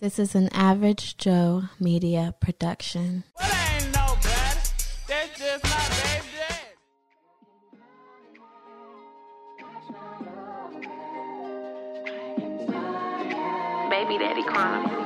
This 0.00 0.20
is 0.20 0.36
an 0.36 0.48
Average 0.52 1.16
Joe 1.16 1.64
Media 1.80 2.32
production. 2.38 3.24
Well, 3.36 3.50
ain't 3.50 3.86
nobody. 3.86 4.28
That's 5.08 5.36
just 5.36 5.64
my 5.64 5.88
baby 13.90 14.18
daddy. 14.18 14.38
Baby 14.70 14.97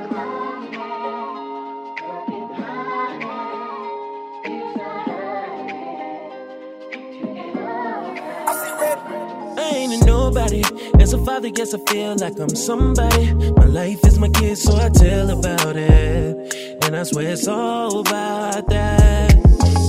nobody. 10.33 10.63
As 10.99 11.13
a 11.13 11.17
father, 11.25 11.49
yes, 11.49 11.73
I 11.73 11.79
feel 11.91 12.15
like 12.15 12.39
I'm 12.39 12.55
somebody. 12.55 13.33
My 13.33 13.65
life 13.65 14.03
is 14.05 14.17
my 14.19 14.29
kid, 14.29 14.57
so 14.57 14.75
I 14.75 14.89
tell 14.89 15.29
about 15.29 15.75
it. 15.75 16.83
And 16.83 16.95
I 16.95 17.03
swear 17.03 17.29
it's 17.29 17.47
all 17.47 17.99
about 17.99 18.67
that. 18.69 19.35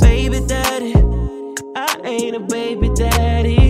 Baby 0.01 0.41
daddy, 0.47 0.95
I 1.77 2.01
ain't 2.05 2.37
a 2.37 2.41
baby 2.41 2.91
daddy. 2.95 3.64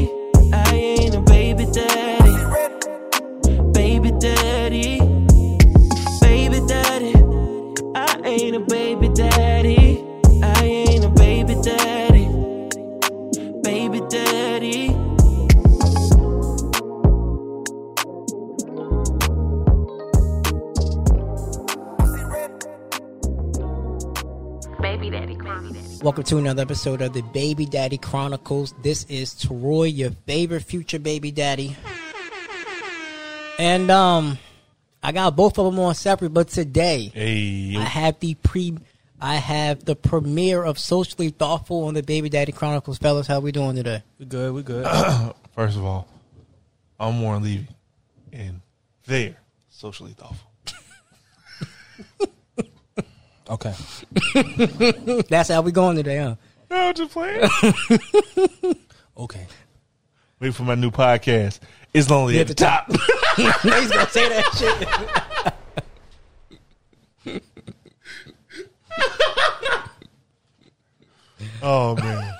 Welcome 26.05 26.25
to 26.25 26.37
another 26.37 26.61
episode 26.61 27.01
of 27.01 27.15
the 27.15 27.23
Baby 27.23 27.65
Daddy 27.65 27.97
Chronicles. 27.97 28.75
This 28.83 29.05
is 29.05 29.35
Troy, 29.41 29.85
your 29.85 30.11
favorite 30.11 30.61
future 30.61 30.99
baby 30.99 31.31
daddy. 31.31 31.79
And 33.59 33.91
um 33.91 34.39
I 35.03 35.13
got 35.13 35.35
both 35.35 35.59
of 35.59 35.65
them 35.65 35.79
on 35.79 35.95
separate, 35.95 36.35
but 36.35 36.49
today 36.49 37.11
Hey, 37.15 37.75
I 37.79 37.85
have 37.85 38.21
the 38.21 38.35
pre 38.35 38.77
I 39.19 39.37
have 39.37 39.87
the 39.87 39.97
premiere 39.97 40.63
of 40.63 40.79
Socially 40.79 41.31
Thotful 41.31 41.85
on 41.85 41.95
the 41.95 42.03
Baby 42.03 42.29
Daddy 42.29 42.53
Chronicles. 42.53 42.99
Fellas, 42.99 43.27
how 43.27 43.41
we 43.41 43.51
doing 43.51 43.75
today? 43.75 44.03
We 44.19 44.27
good, 44.27 44.53
we 44.53 44.63
good. 44.63 44.87
first 45.55 45.79
of 45.79 45.87
all, 45.87 46.07
I'm 47.01 47.23
Warren 47.23 47.43
Levy, 47.43 47.67
and 48.31 48.61
they're 49.07 49.37
Socially 49.71 50.13
Thotful. 50.13 50.51
Okay. 53.51 53.75
That's 55.29 55.49
how 55.51 55.63
we 55.63 55.73
going 55.73 55.97
today, 55.97 56.19
huh? 56.19 56.37
No, 56.71 56.93
just 56.93 57.13
playing. 57.13 57.49
Okay. 59.17 59.47
Wait 60.41 60.53
for 60.55 60.65
my 60.65 60.75
new 60.75 60.91
podcast. 60.91 61.61
It's 61.93 62.11
lonely 62.11 62.41
at 62.41 62.49
the 62.49 62.55
top. 62.55 62.91
He's 63.37 63.47
gonna 63.63 64.09
say 64.09 64.29
that 64.29 65.55
shit. 67.25 67.43
Oh 71.63 71.95
man, 71.97 72.35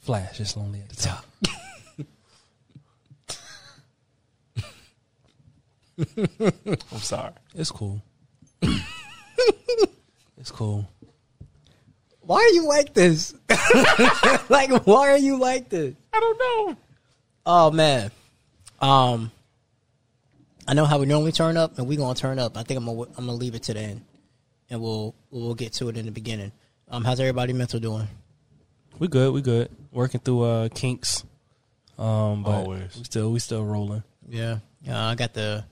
Flash 0.00 0.40
is 0.40 0.56
lonely 0.56 0.80
at 0.80 0.88
the 0.88 0.96
top. 0.96 1.26
I'm 6.40 6.98
sorry. 6.98 7.32
It's 7.54 7.70
cool. 7.70 8.02
it's 8.62 10.50
cool. 10.50 10.88
Why 12.20 12.36
are 12.36 12.54
you 12.54 12.68
like 12.68 12.94
this? 12.94 13.34
like, 14.48 14.86
why 14.86 15.10
are 15.10 15.18
you 15.18 15.38
like 15.38 15.68
this? 15.68 15.94
I 16.12 16.20
don't 16.20 16.38
know. 16.38 16.76
Oh 17.44 17.70
man, 17.72 18.12
um, 18.80 19.32
I 20.68 20.74
know 20.74 20.84
how 20.84 20.98
we 20.98 21.06
normally 21.06 21.32
turn 21.32 21.56
up, 21.56 21.78
and 21.78 21.88
we 21.88 21.96
gonna 21.96 22.14
turn 22.14 22.38
up. 22.38 22.56
I 22.56 22.62
think 22.62 22.78
I'm 22.78 22.86
gonna 22.86 23.02
I'm 23.18 23.26
gonna 23.26 23.34
leave 23.34 23.54
it 23.56 23.64
to 23.64 23.74
the 23.74 23.80
end, 23.80 24.02
and 24.70 24.80
we'll 24.80 25.14
we'll 25.30 25.54
get 25.54 25.72
to 25.74 25.88
it 25.88 25.96
in 25.96 26.06
the 26.06 26.12
beginning. 26.12 26.52
Um, 26.88 27.04
how's 27.04 27.18
everybody 27.18 27.52
mental 27.52 27.80
doing? 27.80 28.06
We 28.98 29.08
good, 29.08 29.32
we 29.32 29.42
good. 29.42 29.70
Working 29.90 30.20
through 30.20 30.42
uh 30.42 30.68
kinks. 30.68 31.24
Um 31.98 32.44
but 32.44 32.52
Always. 32.52 32.96
we 32.96 33.04
still 33.04 33.32
we 33.32 33.38
still 33.40 33.64
rolling. 33.64 34.04
Yeah, 34.28 34.58
uh, 34.88 34.96
I 34.96 35.14
got 35.16 35.34
the 35.34 35.64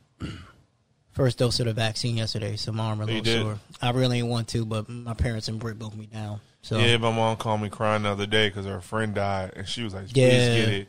first 1.12 1.38
dose 1.38 1.60
of 1.60 1.66
the 1.66 1.72
vaccine 1.72 2.16
yesterday, 2.16 2.56
so 2.56 2.72
my 2.72 2.86
arm 2.86 3.00
a 3.00 3.04
oh, 3.04 3.06
little 3.06 3.42
sore. 3.42 3.58
I 3.82 3.91
really 3.91 4.19
ain't 4.19 4.28
want 4.28 4.48
to, 4.48 4.64
but 4.64 4.88
my 4.88 5.14
parents 5.14 5.48
and 5.48 5.58
Britt 5.58 5.78
broke 5.78 5.97
me 5.97 6.06
down. 6.06 6.41
So 6.62 6.78
Yeah, 6.78 6.97
my 6.98 7.10
mom 7.10 7.36
called 7.36 7.60
me 7.62 7.69
crying 7.69 8.03
the 8.03 8.10
other 8.10 8.26
day 8.26 8.48
because 8.48 8.66
her 8.66 8.80
friend 8.80 9.14
died, 9.14 9.53
and 9.56 9.66
she 9.66 9.82
was 9.82 9.94
like, 9.94 10.04
"Please 10.04 10.16
Yeah. 10.16 10.54
get 10.54 10.69
it." 10.69 10.88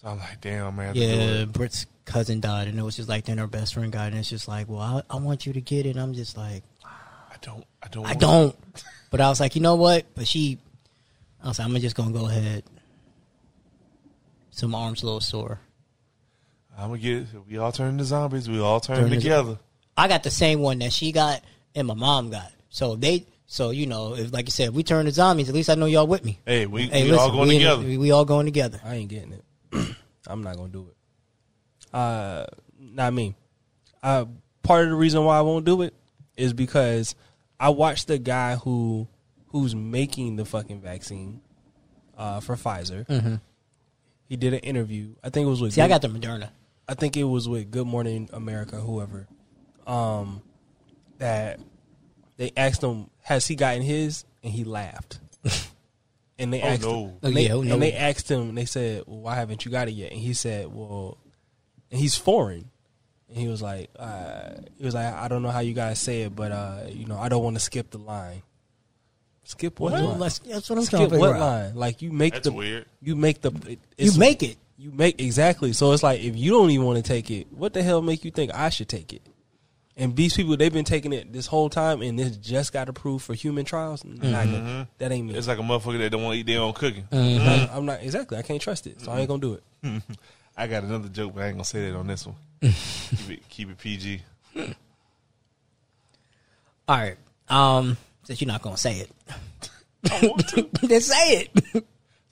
So 0.00 0.08
I'm 0.08 0.18
like, 0.18 0.40
"Damn, 0.40 0.76
man." 0.76 0.80
I 0.80 0.86
have 0.86 0.94
to 0.94 1.00
do 1.00 1.06
Yeah, 1.06 1.42
it." 1.42 1.52
Britt's 1.52 1.86
cousin 2.04 2.40
died, 2.40 2.68
and 2.68 2.78
it 2.78 2.82
was 2.82 2.96
just 2.96 3.08
like 3.08 3.24
then 3.24 3.38
her 3.38 3.46
best 3.46 3.74
friend 3.74 3.92
died, 3.92 4.12
and 4.12 4.18
it's 4.18 4.30
just 4.30 4.48
like, 4.48 4.68
well, 4.68 4.80
I, 4.80 5.02
I 5.10 5.16
want 5.18 5.46
you 5.46 5.52
to 5.52 5.60
get 5.60 5.86
it. 5.86 5.96
I'm 5.96 6.14
just 6.14 6.36
like, 6.36 6.62
I 6.84 7.36
don't. 7.40 7.64
I 7.82 7.88
don't. 7.88 8.06
I 8.06 8.14
don't. 8.14 8.56
But 9.08 9.20
I 9.20 9.28
was 9.28 9.38
like, 9.38 9.54
you 9.54 9.62
know 9.62 9.76
what? 9.76 10.04
But 10.16 10.26
she, 10.26 10.58
I 11.42 11.46
was 11.46 11.60
like, 11.60 11.68
I'm 11.68 11.76
just 11.76 11.94
gonna 11.94 12.10
go 12.10 12.26
ahead. 12.26 12.64
So 14.50 14.66
my 14.66 14.80
arm's 14.80 15.02
a 15.02 15.06
little 15.06 15.20
sore. 15.20 15.60
I'm 16.78 16.88
gonna 16.88 16.98
get 16.98 17.16
it. 17.22 17.26
We 17.48 17.58
all 17.58 17.72
turn 17.72 17.90
into 17.90 18.04
zombies. 18.04 18.48
We 18.48 18.60
all 18.60 18.80
turn 18.80 18.96
Turn 18.96 19.04
into- 19.06 19.16
together. 19.20 19.58
I 19.96 20.08
got 20.08 20.22
the 20.22 20.30
same 20.30 20.60
one 20.60 20.78
that 20.80 20.92
she 20.92 21.10
got 21.12 21.42
and 21.74 21.86
my 21.88 21.94
mom 21.94 22.30
got. 22.30 22.52
So 22.68 22.96
they, 22.96 23.26
so 23.46 23.70
you 23.70 23.86
know, 23.86 24.14
if 24.14 24.32
like 24.32 24.46
you 24.46 24.50
said, 24.50 24.68
if 24.68 24.74
we 24.74 24.82
turn 24.82 25.06
to 25.06 25.10
zombies, 25.12 25.48
at 25.48 25.54
least 25.54 25.70
I 25.70 25.74
know 25.74 25.86
y'all 25.86 26.06
with 26.06 26.22
me. 26.24 26.38
Hey, 26.44 26.66
we 26.66 26.82
Hey, 26.88 27.04
we 27.04 27.10
listen, 27.12 27.22
all 27.24 27.32
going 27.32 27.48
we, 27.48 27.54
together. 27.58 27.82
We, 27.82 27.96
we 27.98 28.10
all 28.10 28.24
going 28.26 28.44
together. 28.46 28.78
I 28.84 28.96
ain't 28.96 29.08
getting 29.08 29.32
it. 29.72 29.96
I'm 30.26 30.42
not 30.42 30.56
gonna 30.56 30.68
do 30.68 30.88
it. 30.90 31.94
Uh 31.96 32.44
not 32.78 33.14
me. 33.14 33.34
Uh 34.02 34.26
part 34.62 34.84
of 34.84 34.90
the 34.90 34.96
reason 34.96 35.24
why 35.24 35.38
I 35.38 35.42
won't 35.42 35.64
do 35.64 35.82
it 35.82 35.94
is 36.36 36.52
because 36.52 37.14
I 37.58 37.70
watched 37.70 38.08
the 38.08 38.18
guy 38.18 38.56
who 38.56 39.08
who's 39.48 39.74
making 39.74 40.36
the 40.36 40.44
fucking 40.44 40.80
vaccine 40.82 41.40
uh 42.18 42.40
for 42.40 42.56
Pfizer. 42.56 43.40
He 44.28 44.36
did 44.36 44.52
an 44.54 44.60
interview. 44.60 45.14
I 45.22 45.30
think 45.30 45.46
it 45.46 45.50
was 45.50 45.62
with 45.62 45.72
See, 45.72 45.80
I 45.80 45.88
got 45.88 46.02
the 46.02 46.08
Moderna. 46.08 46.50
I 46.88 46.94
think 46.94 47.16
it 47.16 47.24
was 47.24 47.48
with 47.48 47.70
Good 47.70 47.86
Morning 47.86 48.28
America, 48.32 48.76
whoever. 48.76 49.26
Um, 49.86 50.42
that 51.18 51.60
they 52.36 52.52
asked 52.56 52.82
him, 52.82 53.10
"Has 53.22 53.46
he 53.46 53.54
gotten 53.56 53.82
his?" 53.82 54.24
and 54.42 54.52
he 54.52 54.64
laughed. 54.64 55.18
and 56.38 56.52
they 56.52 56.62
Oh, 56.62 56.66
asked, 56.66 56.82
no. 56.82 56.88
him, 57.06 57.10
Oh, 57.22 57.26
and 57.26 57.36
they, 57.36 57.46
yeah, 57.46 57.52
oh, 57.54 57.62
no. 57.62 57.74
and 57.74 57.82
they 57.82 57.92
asked 57.92 58.30
him. 58.30 58.54
They 58.54 58.64
said, 58.66 59.02
"Well, 59.06 59.20
why 59.20 59.34
haven't 59.36 59.64
you 59.64 59.70
got 59.70 59.88
it 59.88 59.92
yet?" 59.92 60.12
And 60.12 60.20
he 60.20 60.32
said, 60.34 60.72
"Well, 60.72 61.18
and 61.90 62.00
he's 62.00 62.16
foreign." 62.16 62.70
And 63.28 63.36
he 63.38 63.48
was 63.48 63.60
like, 63.62 63.90
uh, 63.98 64.50
"He 64.78 64.84
was 64.84 64.94
like, 64.94 65.12
I 65.12 65.26
don't 65.26 65.42
know 65.42 65.50
how 65.50 65.58
you 65.60 65.74
guys 65.74 65.98
say 65.98 66.22
it, 66.22 66.36
but 66.36 66.52
uh, 66.52 66.82
you 66.88 67.06
know, 67.06 67.18
I 67.18 67.28
don't 67.28 67.42
want 67.42 67.56
to 67.56 67.60
skip 67.60 67.90
the 67.90 67.98
line. 67.98 68.42
Skip 69.44 69.78
what, 69.80 69.92
Well, 69.92 70.08
line? 70.10 70.18
let's- 70.18 70.38
that's 70.40 70.68
what 70.70 70.78
I'm 70.78 70.86
trying 70.86 71.00
skip 71.02 71.10
to 71.10 71.14
figure 71.16 71.18
what 71.20 71.32
out. 71.36 71.40
line? 71.40 71.74
Like 71.74 72.02
you 72.02 72.12
make 72.12 72.34
That's 72.34 72.44
the 72.48 72.52
weird. 72.52 72.86
you 73.00 73.14
make 73.16 73.40
the 73.42 73.50
it- 73.68 73.78
You 73.98 74.16
make 74.18 74.42
it. 74.44 74.56
You 74.78 74.90
make 74.90 75.20
exactly. 75.20 75.72
So 75.72 75.92
it's 75.92 76.02
like 76.02 76.20
if 76.20 76.36
you 76.36 76.52
don't 76.52 76.70
even 76.70 76.86
want 76.86 76.96
to 76.98 77.02
take 77.02 77.30
it, 77.30 77.52
what 77.52 77.72
the 77.72 77.82
hell 77.82 78.02
make 78.02 78.24
you 78.24 78.30
think 78.30 78.54
I 78.54 78.68
should 78.68 78.88
take 78.88 79.12
it? 79.12 79.22
And 79.98 80.14
these 80.14 80.36
people 80.36 80.56
they've 80.58 80.72
been 80.72 80.84
taking 80.84 81.14
it 81.14 81.32
this 81.32 81.46
whole 81.46 81.70
time, 81.70 82.02
and 82.02 82.18
this 82.18 82.36
just 82.36 82.72
got 82.72 82.90
approved 82.90 83.24
for 83.24 83.32
human 83.32 83.64
trials. 83.64 84.04
Nah, 84.04 84.84
that 84.98 85.10
ain't 85.10 85.28
me. 85.28 85.34
It's 85.34 85.48
like 85.48 85.58
a 85.58 85.62
motherfucker 85.62 85.98
that 85.98 86.10
don't 86.10 86.22
want 86.22 86.34
to 86.34 86.40
eat 86.40 86.46
their 86.46 86.60
own 86.60 86.74
cooking. 86.74 87.04
Mm. 87.10 87.74
I'm 87.74 87.86
not 87.86 88.02
exactly. 88.02 88.36
I 88.36 88.42
can't 88.42 88.60
trust 88.60 88.86
it, 88.86 89.00
so 89.00 89.10
I 89.10 89.20
ain't 89.20 89.28
gonna 89.28 89.40
do 89.40 89.54
it. 89.54 89.62
I 90.56 90.66
got 90.66 90.84
another 90.84 91.08
joke, 91.08 91.34
but 91.34 91.44
I 91.44 91.46
ain't 91.46 91.56
gonna 91.56 91.64
say 91.64 91.90
that 91.90 91.96
on 91.96 92.06
this 92.06 92.26
one. 92.26 92.36
keep 92.60 93.30
it 93.30 93.48
keep 93.48 93.70
it 93.70 93.78
PG. 93.78 94.20
All 96.88 96.96
right. 96.96 97.16
Um, 97.48 97.96
since 98.24 98.40
you're 98.40 98.48
not 98.48 98.60
gonna 98.60 98.76
say 98.76 98.98
it, 98.98 99.10
I 100.10 100.26
want 100.26 100.48
to. 100.48 100.68
then 100.82 101.00
say 101.00 101.48
it. 101.48 101.84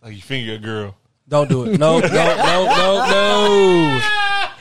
Like 0.02 0.14
you 0.14 0.20
finger 0.22 0.52
a 0.54 0.58
girl. 0.58 0.96
Don't 1.28 1.48
do 1.48 1.64
it. 1.64 1.78
No, 1.78 2.00
no, 2.00 2.06
no, 2.08 2.08
no, 2.08 4.00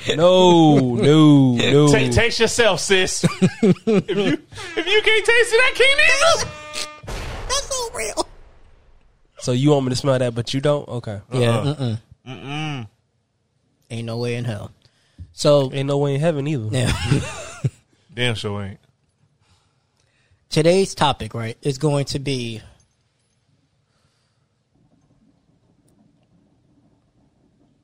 no, 0.07 0.15
no, 0.15 0.95
no, 0.95 1.55
no. 1.55 1.91
Ta- 1.91 2.11
taste 2.11 2.39
yourself, 2.39 2.79
sis. 2.79 3.23
if 3.43 3.83
you 3.83 3.83
if 3.87 4.87
you 4.87 5.01
can't 5.01 5.25
taste 5.25 5.53
it, 5.53 5.59
I 5.59 5.71
can't 5.75 5.99
either. 6.09 6.51
That's 7.47 7.67
so 7.67 7.89
real. 7.93 8.27
So 9.39 9.51
you 9.51 9.71
want 9.71 9.85
me 9.85 9.89
to 9.89 9.95
smell 9.95 10.17
that, 10.19 10.33
but 10.33 10.53
you 10.53 10.61
don't? 10.61 10.87
Okay. 10.87 11.19
Yeah. 11.33 11.57
Uh-uh. 11.57 11.75
Mm-mm. 11.75 11.99
Mm-mm. 12.27 12.87
Ain't 13.91 14.05
no 14.05 14.17
way 14.17 14.35
in 14.35 14.45
hell. 14.45 14.71
So 15.33 15.69
Ain't 15.73 15.87
no 15.87 15.97
way 15.97 16.15
in 16.15 16.21
heaven 16.21 16.47
either. 16.47 16.69
yeah. 16.71 16.93
Damn 18.13 18.35
sure 18.35 18.63
ain't. 18.63 18.79
today's 20.49 20.93
topic, 20.95 21.33
right, 21.33 21.57
is 21.61 21.77
going 21.77 22.05
to 22.05 22.19
be 22.19 22.61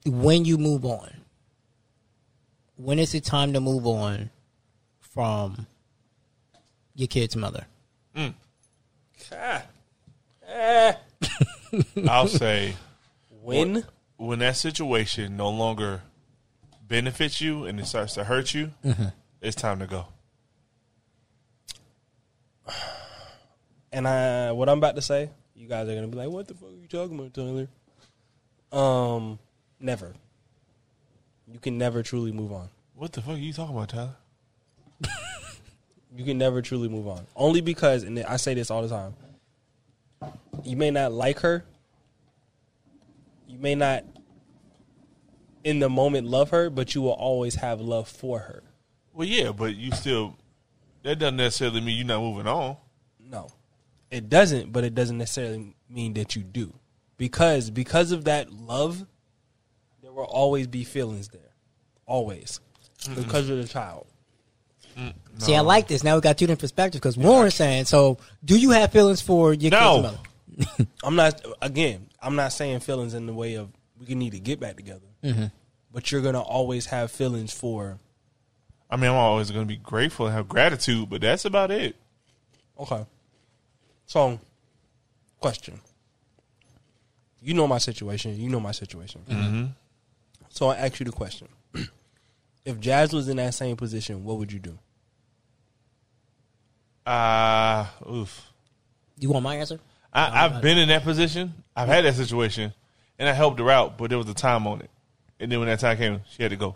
when 0.10 0.46
you 0.46 0.58
move 0.58 0.86
on. 0.86 1.10
when 2.76 3.00
is 3.00 3.14
it 3.14 3.24
time 3.26 3.54
to 3.54 3.60
move 3.62 3.86
on 3.88 4.30
from 5.00 5.68
your 6.96 7.08
kid's 7.08 7.36
mother? 7.36 7.66
I'll 12.08 12.28
say 12.28 12.76
When? 13.30 13.84
when 14.18 14.40
that 14.40 14.58
situation 14.58 15.38
no 15.38 15.50
longer 15.50 16.02
benefits 16.88 17.40
you 17.42 17.66
and 17.66 17.80
it 17.80 17.86
starts 17.86 18.14
to 18.16 18.24
hurt 18.24 18.54
you, 18.54 18.72
it's 19.42 19.56
time 19.56 19.80
to 19.80 19.88
go. 19.88 20.08
And 23.92 24.08
I, 24.08 24.52
what 24.52 24.70
I'm 24.70 24.78
about 24.78 24.96
to 24.98 25.02
say, 25.02 25.32
you 25.56 25.68
guys 25.68 25.90
are 25.90 25.96
gonna 25.96 26.08
be 26.08 26.16
like, 26.18 26.30
"What 26.30 26.48
the 26.48 26.54
fuck 26.54 26.70
are 26.70 26.76
you 26.76 26.88
talking 26.88 27.18
about, 27.18 27.34
Tyler?" 27.34 27.68
Um, 28.72 29.40
never. 29.80 30.14
You 31.52 31.60
can 31.60 31.78
never 31.78 32.04
truly 32.04 32.32
move 32.32 32.52
on. 32.52 32.70
What 32.96 33.14
the 33.14 33.22
fuck 33.22 33.36
are 33.36 33.38
you 33.38 33.54
talking 33.54 33.76
about, 33.76 33.90
Tyler? 33.90 34.16
You 36.16 36.26
can 36.26 36.38
never 36.38 36.62
truly 36.62 36.90
move 36.90 37.08
on. 37.08 37.26
Only 37.36 37.62
because, 37.62 38.04
and 38.04 38.20
I 38.20 38.38
say 38.38 38.54
this 38.56 38.72
all 38.72 38.82
the 38.82 38.90
time, 38.90 39.14
you 40.64 40.76
may 40.76 40.92
not 40.92 41.12
like 41.12 41.40
her. 41.42 41.64
You 43.48 43.60
may 43.60 43.76
not, 43.76 44.04
in 45.64 45.80
the 45.80 45.90
moment, 45.90 46.28
love 46.28 46.50
her, 46.50 46.70
but 46.70 46.96
you 46.96 47.02
will 47.02 47.12
always 47.12 47.56
have 47.56 47.80
love 47.80 48.08
for 48.08 48.40
her. 48.40 48.64
Well, 49.14 49.28
yeah, 49.28 49.52
but 49.52 49.76
you 49.76 49.92
still 49.92 50.36
that 51.04 51.20
doesn't 51.20 51.38
necessarily 51.38 51.82
mean 51.82 51.98
you're 51.98 52.08
not 52.08 52.22
moving 52.22 52.48
on. 52.48 52.78
No, 53.20 53.50
it 54.12 54.30
doesn't. 54.30 54.72
But 54.72 54.84
it 54.84 54.96
doesn't 54.96 55.18
necessarily 55.18 55.76
mean 55.90 56.14
that 56.16 56.36
you 56.36 56.42
do, 56.42 56.74
because 57.18 57.70
because 57.70 58.12
of 58.12 58.26
that 58.26 58.52
love, 58.52 59.06
will 60.20 60.28
always 60.28 60.68
be 60.68 60.84
feelings 60.84 61.30
there, 61.30 61.54
always, 62.06 62.60
mm-hmm. 63.02 63.22
because 63.22 63.48
you're 63.48 63.62
the 63.62 63.68
child. 63.68 64.08
Mm. 64.98 65.14
See, 65.38 65.56
I 65.56 65.62
like 65.62 65.88
this. 65.88 66.04
Now 66.04 66.16
we 66.16 66.22
got 66.22 66.38
two 66.38 66.46
different 66.46 66.60
perspectives 66.60 67.00
because 67.00 67.18
Warren's 67.18 67.56
saying, 67.56 67.86
so 67.86 68.18
do 68.44 68.60
you 68.60 68.72
have 68.72 68.92
feelings 68.92 69.22
for 69.22 69.54
your 69.54 69.72
No. 69.72 70.02
kid's 70.58 70.78
mother? 70.80 70.90
I'm 71.04 71.16
not 71.16 71.42
again. 71.62 72.08
I'm 72.22 72.36
not 72.36 72.52
saying 72.52 72.82
feelings 72.82 73.14
in 73.14 73.26
the 73.26 73.34
way 73.34 73.56
of 73.56 73.70
we 74.00 74.06
can 74.06 74.20
need 74.20 74.34
to 74.34 74.40
get 74.40 74.60
back 74.60 74.76
together, 74.76 75.08
mm-hmm. 75.24 75.46
but 75.94 76.12
you're 76.12 76.22
gonna 76.22 76.42
always 76.42 76.88
have 76.88 77.12
feelings 77.12 77.54
for. 77.54 78.00
I 78.92 78.98
mean, 78.98 79.12
I'm 79.12 79.18
always 79.18 79.52
going 79.52 79.64
to 79.64 79.68
be 79.68 79.78
grateful 79.78 80.26
and 80.26 80.34
have 80.36 80.50
gratitude, 80.50 81.12
but 81.12 81.22
that's 81.22 81.46
about 81.46 81.70
it. 81.70 81.96
Okay. 82.80 83.06
So, 84.08 84.40
question. 85.40 85.80
You 87.40 87.54
know 87.54 87.68
my 87.68 87.78
situation. 87.78 88.36
You 88.36 88.50
know 88.50 88.60
my 88.60 88.72
situation. 88.72 89.22
Mm-hmm. 89.30 89.66
So 90.60 90.68
I 90.68 90.76
ask 90.76 91.00
you 91.00 91.06
the 91.06 91.14
question: 91.14 91.48
If 92.66 92.82
Jazz 92.82 93.14
was 93.14 93.30
in 93.30 93.38
that 93.38 93.54
same 93.54 93.78
position, 93.78 94.26
what 94.26 94.40
would 94.40 94.52
you 94.52 94.60
do? 94.60 94.78
Uh, 97.10 97.86
oof. 98.12 98.46
You 99.18 99.30
want 99.30 99.44
my 99.44 99.56
answer? 99.56 99.80
I, 100.12 100.44
I've 100.44 100.62
been 100.62 100.78
in 100.78 100.90
that 100.90 101.04
position. 101.04 101.54
I've 101.78 101.88
had 101.88 102.04
that 102.04 102.16
situation, 102.16 102.74
and 103.18 103.30
I 103.30 103.32
helped 103.32 103.58
her 103.60 103.70
out, 103.72 103.98
but 103.98 104.10
there 104.10 104.18
was 104.18 104.28
a 104.28 104.34
time 104.34 104.68
on 104.68 104.82
it. 104.82 104.90
And 105.40 105.50
then 105.50 105.60
when 105.60 105.70
that 105.70 105.80
time 105.80 105.96
came, 105.96 106.20
she 106.30 106.44
had 106.44 106.50
to 106.50 106.58
go. 106.58 106.76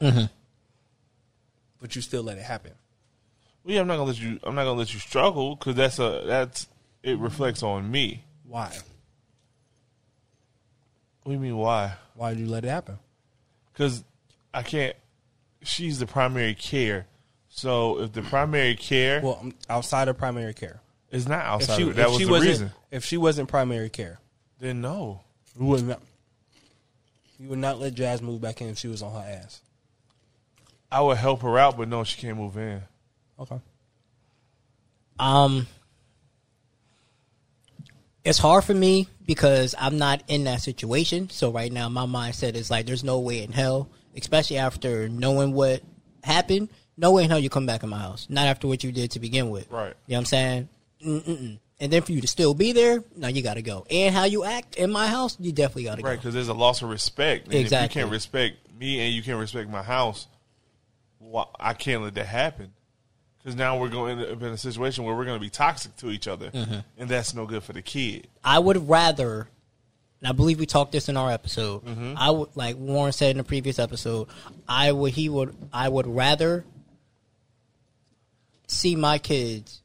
But 1.82 1.98
you 1.98 2.02
still 2.02 2.24
let 2.24 2.38
it 2.38 2.44
happen. 2.44 2.72
Well, 3.66 3.76
yeah, 3.76 3.82
I'm 3.82 3.88
not 3.88 3.98
gonna 3.98 4.08
let 4.08 4.22
you. 4.22 4.40
I'm 4.44 4.56
not 4.56 4.64
gonna 4.64 4.80
let 4.80 4.94
you 4.94 5.02
struggle 5.02 5.58
because 5.58 5.76
that's 5.76 6.00
a 6.00 6.24
that's 6.26 6.68
it 7.04 7.20
reflects 7.20 7.62
on 7.62 7.92
me. 7.92 8.24
Why? 8.48 8.72
What 11.24 11.32
do 11.32 11.32
you 11.34 11.40
mean? 11.40 11.58
Why? 11.58 11.96
Why 12.14 12.30
did 12.30 12.40
you 12.40 12.48
let 12.48 12.64
it 12.64 12.70
happen? 12.70 12.98
Because 13.74 14.04
I 14.54 14.62
can't. 14.64 14.96
She's 15.64 16.00
the 16.00 16.06
primary 16.06 16.54
care. 16.56 17.08
So 17.50 18.00
if 18.02 18.14
the 18.14 18.22
primary 18.22 18.76
care 18.76 19.22
Well, 19.22 19.38
um, 19.42 19.54
outside 19.70 20.08
of 20.08 20.18
primary 20.18 20.54
care. 20.54 20.80
is 21.12 21.28
not 21.28 21.40
If 21.40 21.46
outside 21.46 21.76
she, 21.78 21.84
of 21.84 21.90
it, 21.90 21.96
that 21.98 22.06
if 22.06 22.10
was 22.10 22.18
she 22.20 22.26
the 22.26 22.32
wasn't, 22.32 22.50
reason. 22.50 22.72
if 22.92 23.06
she 23.06 23.18
wasn't 23.18 23.48
primary 23.50 23.90
care, 23.90 24.20
Then 24.60 24.82
no. 24.82 25.22
you 25.60 25.66
would 25.68 25.84
not. 25.88 26.02
You 27.40 27.50
would 27.50 27.60
not 27.60 27.80
let 27.80 27.94
Jazz 27.94 28.22
move 28.22 28.42
back 28.42 28.62
in 28.62 28.70
if 28.70 28.78
she 28.78 28.88
was 28.88 29.02
on 29.04 29.14
her 29.14 29.28
ass. 29.28 29.62
I 30.92 31.02
would 31.02 31.18
help 31.18 31.42
her 31.42 31.58
out, 31.58 31.78
but 31.78 31.88
no, 31.88 32.04
she 32.04 32.20
can't 32.22 32.38
move 32.38 32.56
in. 32.58 32.82
Okay. 33.40 33.60
Um, 35.20 35.68
it's 38.24 38.38
hard 38.38 38.64
for 38.64 38.74
me 38.74 39.08
because 39.26 39.76
I'm 39.78 39.98
not 39.98 40.24
in 40.28 40.46
that 40.46 40.62
situation. 40.62 41.30
So 41.30 41.52
right 41.52 41.72
now, 41.72 41.90
my 41.90 42.06
mindset 42.06 42.56
is 42.56 42.72
like, 42.72 42.86
there's 42.86 43.04
no 43.04 43.20
way 43.20 43.44
in 43.44 43.52
hell, 43.52 43.90
especially 44.16 44.58
after 44.58 45.10
knowing 45.10 45.54
what 45.54 45.82
happened. 46.24 46.70
No 46.96 47.12
way 47.12 47.24
in 47.24 47.30
hell 47.30 47.40
you 47.40 47.50
come 47.50 47.66
back 47.66 47.84
in 47.84 47.90
my 47.90 48.00
house. 48.00 48.28
Not 48.30 48.48
after 48.48 48.68
what 48.68 48.84
you 48.84 48.92
did 48.92 49.12
to 49.12 49.20
begin 49.20 49.50
with. 49.50 49.70
Right. 49.72 49.94
You 50.08 50.14
know 50.14 50.18
what 50.18 50.20
I'm 50.20 50.26
saying? 50.26 50.70
Mm-mm-mm. 51.06 51.60
And 51.80 51.92
then 51.92 52.02
for 52.02 52.14
you 52.14 52.22
to 52.22 52.28
still 52.28 52.54
be 52.54 52.72
there, 52.72 53.04
now 53.18 53.28
you 53.28 53.42
got 53.42 53.56
to 53.56 53.62
go. 53.62 53.86
And 53.90 54.16
how 54.16 54.24
you 54.24 54.46
act 54.46 54.76
in 54.76 54.92
my 54.92 55.08
house, 55.08 55.36
you 55.40 55.52
definitely 55.52 55.86
got 55.86 55.96
to 55.96 56.02
go. 56.02 56.08
Right, 56.08 56.18
because 56.18 56.34
there's 56.34 56.48
a 56.48 56.54
loss 56.54 56.82
of 56.82 56.90
respect. 56.90 57.46
And 57.46 57.56
Exactly. 57.56 57.86
If 57.86 57.96
you 57.96 58.02
can't 58.02 58.12
respect 58.12 58.58
me 58.80 59.00
and 59.02 59.14
you 59.14 59.22
can't 59.22 59.40
respect 59.40 59.70
my 59.70 59.84
house, 59.84 60.28
why, 61.18 61.46
I 61.60 61.74
can't 61.74 62.04
let 62.04 62.14
that 62.16 62.28
happen. 62.28 62.72
Because 63.44 63.58
now 63.58 63.78
we're 63.78 63.90
going 63.90 64.20
to 64.20 64.36
be 64.38 64.46
in 64.46 64.54
a 64.54 64.58
situation 64.58 65.04
where 65.04 65.14
we're 65.16 65.26
going 65.26 65.38
to 65.38 65.44
be 65.44 65.50
toxic 65.50 65.96
to 65.98 66.10
each 66.12 66.28
other, 66.30 66.50
Mm-hmm. 66.52 66.80
and 66.98 67.10
that's 67.10 67.34
no 67.34 67.46
good 67.46 67.62
for 67.64 67.74
the 67.74 67.82
kid. 67.82 68.28
I 68.44 68.58
would 68.58 68.88
rather, 68.88 69.50
and 70.22 70.30
I 70.30 70.32
believe 70.32 70.60
we 70.60 70.66
talked 70.66 70.94
this 70.94 71.10
in 71.10 71.18
our 71.18 71.30
episode. 71.30 71.84
Mm-hmm. 71.84 72.14
I 72.18 72.30
would, 72.32 72.50
like 72.56 72.78
Warren 72.78 73.12
said 73.12 73.32
in 73.32 73.38
the 73.40 73.44
previous 73.44 73.80
episode, 73.80 74.30
I 74.68 74.92
would, 74.94 75.12
he 75.12 75.28
would, 75.28 75.54
I 75.74 75.90
would 75.90 76.08
rather 76.08 76.64
see 78.68 78.96
my 78.96 79.18
kids 79.18 79.82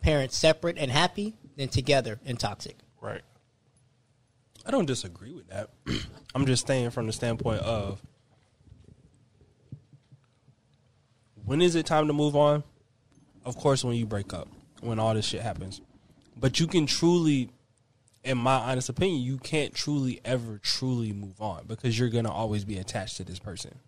parents 0.00 0.36
separate 0.36 0.76
and 0.78 0.90
happy 0.90 1.34
than 1.56 1.68
together 1.68 2.18
and 2.26 2.38
toxic. 2.38 2.76
Right. 3.00 3.22
I 4.66 4.70
don't 4.70 4.86
disagree 4.86 5.32
with 5.32 5.48
that. 5.48 5.70
I'm 6.34 6.46
just 6.46 6.66
saying 6.66 6.90
from 6.90 7.06
the 7.06 7.12
standpoint 7.12 7.60
of 7.60 8.02
when 11.44 11.60
is 11.60 11.74
it 11.74 11.86
time 11.86 12.06
to 12.06 12.12
move 12.12 12.36
on? 12.36 12.62
Of 13.44 13.56
course, 13.56 13.84
when 13.84 13.96
you 13.96 14.06
break 14.06 14.32
up, 14.32 14.48
when 14.80 14.98
all 14.98 15.14
this 15.14 15.26
shit 15.26 15.42
happens. 15.42 15.80
But 16.36 16.58
you 16.60 16.66
can 16.66 16.86
truly, 16.86 17.50
in 18.24 18.38
my 18.38 18.56
honest 18.56 18.88
opinion, 18.88 19.22
you 19.22 19.38
can't 19.38 19.74
truly 19.74 20.20
ever 20.24 20.58
truly 20.58 21.12
move 21.12 21.40
on 21.40 21.64
because 21.66 21.98
you're 21.98 22.08
gonna 22.08 22.32
always 22.32 22.64
be 22.64 22.78
attached 22.78 23.18
to 23.18 23.24
this 23.24 23.38
person. 23.38 23.78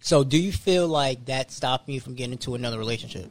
So, 0.00 0.24
do 0.24 0.38
you 0.38 0.50
feel 0.50 0.88
like 0.88 1.26
that 1.26 1.50
stopped 1.50 1.86
me 1.86 1.98
from 1.98 2.14
getting 2.14 2.32
into 2.32 2.54
another 2.54 2.78
relationship? 2.78 3.30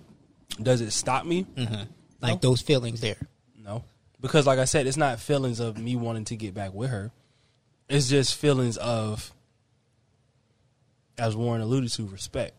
Does 0.61 0.81
it 0.81 0.91
stop 0.91 1.25
me? 1.25 1.45
Mm-hmm. 1.55 1.83
Like 2.21 2.41
those 2.41 2.61
feelings 2.61 3.01
there. 3.01 3.17
No, 3.57 3.83
because 4.21 4.45
like 4.45 4.59
I 4.59 4.65
said, 4.65 4.87
it's 4.87 4.97
not 4.97 5.19
feelings 5.19 5.59
of 5.59 5.77
me 5.77 5.95
wanting 5.95 6.25
to 6.25 6.35
get 6.35 6.53
back 6.53 6.73
with 6.73 6.89
her. 6.89 7.11
It's 7.87 8.07
just 8.07 8.35
feelings 8.35 8.77
of, 8.77 9.33
as 11.17 11.35
Warren 11.35 11.61
alluded 11.61 11.91
to, 11.93 12.05
respect. 12.07 12.53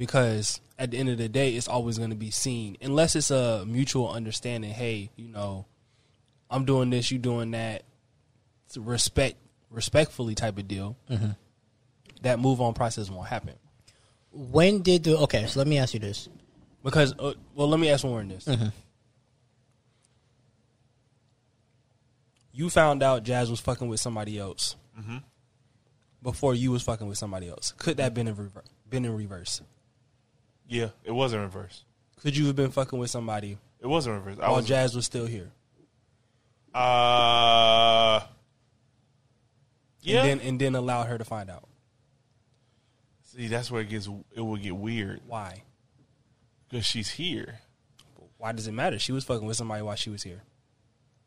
Because 0.00 0.62
at 0.78 0.92
the 0.92 0.96
end 0.96 1.10
of 1.10 1.18
the 1.18 1.28
day, 1.28 1.54
it's 1.54 1.68
always 1.68 1.98
going 1.98 2.08
to 2.08 2.16
be 2.16 2.30
seen, 2.30 2.78
unless 2.80 3.14
it's 3.14 3.30
a 3.30 3.64
mutual 3.66 4.10
understanding. 4.10 4.70
Hey, 4.70 5.10
you 5.14 5.28
know, 5.28 5.66
I'm 6.50 6.64
doing 6.64 6.88
this, 6.88 7.10
you 7.10 7.18
doing 7.18 7.50
that. 7.50 7.82
It's 8.64 8.78
a 8.78 8.80
respect, 8.80 9.36
respectfully 9.68 10.34
type 10.34 10.56
of 10.56 10.66
deal. 10.66 10.96
Mm-hmm. 11.10 11.32
That 12.22 12.38
move 12.38 12.62
on 12.62 12.72
process 12.72 13.10
won't 13.10 13.28
happen 13.28 13.56
When 14.32 14.80
did 14.80 15.04
the 15.04 15.18
okay? 15.18 15.44
So 15.46 15.60
let 15.60 15.68
me 15.68 15.76
ask 15.76 15.92
you 15.92 16.00
this: 16.00 16.30
because. 16.82 17.14
Uh, 17.18 17.34
well, 17.54 17.68
let 17.68 17.78
me 17.78 17.90
ask 17.90 18.02
Warren 18.02 18.28
this. 18.28 18.46
Mm-hmm. 18.46 18.68
you 22.52 22.70
found 22.70 23.02
out 23.02 23.22
Jazz 23.22 23.50
was 23.50 23.60
fucking 23.60 23.88
with 23.88 24.00
somebody 24.00 24.38
else 24.38 24.76
mm-hmm. 24.98 25.18
before 26.22 26.54
you 26.54 26.70
was 26.72 26.82
fucking 26.82 27.06
with 27.06 27.18
somebody 27.18 27.50
else. 27.50 27.74
Could 27.76 27.98
that 27.98 28.14
been 28.14 28.28
in 28.28 28.34
rever- 28.34 28.64
been 28.88 29.04
in 29.04 29.14
reverse? 29.14 29.60
Yeah, 30.70 30.90
it 31.02 31.10
was 31.10 31.32
in 31.32 31.40
reverse. 31.40 31.82
Could 32.22 32.36
you 32.36 32.46
have 32.46 32.54
been 32.54 32.70
fucking 32.70 32.96
with 32.98 33.10
somebody 33.10 33.58
It 33.80 33.86
was 33.88 34.06
in 34.06 34.12
reverse. 34.12 34.36
I 34.40 34.46
while 34.48 34.58
was, 34.58 34.66
Jazz 34.66 34.94
was 34.94 35.04
still 35.04 35.26
here? 35.26 35.50
uh, 36.72 38.20
yeah. 40.02 40.22
And 40.24 40.40
then 40.40 40.48
and 40.48 40.60
then 40.60 40.74
allowed 40.76 41.06
her 41.08 41.18
to 41.18 41.24
find 41.24 41.50
out. 41.50 41.66
See, 43.24 43.48
that's 43.48 43.70
where 43.70 43.82
it 43.82 43.88
gets 43.88 44.08
it 44.34 44.40
will 44.40 44.56
get 44.56 44.76
weird 44.76 45.20
Why? 45.26 45.64
because 46.68 46.86
she's 46.86 47.10
here. 47.10 47.60
Why 48.38 48.52
does 48.52 48.66
it 48.68 48.72
matter? 48.72 48.98
She 48.98 49.12
was 49.12 49.24
fucking 49.24 49.46
with 49.46 49.56
somebody 49.56 49.82
while 49.82 49.96
she 49.96 50.10
was 50.10 50.22
here. 50.22 50.42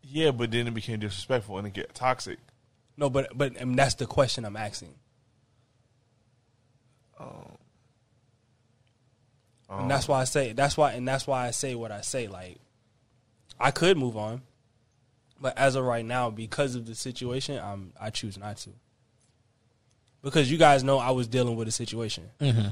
Yeah, 0.02 0.32
but 0.32 0.52
then 0.52 0.68
it 0.68 0.74
became 0.74 1.00
disrespectful 1.00 1.58
and 1.58 1.68
it 1.68 1.74
get 1.74 1.94
toxic. 1.94 2.40
No, 2.98 3.10
but 3.10 3.38
but 3.38 3.56
and 3.58 3.78
that's 3.78 3.96
the 3.96 4.06
question 4.06 4.46
I'm 4.46 4.56
asking. 4.58 4.96
And 9.82 9.92
that's 9.92 10.08
why 10.08 10.22
I 10.22 10.24
say 10.26 10.54
that's 10.54 10.78
why 10.78 10.94
and 10.94 11.08
that's 11.08 11.28
why 11.28 11.48
I 11.48 11.52
say 11.52 11.76
what 11.76 11.92
I 11.92 12.02
say. 12.02 12.28
Like, 12.28 12.58
I 13.60 13.72
could 13.72 13.98
move 13.98 14.18
on, 14.18 14.42
but 15.40 15.58
as 15.58 15.76
of 15.76 15.86
right 15.86 16.06
now, 16.06 16.30
because 16.30 16.76
of 16.76 16.86
the 16.86 16.96
situation, 16.96 17.60
I'm 17.64 17.94
I 18.00 18.10
choose 18.10 18.38
not 18.38 18.58
to. 18.58 18.70
because 20.24 20.52
you 20.52 20.58
guys 20.58 20.84
know 20.84 20.98
I 20.98 21.12
was 21.12 21.28
dealing 21.28 21.56
with 21.56 21.68
a 21.68 21.72
situation. 21.72 22.30
Mm-hmm. 22.40 22.70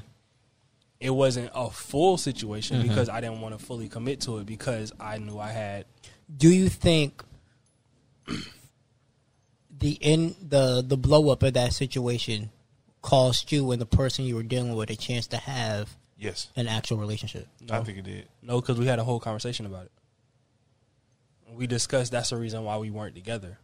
It 1.00 1.10
wasn't 1.10 1.52
a 1.56 1.70
full 1.70 2.18
situation 2.18 2.82
because 2.88 3.10
I 3.10 3.22
didn't 3.22 3.42
want 3.42 3.58
to 3.58 3.66
fully 3.66 3.90
commit 3.90 4.22
to 4.22 4.38
it 4.38 4.46
because 4.46 4.94
I 5.00 5.18
knew 5.18 5.40
I 5.40 5.50
had. 5.50 5.86
Do 6.36 6.50
you 6.50 6.70
think 6.70 7.24
the 9.80 9.92
in 10.00 10.36
the 10.42 10.84
the 10.86 10.98
blow 10.98 11.30
up 11.30 11.44
of 11.44 11.54
that 11.54 11.74
situation 11.74 12.52
cost 13.02 13.52
you 13.52 13.72
and 13.72 13.82
the 13.82 13.86
person 13.86 14.26
you 14.26 14.36
were 14.36 14.44
dealing 14.44 14.76
with 14.76 14.92
a 14.92 14.96
chance 14.96 15.26
to 15.28 15.38
have 15.38 15.98
Yes, 16.22 16.50
an 16.56 16.68
actual 16.68 16.98
relationship? 16.98 17.48
I 17.72 17.80
think 17.80 17.98
it 17.98 18.04
did. 18.04 18.28
No, 18.44 18.62
because 18.62 18.78
we 18.78 18.86
had 18.86 19.00
a 19.00 19.04
whole 19.04 19.20
conversation 19.20 19.66
about 19.66 19.86
it. 19.86 19.92
We 21.52 21.66
discussed 21.66 22.12
that's 22.12 22.30
the 22.30 22.38
reason 22.38 22.64
why 22.64 22.78
we 22.78 22.92
weren't 22.92 23.16
together. 23.16 23.58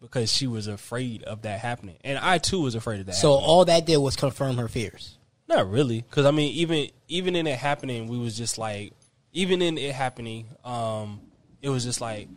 Because 0.00 0.32
she 0.32 0.46
was 0.46 0.66
afraid 0.66 1.22
of 1.24 1.42
that 1.42 1.60
happening. 1.60 1.96
And 2.02 2.18
I 2.18 2.38
too 2.38 2.62
was 2.62 2.74
afraid 2.74 3.00
of 3.00 3.06
that. 3.06 3.14
So 3.14 3.32
happening. 3.32 3.50
all 3.50 3.64
that 3.66 3.84
did 3.84 3.98
was 3.98 4.16
confirm 4.16 4.56
her 4.56 4.68
fears. 4.68 5.18
Not 5.48 5.70
really, 5.70 6.00
because 6.00 6.24
I 6.24 6.30
mean, 6.30 6.54
even 6.54 6.88
even 7.08 7.36
in 7.36 7.46
it 7.46 7.58
happening, 7.58 8.08
we 8.08 8.16
was 8.16 8.38
just 8.38 8.56
like, 8.56 8.94
even 9.34 9.60
in 9.60 9.76
it 9.76 9.94
happening, 9.94 10.46
um, 10.64 11.20
it 11.60 11.68
was 11.68 11.84
just 11.84 12.00
like, 12.00 12.28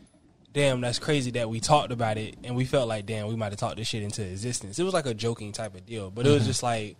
damn, 0.52 0.82
that's 0.82 1.00
crazy 1.00 1.32
that 1.32 1.50
we 1.50 1.62
talked 1.62 1.94
about 1.94 2.18
it, 2.18 2.36
and 2.44 2.58
we 2.58 2.66
felt 2.66 2.90
like, 2.90 3.06
damn, 3.06 3.28
we 3.28 3.38
might 3.38 3.54
have 3.54 3.60
talked 3.60 3.78
this 3.78 3.88
shit 3.88 4.04
into 4.04 4.22
existence. 4.22 4.80
It 4.80 4.84
was 4.84 4.94
like 4.94 5.06
a 5.06 5.14
joking 5.14 5.54
type 5.54 5.76
of 5.76 5.86
deal, 5.86 6.12
but 6.12 6.28
it 6.28 6.32
was 6.32 6.46
just 6.46 6.62
like, 6.62 6.98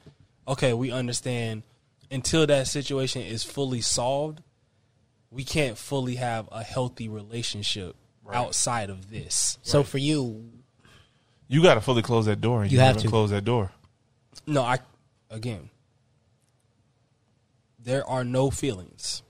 okay, 0.48 0.72
we 0.72 0.90
understand 0.92 1.64
until 2.14 2.46
that 2.48 2.68
situation 2.68 3.24
is 3.24 3.44
fully 3.44 3.82
solved, 3.82 4.42
we 5.32 5.44
can't 5.44 5.78
fully 5.78 6.16
have 6.16 6.48
a 6.52 6.64
healthy 6.64 7.10
relationship 7.10 7.96
outside 8.32 8.90
of 8.90 9.10
this. 9.10 9.58
So 9.64 9.84
for 9.84 9.98
you, 9.98 10.50
You 11.48 11.62
got 11.62 11.74
to 11.76 11.82
fully 11.82 12.02
close 12.04 12.26
that 12.28 12.40
door, 12.40 12.62
and 12.64 12.72
You 12.72 12.78
you, 12.78 12.84
have 12.84 12.98
to. 12.98 13.08
close 13.08 13.32
that 13.32 13.44
door. 13.44 13.72
No, 14.48 14.62
I 14.62 14.80
again, 15.30 15.70
there 17.80 18.08
are 18.08 18.24
no 18.24 18.50
feelings. 18.50 19.22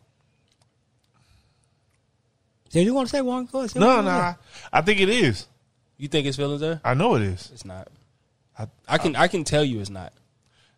did 2.70 2.86
you 2.86 2.94
want 2.94 3.08
to 3.10 3.16
say 3.16 3.22
one? 3.22 3.46
Go 3.46 3.60
ahead, 3.60 3.75
No, 3.75 4.02
no, 4.02 4.10
I, 4.10 4.36
I 4.72 4.82
think 4.82 5.00
it 5.00 5.10
is. 5.10 5.48
You 5.98 6.08
think 6.08 6.28
it's 6.28 6.38
feelings 6.38 6.62
there? 6.62 6.82
I 6.84 6.94
know 6.96 7.16
it 7.16 7.22
is. 7.22 7.50
It's 7.54 7.66
not. 7.66 7.88
I, 8.58 8.68
I 8.88 8.98
can 8.98 9.16
I 9.16 9.28
can 9.28 9.44
tell 9.44 9.63
you 9.63 9.80
it's 9.80 9.90
not. 9.90 10.13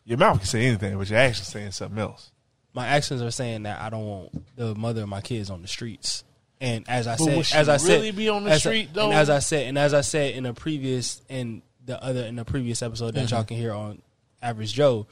Your 0.06 0.18
mouth 0.18 0.38
can 0.38 0.46
say 0.48 0.66
anything, 0.66 0.98
but 0.98 1.10
your 1.10 1.20
actions 1.20 1.48
saying 1.48 1.72
something 1.72 2.00
else. 2.00 2.32
My 2.74 2.88
actions 2.88 3.22
are 3.22 3.32
saying 3.32 3.64
that 3.64 3.82
I 3.82 3.90
don't 3.90 4.06
want 4.06 4.56
the 4.56 4.76
mother 4.76 5.04
of 5.04 5.10
my 5.10 5.22
kids 5.22 5.50
on 5.50 5.62
the 5.62 5.68
streets. 5.68 6.24
And 6.62 6.86
as 6.88 7.08
I 7.08 7.16
But 7.18 7.44
said, 7.46 7.58
as 7.60 7.70
I 7.70 7.78
said, 7.78 7.96
really 7.98 8.12
be 8.12 8.30
on 8.30 8.44
the 8.44 8.52
I- 8.54 8.58
street, 8.58 8.90
though? 8.94 9.06
And 9.06 9.14
as 9.14 9.30
I 9.30 9.40
said, 9.40 9.68
and 9.68 9.78
as 9.78 9.94
I 9.94 10.02
said 10.02 10.36
in 10.36 10.46
a 10.46 10.54
previous 10.54 11.22
in 11.30 11.62
the 11.86 12.02
other 12.02 12.22
in 12.24 12.36
the 12.36 12.46
previous 12.46 12.82
episode 12.82 13.14
that 13.16 13.26
Mm-hmm. 13.26 13.36
y'all 13.36 13.44
can 13.44 13.58
hear 13.58 13.74
on 13.74 14.02
Average 14.42 14.74
Joe, 14.74 15.08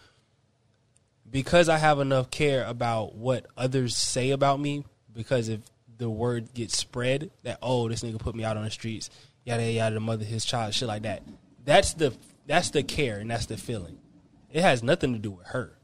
because 1.29 1.69
I 1.69 1.77
have 1.77 1.99
enough 1.99 2.29
care 2.31 2.63
about 2.65 3.15
what 3.15 3.45
others 3.57 3.95
say 3.95 4.31
about 4.31 4.59
me, 4.59 4.85
because 5.13 5.49
if 5.49 5.59
the 5.97 6.09
word 6.09 6.53
gets 6.53 6.77
spread 6.77 7.29
that 7.43 7.59
oh 7.61 7.87
this 7.87 8.03
nigga 8.03 8.19
put 8.19 8.35
me 8.35 8.43
out 8.43 8.57
on 8.57 8.63
the 8.63 8.71
streets, 8.71 9.09
yada 9.45 9.69
yada, 9.71 9.95
the 9.95 9.99
mother 10.01 10.25
his 10.25 10.45
child, 10.45 10.73
shit 10.73 10.87
like 10.87 11.03
that. 11.03 11.23
That's 11.65 11.93
the 11.93 12.13
that's 12.45 12.71
the 12.71 12.83
care 12.83 13.19
and 13.19 13.29
that's 13.29 13.45
the 13.45 13.57
feeling. 13.57 13.97
It 14.53 14.61
has 14.61 14.83
nothing 14.83 15.13
to 15.13 15.19
do 15.19 15.31
with 15.31 15.47
her 15.47 15.75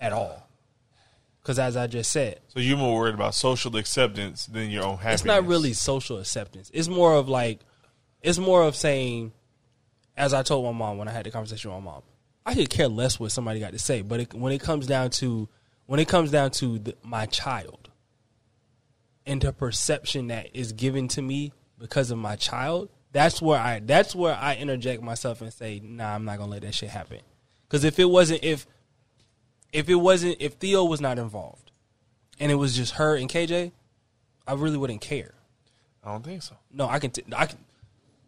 at 0.00 0.12
all. 0.12 0.48
Because 1.40 1.60
as 1.60 1.76
I 1.76 1.86
just 1.86 2.10
said, 2.10 2.40
So 2.48 2.58
you're 2.58 2.76
more 2.76 2.98
worried 2.98 3.14
about 3.14 3.36
social 3.36 3.76
acceptance 3.76 4.46
than 4.46 4.68
your 4.68 4.84
own 4.84 4.96
happiness. 4.96 5.20
it's 5.20 5.24
not 5.24 5.46
really 5.46 5.72
social 5.72 6.18
acceptance. 6.18 6.72
It's 6.74 6.88
more 6.88 7.14
of 7.14 7.28
like, 7.28 7.60
it's 8.20 8.38
more 8.38 8.64
of 8.64 8.74
saying, 8.74 9.32
as 10.16 10.34
I 10.34 10.42
told 10.42 10.64
my 10.66 10.72
mom 10.72 10.98
when 10.98 11.06
I 11.06 11.12
had 11.12 11.24
the 11.24 11.30
conversation 11.30 11.70
with 11.70 11.82
my 11.82 11.92
mom, 11.92 12.02
I 12.44 12.54
could 12.54 12.68
care 12.68 12.88
less 12.88 13.20
what 13.20 13.30
somebody 13.30 13.60
got 13.60 13.72
to 13.72 13.78
say. 13.78 14.02
But 14.02 14.20
it, 14.20 14.34
when 14.34 14.52
it 14.52 14.60
comes 14.60 14.88
down 14.88 15.10
to, 15.10 15.48
when 15.86 16.00
it 16.00 16.08
comes 16.08 16.32
down 16.32 16.50
to 16.50 16.80
the, 16.80 16.96
my 17.04 17.26
child, 17.26 17.90
and 19.24 19.40
the 19.40 19.52
perception 19.52 20.26
that 20.28 20.48
is 20.52 20.72
given 20.72 21.06
to 21.08 21.22
me 21.22 21.52
because 21.78 22.10
of 22.10 22.18
my 22.18 22.34
child, 22.34 22.88
that's 23.12 23.40
where 23.42 23.58
I, 23.58 23.80
that's 23.80 24.14
where 24.14 24.34
I 24.34 24.56
interject 24.56 25.02
myself 25.02 25.40
and 25.40 25.52
say, 25.52 25.80
nah, 25.82 26.14
I'm 26.14 26.24
not 26.24 26.38
gonna 26.38 26.50
let 26.50 26.62
that 26.62 26.74
shit 26.74 26.90
happen. 26.90 27.20
Because 27.66 27.84
if 27.84 27.98
it 27.98 28.04
wasn't, 28.06 28.42
if, 28.44 28.66
if 29.72 29.88
it 29.88 29.94
wasn't, 29.96 30.36
if 30.40 30.54
Theo 30.54 30.84
was 30.84 31.00
not 31.00 31.18
involved, 31.18 31.70
and 32.40 32.50
it 32.52 32.56
was 32.56 32.76
just 32.76 32.94
her 32.94 33.16
and 33.16 33.28
KJ, 33.28 33.72
I 34.46 34.52
really 34.54 34.76
wouldn't 34.78 35.00
care. 35.00 35.34
I 36.04 36.12
don't 36.12 36.24
think 36.24 36.42
so. 36.42 36.56
No, 36.72 36.86
I 36.88 36.98
can. 36.98 37.10
T- 37.10 37.24
I 37.36 37.46
can. 37.46 37.58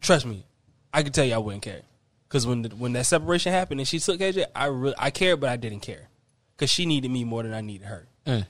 Trust 0.00 0.26
me, 0.26 0.44
I 0.92 1.02
can 1.02 1.12
tell 1.12 1.24
you 1.24 1.34
I 1.34 1.38
wouldn't 1.38 1.62
care. 1.62 1.82
Because 2.28 2.46
when 2.46 2.62
the, 2.62 2.68
when 2.70 2.92
that 2.92 3.06
separation 3.06 3.52
happened 3.52 3.80
and 3.80 3.88
she 3.88 3.98
took 3.98 4.18
KJ, 4.20 4.46
I 4.54 4.66
really 4.66 4.94
I 4.98 5.10
cared, 5.10 5.40
but 5.40 5.48
I 5.50 5.56
didn't 5.56 5.80
care. 5.80 6.08
Because 6.56 6.70
she 6.70 6.84
needed 6.86 7.10
me 7.10 7.24
more 7.24 7.42
than 7.42 7.54
I 7.54 7.60
needed 7.62 7.86
her, 7.86 8.06
Mm. 8.26 8.46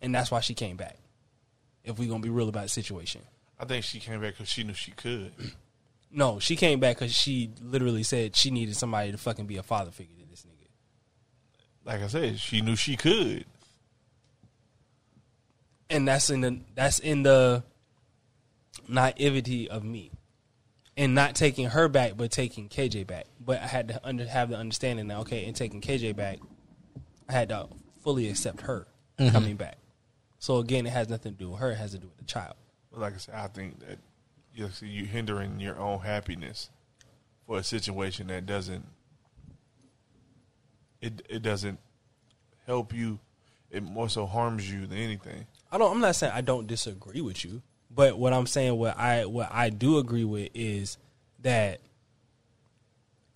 and 0.00 0.14
that's 0.14 0.30
why 0.30 0.40
she 0.40 0.54
came 0.54 0.76
back. 0.76 0.96
If 1.84 1.98
we're 1.98 2.08
gonna 2.08 2.22
be 2.22 2.30
real 2.30 2.48
about 2.48 2.62
the 2.62 2.68
situation, 2.70 3.20
I 3.60 3.64
think 3.66 3.84
she 3.84 4.00
came 4.00 4.20
back 4.20 4.34
because 4.34 4.48
she 4.48 4.64
knew 4.64 4.72
she 4.72 4.92
could. 4.92 5.32
No, 6.12 6.38
she 6.38 6.56
came 6.56 6.78
back 6.78 6.98
because 6.98 7.14
she 7.14 7.50
literally 7.60 8.02
said 8.02 8.36
she 8.36 8.50
needed 8.50 8.76
somebody 8.76 9.12
to 9.12 9.18
fucking 9.18 9.46
be 9.46 9.56
a 9.56 9.62
father 9.62 9.90
figure 9.90 10.14
to 10.16 10.30
this 10.30 10.44
nigga. 10.44 10.68
Like 11.84 12.02
I 12.02 12.06
said, 12.06 12.38
she 12.38 12.60
knew 12.60 12.76
she 12.76 12.96
could. 12.96 13.46
and 15.90 16.06
that's 16.06 16.30
in 16.30 16.40
the 16.40 16.60
that's 16.74 16.98
in 16.98 17.22
the 17.22 17.62
naivety 18.88 19.68
of 19.70 19.84
me, 19.84 20.10
and 20.96 21.14
not 21.14 21.34
taking 21.34 21.68
her 21.68 21.88
back, 21.88 22.16
but 22.16 22.30
taking 22.30 22.68
KJ 22.68 23.06
back. 23.06 23.26
But 23.40 23.62
I 23.62 23.66
had 23.66 23.88
to 23.88 24.00
under, 24.04 24.26
have 24.26 24.50
the 24.50 24.56
understanding 24.56 25.08
that 25.08 25.18
okay, 25.18 25.44
in 25.44 25.54
taking 25.54 25.80
KJ 25.80 26.16
back, 26.16 26.38
I 27.28 27.32
had 27.32 27.48
to 27.50 27.68
fully 28.02 28.28
accept 28.28 28.62
her 28.62 28.86
mm-hmm. 29.18 29.32
coming 29.32 29.56
back. 29.56 29.78
So 30.38 30.58
again, 30.58 30.86
it 30.86 30.90
has 30.90 31.08
nothing 31.08 31.32
to 31.32 31.38
do 31.38 31.50
with 31.50 31.60
her; 31.60 31.70
it 31.70 31.76
has 31.76 31.92
to 31.92 31.98
do 31.98 32.08
with 32.08 32.18
the 32.18 32.24
child. 32.24 32.56
But 32.90 33.00
like 33.00 33.14
I 33.14 33.18
said, 33.18 33.34
I 33.34 33.46
think 33.46 33.80
that 33.80 33.98
you're, 34.54 34.70
you're 34.80 35.06
hindering 35.06 35.60
your 35.60 35.78
own 35.78 36.00
happiness 36.00 36.70
for 37.46 37.58
a 37.58 37.62
situation 37.62 38.28
that 38.28 38.46
doesn't 38.46 38.86
it 41.02 41.26
it 41.28 41.42
doesn't 41.42 41.78
help 42.66 42.94
you. 42.94 43.18
It 43.70 43.82
more 43.82 44.08
so 44.08 44.26
harms 44.26 44.70
you 44.70 44.86
than 44.86 44.98
anything. 44.98 45.46
I 45.70 45.78
don't. 45.78 45.90
I'm 45.90 46.00
not 46.00 46.14
saying 46.16 46.32
I 46.34 46.40
don't 46.40 46.66
disagree 46.66 47.20
with 47.20 47.44
you, 47.44 47.62
but 47.90 48.18
what 48.18 48.32
I'm 48.32 48.46
saying, 48.46 48.76
what 48.78 48.96
I 48.96 49.26
what 49.26 49.48
I 49.50 49.70
do 49.70 49.98
agree 49.98 50.24
with 50.24 50.50
is 50.54 50.98
that 51.40 51.80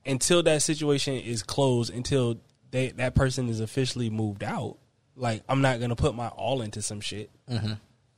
until 0.04 0.42
that 0.44 0.62
situation 0.62 1.14
is 1.14 1.42
closed, 1.42 1.92
until 1.92 2.38
they 2.70 2.88
that 2.92 3.14
person 3.14 3.48
is 3.48 3.60
officially 3.60 4.10
moved 4.10 4.44
out, 4.44 4.76
like 5.16 5.42
I'm 5.48 5.62
not 5.62 5.80
gonna 5.80 5.96
put 5.96 6.14
my 6.14 6.28
all 6.28 6.62
into 6.62 6.82
some 6.82 7.00
shit 7.00 7.30
mm-hmm. 7.50 7.74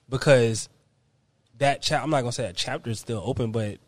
because 0.09 0.69
that 1.59 1.83
chap. 1.83 2.03
I'm 2.03 2.11
not 2.11 2.21
gonna 2.21 2.33
say 2.33 2.45
that 2.45 2.57
chapter 2.57 2.91
is 2.91 3.01
still 3.01 3.23
open, 3.25 3.53
but 3.53 3.79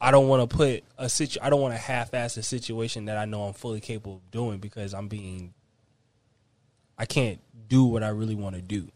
I 0.00 0.10
don't 0.10 0.28
want 0.28 0.48
to 0.48 0.56
put 0.56 0.84
a 0.98 1.08
situ. 1.08 1.38
I 1.42 1.50
don't 1.50 1.60
want 1.60 1.74
to 1.74 1.78
half-ass 1.78 2.36
a 2.36 2.42
situation 2.42 3.04
that 3.04 3.16
I 3.16 3.24
know 3.24 3.44
I'm 3.44 3.52
fully 3.52 3.80
capable 3.80 4.16
of 4.16 4.30
doing 4.30 4.58
because 4.58 4.94
I'm 4.94 5.08
being. 5.08 5.54
I 6.98 7.06
can't 7.06 7.40
do 7.68 7.84
what 7.84 8.02
I 8.02 8.08
really 8.08 8.34
want 8.34 8.54
to 8.54 8.62
do 8.62 8.88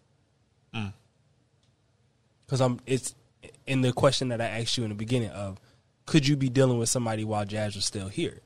mm. 0.74 0.92
because 2.44 2.60
I'm 2.60 2.78
it's 2.86 3.14
in 3.66 3.80
the 3.80 3.92
question 3.92 4.28
that 4.28 4.40
I 4.40 4.46
asked 4.46 4.76
you 4.76 4.84
in 4.84 4.90
the 4.90 4.96
beginning 4.96 5.30
of 5.30 5.58
could 6.04 6.26
you 6.26 6.36
be 6.36 6.48
dealing 6.48 6.78
with 6.78 6.88
somebody 6.88 7.24
while 7.24 7.44
Jazz 7.44 7.74
was 7.74 7.84
still 7.84 8.08
here? 8.08 8.42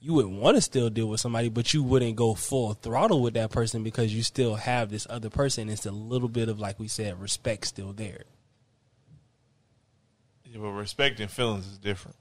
You 0.00 0.14
would 0.14 0.26
want 0.26 0.56
to 0.56 0.60
still 0.60 0.90
deal 0.90 1.06
with 1.08 1.20
somebody, 1.20 1.48
but 1.48 1.74
you 1.74 1.82
wouldn't 1.82 2.14
go 2.14 2.34
full 2.34 2.74
throttle 2.74 3.20
with 3.20 3.34
that 3.34 3.50
person 3.50 3.82
because 3.82 4.14
you 4.14 4.22
still 4.22 4.54
have 4.54 4.90
this 4.90 5.06
other 5.10 5.28
person. 5.28 5.68
It's 5.68 5.86
a 5.86 5.90
little 5.90 6.28
bit 6.28 6.48
of 6.48 6.60
like 6.60 6.78
we 6.78 6.86
said, 6.86 7.20
respect 7.20 7.66
still 7.66 7.92
there. 7.92 8.22
Yeah, 10.44 10.58
but 10.60 10.70
respect 10.70 11.20
and 11.20 11.30
feelings 11.30 11.66
is 11.66 11.78
different. 11.78 12.16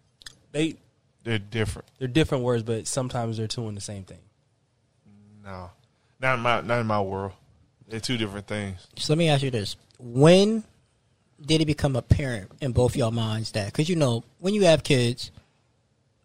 They 0.52 0.76
They're 1.24 1.38
different. 1.40 1.88
they're 2.00 2.08
different 2.08 2.44
words, 2.44 2.64
but 2.64 2.88
sometimes 2.88 3.38
they're 3.38 3.48
two 3.48 3.68
in 3.68 3.76
the 3.76 3.82
same 3.82 4.04
thing. 4.04 4.20
No, 5.44 5.70
not 6.20 6.36
in 6.36 6.40
my 6.42 6.62
not 6.62 6.80
in 6.80 6.88
my 6.88 7.02
world. 7.02 7.34
They're 7.88 8.00
two 8.02 8.18
different 8.18 8.48
things. 8.48 8.86
So 8.98 9.14
let 9.14 9.18
me 9.18 9.30
ask 9.30 9.44
you 9.44 9.52
this: 9.52 9.76
When 10.00 10.64
did 11.40 11.62
it 11.62 11.66
become 11.66 11.96
apparent 11.96 12.52
in 12.60 12.72
both 12.72 12.96
your 12.98 13.12
minds 13.12 13.52
that? 13.52 13.68
Because 13.68 13.88
you 13.88 13.96
know, 13.96 14.24
when 14.40 14.54
you 14.54 14.64
have 14.64 14.84
kids, 14.84 15.32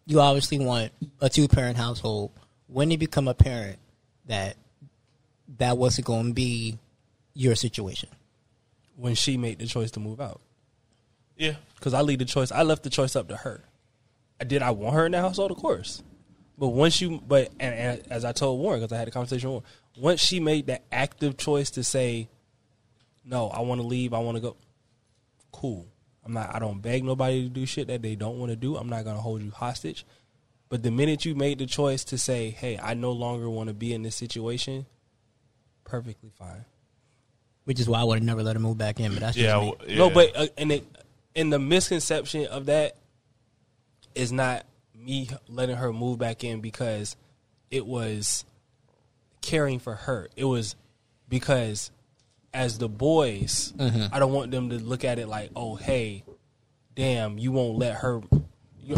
you 0.05 0.19
obviously 0.19 0.59
want 0.59 0.91
a 1.21 1.29
two-parent 1.29 1.77
household. 1.77 2.31
When 2.67 2.89
did 2.89 2.95
it 2.95 2.99
become 2.99 3.27
apparent 3.27 3.79
that 4.27 4.57
that 5.57 5.77
wasn't 5.77 6.07
going 6.07 6.27
to 6.27 6.33
be 6.33 6.79
your 7.33 7.55
situation? 7.55 8.09
When 8.95 9.15
she 9.15 9.37
made 9.37 9.59
the 9.59 9.65
choice 9.65 9.91
to 9.91 9.99
move 9.99 10.21
out, 10.21 10.39
Yeah, 11.35 11.55
because 11.75 11.93
I 11.93 12.01
leave 12.01 12.19
the 12.19 12.25
choice. 12.25 12.51
I 12.51 12.61
left 12.61 12.83
the 12.83 12.89
choice 12.91 13.15
up 13.15 13.27
to 13.29 13.37
her. 13.37 13.63
I 14.39 14.43
did 14.43 14.61
I 14.61 14.71
want 14.71 14.95
her 14.95 15.05
in 15.05 15.13
the 15.13 15.21
household? 15.21 15.51
Of 15.51 15.57
course. 15.57 16.03
But 16.57 16.69
once 16.69 17.01
you, 17.01 17.19
but 17.25 17.49
and, 17.59 17.73
and 17.73 18.03
as 18.11 18.23
I 18.23 18.31
told 18.33 18.59
Warren, 18.59 18.79
because 18.79 18.93
I 18.93 18.97
had 18.99 19.07
a 19.07 19.11
conversation 19.11 19.49
with 19.49 19.63
Warren, 19.63 20.11
once 20.11 20.21
she 20.21 20.39
made 20.39 20.67
that 20.67 20.83
active 20.91 21.37
choice 21.37 21.71
to 21.71 21.83
say, 21.83 22.29
"No, 23.25 23.49
I 23.49 23.61
want 23.61 23.81
to 23.81 23.87
leave. 23.87 24.13
I 24.13 24.19
want 24.19 24.37
to 24.37 24.41
go," 24.41 24.57
cool. 25.51 25.87
I'm 26.25 26.33
not. 26.33 26.55
I 26.55 26.59
don't 26.59 26.81
beg 26.81 27.03
nobody 27.03 27.43
to 27.43 27.49
do 27.49 27.65
shit 27.65 27.87
that 27.87 28.01
they 28.01 28.15
don't 28.15 28.39
want 28.39 28.51
to 28.51 28.55
do. 28.55 28.77
I'm 28.77 28.89
not 28.89 29.03
gonna 29.03 29.19
hold 29.21 29.41
you 29.41 29.51
hostage. 29.51 30.05
But 30.69 30.81
the 30.81 30.91
minute 30.91 31.25
you 31.25 31.35
made 31.35 31.59
the 31.59 31.65
choice 31.65 32.03
to 32.05 32.17
say, 32.17 32.49
"Hey, 32.49 32.79
I 32.81 32.93
no 32.93 33.11
longer 33.11 33.49
want 33.49 33.67
to 33.67 33.73
be 33.73 33.93
in 33.93 34.01
this 34.03 34.15
situation," 34.15 34.85
perfectly 35.83 36.31
fine. 36.37 36.65
Which 37.65 37.79
is 37.79 37.87
why 37.87 37.99
I 37.99 38.03
would 38.03 38.15
have 38.19 38.23
never 38.25 38.43
let 38.43 38.55
her 38.55 38.59
move 38.61 38.77
back 38.77 38.99
in. 38.99 39.11
But 39.11 39.19
that's 39.21 39.37
just 39.37 39.45
Yeah, 39.45 39.59
me. 39.59 39.71
w- 39.71 39.91
yeah. 39.91 39.97
No, 39.97 40.09
but 40.09 40.35
uh, 40.35 40.47
and 40.57 40.71
it 40.71 40.85
and 41.35 41.51
the 41.51 41.59
misconception 41.59 42.45
of 42.47 42.65
that 42.67 42.95
is 44.15 44.31
not 44.31 44.65
me 44.95 45.29
letting 45.49 45.75
her 45.75 45.91
move 45.91 46.17
back 46.19 46.43
in 46.43 46.61
because 46.61 47.15
it 47.71 47.85
was 47.85 48.45
caring 49.41 49.79
for 49.79 49.95
her. 49.95 50.29
It 50.35 50.45
was 50.45 50.75
because 51.27 51.91
as 52.53 52.77
the 52.77 52.87
boys, 52.87 53.73
mm-hmm. 53.77 54.13
I 54.13 54.19
don't 54.19 54.31
want 54.31 54.51
them 54.51 54.69
to 54.69 54.77
look 54.77 55.03
at 55.03 55.19
it 55.19 55.27
like, 55.27 55.51
"Oh, 55.55 55.75
hey, 55.75 56.23
damn, 56.95 57.37
you 57.37 57.51
won't 57.51 57.77
let 57.77 57.95
her." 57.95 58.21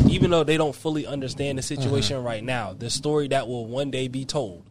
Even 0.09 0.31
though 0.31 0.43
they 0.43 0.57
don't 0.57 0.75
fully 0.75 1.05
understand 1.05 1.59
the 1.59 1.61
uh-huh. 1.61 1.81
situation 1.81 2.23
right 2.23 2.43
now, 2.43 2.73
the 2.73 2.89
story 2.89 3.27
that 3.29 3.47
will 3.47 3.65
one 3.67 3.91
day 3.91 4.07
be 4.07 4.25
told, 4.25 4.69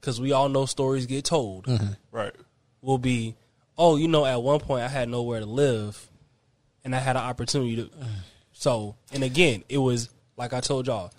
because 0.00 0.20
we 0.20 0.32
all 0.32 0.48
know 0.48 0.66
stories 0.66 1.06
get 1.06 1.24
told 1.24 1.66
mm-hmm. 1.66 1.92
right. 2.10 2.34
will 2.80 2.98
be, 2.98 3.36
oh, 3.76 3.96
you 3.96 4.08
know, 4.08 4.24
at 4.24 4.42
one 4.42 4.58
point 4.58 4.82
I 4.82 4.88
had 4.88 5.08
nowhere 5.08 5.40
to 5.40 5.46
live, 5.46 6.08
and 6.82 6.94
I 6.94 6.98
had 6.98 7.16
an 7.16 7.22
opportunity 7.22 7.76
to. 7.76 7.90
So, 8.58 8.96
and 9.12 9.22
again, 9.22 9.64
it 9.68 9.76
was 9.76 10.08
like 10.38 10.54
I 10.54 10.60
told 10.60 10.86
y'all, 10.86 11.12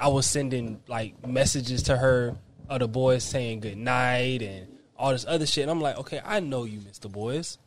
I 0.00 0.08
was 0.08 0.26
sending 0.26 0.82
like 0.88 1.24
messages 1.24 1.84
to 1.84 1.96
her, 1.96 2.36
other 2.68 2.88
boys 2.88 3.22
saying 3.22 3.60
good 3.60 3.78
night 3.78 4.42
and 4.42 4.66
all 5.00 5.12
this 5.12 5.24
other 5.26 5.46
shit. 5.46 5.62
And 5.62 5.70
I'm 5.70 5.80
like, 5.80 5.98
okay, 5.98 6.20
I 6.24 6.40
know 6.40 6.64
you 6.64 6.78
Mr. 6.80 7.10
boys, 7.10 7.58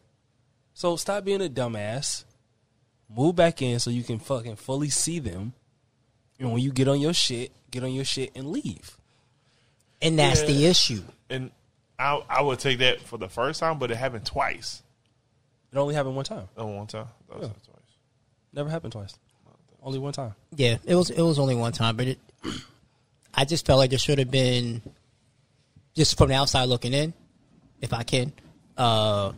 so 0.74 0.96
stop 0.96 1.26
being 1.26 1.42
a 1.42 1.50
dumbass. 1.50 2.24
Move 3.14 3.36
back 3.36 3.62
in 3.62 3.80
so 3.80 3.90
you 3.90 4.04
can 4.04 4.20
fucking 4.20 4.56
fully 4.56 4.90
see 4.90 5.20
them, 5.20 5.54
and 6.40 6.52
when 6.52 6.62
you 6.62 6.72
get 6.72 6.88
on 6.88 7.00
your 7.00 7.14
shit, 7.14 7.52
get 7.70 7.84
on 7.84 7.92
your 7.92 8.06
shit 8.06 8.32
and 8.36 8.50
leave. 8.52 8.98
and 10.02 10.18
that's 10.18 10.42
the 10.44 10.66
issue. 10.66 11.04
And 11.30 11.52
I 12.00 12.22
I 12.30 12.42
would 12.42 12.60
take 12.60 12.80
that 12.80 13.02
for 13.02 13.18
the 13.18 13.30
first 13.30 13.60
time, 13.60 13.78
but 13.78 13.92
it 13.92 13.98
happened 13.98 14.26
twice. 14.26 14.82
It 15.72 15.78
only 15.78 15.94
happened 15.96 16.16
one 16.16 16.26
time. 16.26 16.48
Oh, 16.58 16.68
one 16.68 16.88
time. 16.88 17.08
That 17.30 17.40
was 17.40 17.50
twice. 17.50 17.80
Never 18.54 18.70
happened 18.70 18.94
twice. 18.94 19.16
Only 19.82 20.00
one 20.00 20.14
time. 20.14 20.34
Yeah, 20.56 20.78
it 20.86 20.96
was 20.96 21.10
it 21.10 21.22
was 21.22 21.38
only 21.38 21.56
one 21.56 21.72
time, 21.74 21.96
but 21.98 22.08
it. 22.08 22.20
I 23.36 23.46
just 23.46 23.66
felt 23.66 23.80
like 23.80 23.90
there 23.90 24.00
should 24.00 24.20
have 24.20 24.30
been, 24.32 24.82
just 25.96 26.18
from 26.18 26.30
the 26.30 26.36
outside 26.36 26.66
looking 26.66 26.94
in, 26.94 27.14
if 27.84 27.92
I 27.94 28.04
can, 28.04 28.32
uh, 28.78 29.34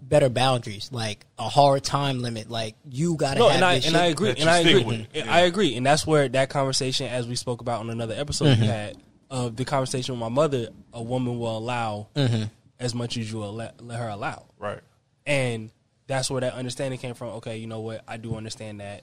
better 0.00 0.28
boundaries, 0.28 0.88
like 0.92 1.24
a 1.38 1.48
hard 1.48 1.82
time 1.84 2.20
limit. 2.22 2.50
Like 2.50 2.74
you 2.88 3.16
got 3.16 3.34
to 3.34 3.40
No, 3.40 3.46
have 3.48 3.56
and 3.56 3.64
I 3.64 3.74
this 3.76 3.86
and 3.86 3.92
shit. 3.94 4.00
I 4.02 4.06
agree, 4.06 4.30
and 4.38 4.48
I 4.50 4.58
agree, 4.58 4.84
with. 4.84 4.94
And 4.96 5.08
Yeah. 5.14 5.34
I 5.34 5.40
agree, 5.40 5.76
and 5.76 5.84
that's 5.86 6.06
where 6.06 6.28
that 6.28 6.48
conversation, 6.50 7.06
as 7.06 7.26
we 7.26 7.36
spoke 7.36 7.60
about 7.60 7.80
on 7.80 7.90
another 7.90 8.14
episode 8.16 8.46
Mm-hmm. 8.48 8.60
we 8.62 8.66
had 8.66 8.96
of 9.30 9.56
the 9.56 9.64
conversation 9.64 10.14
with 10.14 10.20
my 10.20 10.28
mother, 10.28 10.68
a 10.92 11.02
woman 11.02 11.38
will 11.38 11.56
allow 11.56 12.08
Mm-hmm. 12.14 12.44
as 12.80 12.94
much 12.94 13.16
as 13.16 13.30
you 13.30 13.38
will 13.38 13.52
let, 13.54 13.80
let 13.84 13.98
her 13.98 14.08
allow, 14.08 14.44
Right. 14.58 14.80
and 15.26 15.70
that's 16.06 16.30
where 16.30 16.40
that 16.42 16.52
understanding 16.54 16.98
came 17.00 17.14
from. 17.14 17.28
Okay, 17.36 17.56
you 17.58 17.66
know 17.66 17.80
what? 17.80 18.02
I 18.06 18.16
do 18.18 18.36
understand 18.36 18.80
that 18.80 19.02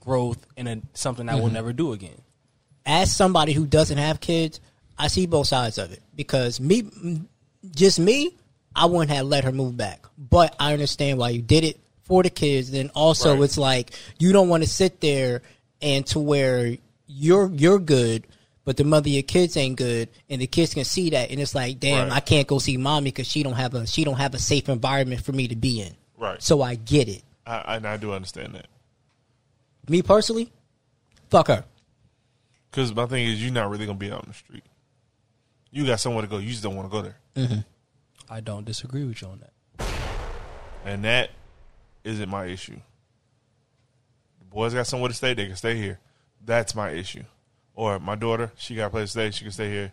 growth 0.00 0.44
and 0.56 0.82
something 0.94 1.28
I 1.28 1.32
Mm-hmm. 1.34 1.42
will 1.42 1.50
never 1.50 1.72
do 1.72 1.92
again. 1.92 2.20
As 2.84 3.14
somebody 3.14 3.52
who 3.52 3.66
doesn't 3.66 3.98
have 3.98 4.20
kids, 4.20 4.60
I 4.98 5.08
see 5.08 5.26
both 5.26 5.46
sides 5.48 5.78
of 5.78 5.92
it 5.92 6.02
because 6.14 6.60
me, 6.60 6.84
just 7.74 7.98
me, 7.98 8.34
I 8.74 8.86
wouldn't 8.86 9.10
have 9.10 9.26
let 9.26 9.44
her 9.44 9.52
move 9.52 9.76
back, 9.76 10.04
but 10.18 10.54
I 10.58 10.72
understand 10.72 11.18
why 11.18 11.30
you 11.30 11.42
did 11.42 11.64
it 11.64 11.78
for 12.02 12.22
the 12.22 12.30
kids. 12.30 12.70
Then 12.70 12.90
also, 12.94 13.34
Right. 13.34 13.42
it's 13.44 13.58
like 13.58 13.90
you 14.18 14.32
don't 14.32 14.48
want 14.48 14.62
to 14.62 14.68
sit 14.68 15.00
there 15.00 15.42
and 15.82 16.06
to 16.08 16.18
where 16.18 16.76
you're 17.06 17.50
you're 17.50 17.78
good, 17.78 18.26
but 18.64 18.76
the 18.76 18.84
mother 18.84 19.08
of 19.08 19.12
your 19.12 19.22
kids 19.22 19.56
ain't 19.56 19.76
good, 19.76 20.08
and 20.30 20.40
the 20.40 20.46
kids 20.46 20.74
can 20.74 20.84
see 20.84 21.10
that, 21.10 21.30
and 21.30 21.40
it's 21.40 21.54
like, 21.54 21.78
damn, 21.80 22.08
Right. 22.08 22.16
I 22.16 22.20
can't 22.20 22.46
go 22.46 22.58
see 22.58 22.76
mommy 22.76 23.10
because 23.10 23.26
she 23.28 23.42
don't 23.42 23.54
have 23.54 23.74
a 23.74 23.86
she 23.86 24.04
don't 24.04 24.16
have 24.16 24.34
a 24.34 24.38
safe 24.38 24.68
environment 24.68 25.22
for 25.24 25.32
me 25.32 25.48
to 25.48 25.56
be 25.56 25.80
in. 25.82 25.94
Right. 26.18 26.42
So 26.42 26.62
I 26.62 26.74
get 26.76 27.08
it. 27.08 27.22
I, 27.46 27.76
and 27.76 27.86
I 27.86 27.96
do 27.96 28.12
understand 28.12 28.54
that. 28.54 28.66
Me 29.88 30.02
personally, 30.02 30.50
fuck 31.30 31.46
her. 31.48 31.64
Because 32.70 32.94
my 32.94 33.06
thing 33.06 33.26
is, 33.26 33.42
you're 33.42 33.52
not 33.52 33.70
really 33.70 33.86
gonna 33.86 33.98
be 33.98 34.10
out 34.10 34.20
on 34.22 34.28
the 34.28 34.34
street. 34.34 34.64
You 35.70 35.86
got 35.86 36.00
somewhere 36.00 36.22
to 36.22 36.28
go. 36.28 36.38
You 36.38 36.50
just 36.50 36.62
don't 36.62 36.76
want 36.76 36.90
to 36.90 36.96
go 36.96 37.02
there, 37.02 37.16
mm-hmm. 37.34 37.60
I 38.30 38.40
don't 38.40 38.64
disagree 38.64 39.04
with 39.04 39.20
you 39.20 39.28
on 39.28 39.40
that. 39.40 39.88
and 40.84 41.04
that 41.04 41.30
isn't 42.04 42.28
my 42.28 42.46
issue. 42.46 42.80
The 44.38 44.44
boys 44.46 44.74
got 44.74 44.86
somewhere 44.86 45.08
to 45.08 45.14
stay. 45.14 45.34
They 45.34 45.46
can 45.46 45.56
stay 45.56 45.76
here. 45.76 45.98
That's 46.44 46.74
my 46.74 46.90
issue. 46.90 47.24
Or 47.74 47.98
my 47.98 48.14
daughter, 48.14 48.52
she 48.56 48.74
got 48.74 48.86
a 48.86 48.90
place 48.90 49.12
to 49.12 49.18
stay. 49.18 49.30
She 49.30 49.44
can 49.44 49.52
stay 49.52 49.70
here. 49.70 49.92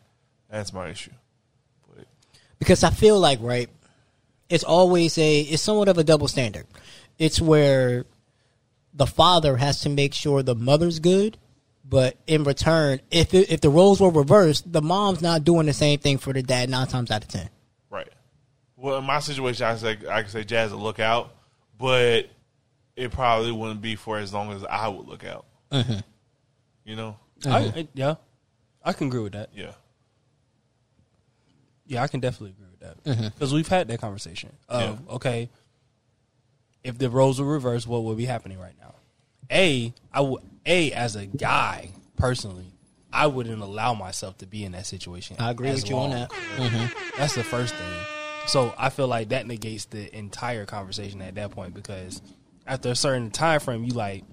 That's 0.49 0.71
my 0.71 0.89
issue. 0.89 1.11
But 1.93 2.05
because 2.59 2.83
I 2.83 2.91
feel 2.91 3.19
like 3.19 3.39
right, 3.41 3.69
it's 4.49 4.63
always 4.63 5.17
a 5.17 5.41
it's 5.41 5.63
somewhat 5.63 5.89
of 5.89 5.97
a 5.97 6.03
double 6.03 6.27
standard. 6.27 6.67
It's 7.17 7.41
where 7.41 8.05
the 8.93 9.07
father 9.07 9.57
has 9.57 9.81
to 9.81 9.89
make 9.89 10.13
sure 10.13 10.43
the 10.43 10.55
mother's 10.55 10.99
good, 10.99 11.37
but 11.83 12.17
in 12.27 12.43
return, 12.43 13.01
if 13.11 13.33
it, 13.33 13.51
if 13.51 13.61
the 13.61 13.69
roles 13.69 13.99
were 13.99 14.09
reversed, 14.09 14.71
the 14.71 14.81
mom's 14.81 15.21
not 15.21 15.43
doing 15.43 15.65
the 15.65 15.73
same 15.73 15.99
thing 15.99 16.17
for 16.17 16.33
the 16.33 16.41
dad 16.41 16.69
nine 16.69 16.87
times 16.87 17.11
out 17.11 17.23
of 17.23 17.27
ten. 17.29 17.49
Right. 17.89 18.09
Well, 18.77 18.97
in 18.97 19.03
my 19.03 19.19
situation, 19.19 19.65
I 19.65 19.75
say 19.75 19.97
I 20.09 20.21
can 20.21 20.31
say 20.31 20.43
Jazz 20.43 20.71
will 20.71 20.79
look 20.79 20.99
out, 20.99 21.35
but 21.77 22.29
it 22.95 23.11
probably 23.11 23.51
wouldn't 23.51 23.81
be 23.81 23.95
for 23.95 24.17
as 24.17 24.33
long 24.33 24.51
as 24.51 24.63
I 24.63 24.87
would 24.87 25.07
look 25.07 25.25
out. 25.25 25.45
Mm-hmm. 25.71 25.99
You 26.85 26.95
know? 26.95 27.17
I, 27.45 27.47
mm-hmm. 27.49 27.79
I- 27.79 27.87
yeah, 27.93 28.15
I 28.83 28.93
can 28.93 29.07
agree 29.07 29.21
with 29.21 29.33
that. 29.33 29.49
Yeah. 29.53 29.71
Yeah, 31.85 32.01
I 32.01 32.07
can 32.07 32.21
definitely 32.21 32.51
agree 32.51 32.71
with 32.71 32.79
that 32.79 33.03
mm-hmm. 33.03 33.27
because 33.27 33.53
we've 33.53 33.67
had 33.67 33.89
that 33.89 33.99
conversation. 33.99 34.53
Of 34.69 35.09
okay, 35.09 35.49
if 36.83 36.97
the 36.97 37.09
roles 37.09 37.41
were 37.41 37.47
reversed, 37.47 37.87
what 37.87 38.03
would 38.03 38.17
be 38.17 38.25
happening 38.25 38.57
right 38.57 38.73
now? 38.79 38.95
A, 39.51 39.93
I 40.13 40.21
would 40.21 40.41
a 40.65 40.91
as 40.93 41.15
a 41.15 41.25
guy 41.25 41.91
personally, 42.17 42.65
I 43.11 43.27
wouldn't 43.27 43.61
allow 43.61 43.93
myself 43.93 44.37
to 44.39 44.45
be 44.47 44.63
in 44.63 44.71
that 44.71 44.85
situation. 44.85 45.35
I 45.39 45.51
agree 45.51 45.69
with 45.71 45.89
you 45.89 45.95
on 45.97 46.09
long. 46.09 46.19
that. 46.19 46.31
Mm-hmm. 46.31 47.17
That's 47.17 47.35
the 47.35 47.43
first 47.43 47.75
thing. 47.75 47.93
So 48.47 48.73
I 48.77 48.89
feel 48.89 49.07
like 49.07 49.29
that 49.29 49.45
negates 49.47 49.85
the 49.85 50.13
entire 50.15 50.65
conversation 50.65 51.21
at 51.21 51.35
that 51.35 51.51
point 51.51 51.73
because 51.73 52.21
after 52.67 52.89
a 52.89 52.95
certain 52.95 53.29
time 53.31 53.59
frame, 53.59 53.83
you 53.83 53.93
like, 53.93 54.23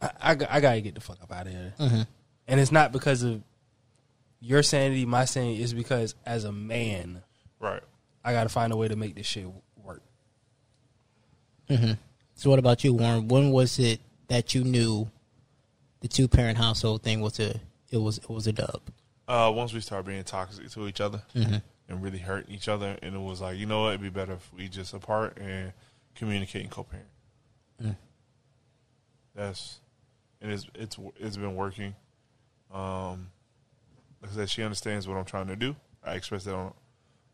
I, 0.00 0.10
I, 0.20 0.34
got- 0.34 0.50
I 0.50 0.60
gotta 0.60 0.80
get 0.80 0.94
the 0.94 1.00
fuck 1.00 1.18
up 1.22 1.32
out 1.32 1.46
of 1.46 1.52
here. 1.52 1.74
Mm-hmm. 1.78 2.02
And 2.48 2.60
it's 2.60 2.70
not 2.72 2.92
because 2.92 3.22
of 3.22 3.42
your 4.40 4.62
sanity, 4.62 5.04
my 5.06 5.24
sanity. 5.24 5.62
It's 5.62 5.72
because 5.72 6.14
as 6.26 6.44
a 6.44 6.52
man, 6.52 7.22
Right. 7.60 7.82
I 8.24 8.32
gotta 8.32 8.48
find 8.48 8.72
a 8.72 8.76
way 8.76 8.88
to 8.88 8.94
make 8.96 9.14
this 9.16 9.26
shit 9.26 9.46
work. 9.82 10.02
Mm-hmm. 11.68 11.92
So 12.38 12.50
what 12.50 12.60
about 12.60 12.84
you, 12.84 12.94
Warren? 12.94 13.26
When 13.26 13.50
was 13.50 13.80
it 13.80 13.98
that 14.28 14.54
you 14.54 14.62
knew 14.62 15.10
the 15.98 16.06
two 16.06 16.28
parent 16.28 16.56
household 16.56 17.02
thing 17.02 17.20
was 17.20 17.40
a 17.40 17.60
it 17.90 17.96
was 17.96 18.18
it 18.18 18.30
was 18.30 18.46
a 18.46 18.52
dub? 18.52 18.80
Uh, 19.26 19.52
once 19.52 19.72
we 19.72 19.80
started 19.80 20.06
being 20.06 20.22
toxic 20.22 20.70
to 20.70 20.86
each 20.86 21.00
other 21.00 21.20
and 21.88 22.00
really 22.00 22.18
hurting 22.18 22.54
each 22.54 22.68
other, 22.68 22.96
and 23.02 23.16
it 23.16 23.20
was 23.20 23.40
like, 23.40 23.58
you 23.58 23.66
know 23.66 23.82
what, 23.82 23.88
it'd 23.88 24.02
be 24.02 24.08
better 24.08 24.34
if 24.34 24.54
we 24.54 24.68
just 24.68 24.94
apart 24.94 25.36
and 25.38 25.72
communicate 26.14 26.62
and 26.62 26.70
co-parent. 26.70 27.08
That's 29.34 29.80
and 30.40 30.52
it's 30.52 30.64
it's 30.76 30.96
it's 31.18 31.36
been 31.36 31.56
working. 31.56 31.96
Um, 32.72 33.30
like 34.22 34.30
I 34.30 34.34
said, 34.36 34.50
she 34.50 34.62
understands 34.62 35.08
what 35.08 35.16
I'm 35.16 35.24
trying 35.24 35.48
to 35.48 35.56
do. 35.56 35.74
I 36.04 36.14
expressed 36.14 36.44
that 36.44 36.54
on 36.54 36.72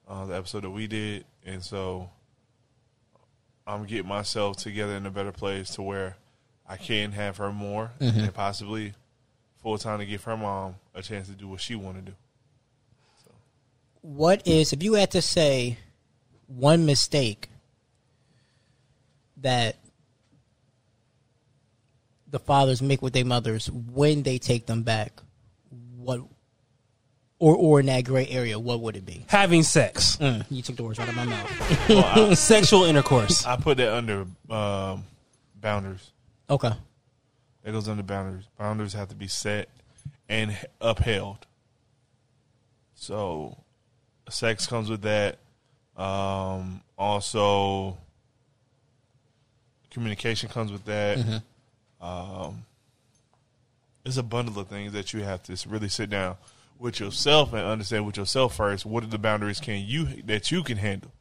uh, 0.08 0.24
the 0.24 0.34
episode 0.34 0.64
that 0.64 0.70
we 0.70 0.86
did, 0.86 1.26
and 1.44 1.62
so 1.62 2.08
I'm 3.66 3.84
getting 3.84 4.08
myself 4.08 4.58
together 4.58 4.94
in 4.94 5.06
a 5.06 5.10
better 5.10 5.32
place 5.32 5.70
to 5.74 5.82
where 5.82 6.16
I 6.68 6.76
can 6.76 7.12
have 7.12 7.38
her 7.38 7.52
more 7.52 7.92
mm-hmm. 8.00 8.20
and 8.20 8.34
possibly 8.34 8.92
full 9.62 9.78
time 9.78 9.98
to 9.98 10.06
give 10.06 10.24
her 10.24 10.36
mom 10.36 10.76
a 10.94 11.02
chance 11.02 11.28
to 11.28 11.34
do 11.34 11.48
what 11.48 11.60
she 11.60 11.74
want 11.74 11.96
to 11.96 12.10
do. 12.12 12.16
What 14.02 14.46
is 14.46 14.72
if 14.72 14.82
you 14.82 14.94
had 14.94 15.12
to 15.12 15.22
say 15.22 15.78
one 16.46 16.84
mistake 16.84 17.48
that 19.38 19.76
the 22.30 22.38
fathers 22.38 22.82
make 22.82 23.00
with 23.00 23.12
their 23.12 23.24
mothers 23.24 23.70
when 23.70 24.22
they 24.24 24.38
take 24.38 24.66
them 24.66 24.82
back, 24.82 25.20
what 25.96 26.20
or 27.38 27.54
or 27.56 27.80
in 27.80 27.86
that 27.86 28.04
gray 28.04 28.26
area, 28.28 28.58
what 28.58 28.80
would 28.80 28.96
it 28.96 29.04
be? 29.04 29.24
Having 29.28 29.64
sex, 29.64 30.16
Mm, 30.16 30.44
you 30.50 30.62
took 30.62 30.76
the 30.76 30.84
words 30.84 30.98
out 30.98 31.08
of 31.08 31.16
my 31.16 31.24
mouth. 31.24 32.38
sexual 32.38 32.84
intercourse. 32.84 33.44
I 33.44 33.56
put 33.56 33.76
that 33.78 33.92
under 33.92 34.26
um, 34.50 35.04
boundaries. 35.60 36.10
Okay. 36.48 36.72
It 37.64 37.72
goes 37.72 37.88
under 37.88 38.02
boundaries. 38.02 38.44
Boundaries 38.58 38.92
have 38.92 39.08
to 39.08 39.14
be 39.14 39.26
set 39.28 39.68
and 40.28 40.56
upheld. 40.80 41.46
So, 42.94 43.56
sex 44.28 44.66
comes 44.66 44.88
with 44.90 45.02
that. 45.02 45.38
Um, 45.96 46.82
also, 46.98 47.96
communication 49.90 50.48
comes 50.48 50.70
with 50.72 50.84
that. 50.84 51.42
Um, 52.00 52.64
it's 54.04 54.16
a 54.18 54.22
bundle 54.22 54.58
of 54.58 54.68
things 54.68 54.92
that 54.92 55.12
you 55.12 55.22
have 55.22 55.42
to 55.44 55.56
really 55.68 55.88
sit 55.88 56.10
down 56.10 56.36
with 56.78 57.00
yourself 57.00 57.52
and 57.52 57.62
understand 57.62 58.06
with 58.06 58.16
yourself 58.16 58.56
first. 58.56 58.84
What 58.86 59.04
are 59.04 59.08
the 59.08 59.18
boundaries 59.18 59.60
can 59.60 59.84
you 59.84 60.22
that 60.24 60.50
you 60.50 60.62
can 60.62 60.78
handle? 60.78 61.12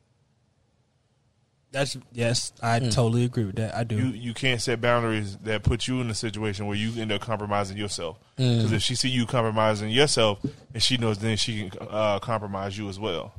That's 1.73 1.97
yes, 2.11 2.53
I 2.61 2.79
hmm. 2.79 2.89
totally 2.89 3.25
agree 3.25 3.45
with 3.45 3.55
that. 3.55 3.75
I 3.75 3.83
do. 3.83 3.95
You 3.95 4.05
you 4.09 4.33
can't 4.35 4.61
set 4.61 4.79
boundaries 4.79 5.37
that 5.37 5.63
put 5.63 5.87
you 5.87 6.01
in 6.01 6.09
a 6.09 6.13
situation 6.13 6.67
where 6.67 6.77
you 6.77 7.01
end 7.01 7.11
up 7.11 7.21
compromising 7.21 7.77
yourself. 7.77 8.19
Hmm. 8.37 8.57
Because 8.57 8.71
if 8.73 8.83
she 8.83 8.93
see 8.93 9.09
you 9.09 9.25
compromising 9.25 9.89
yourself, 9.89 10.39
and 10.71 10.83
she 10.83 10.97
knows, 10.97 11.17
then 11.17 11.35
she 11.35 11.69
can 11.69 11.87
uh, 11.89 12.19
compromise 12.19 12.77
you 12.77 12.89
as 12.89 12.99
well. 12.99 13.33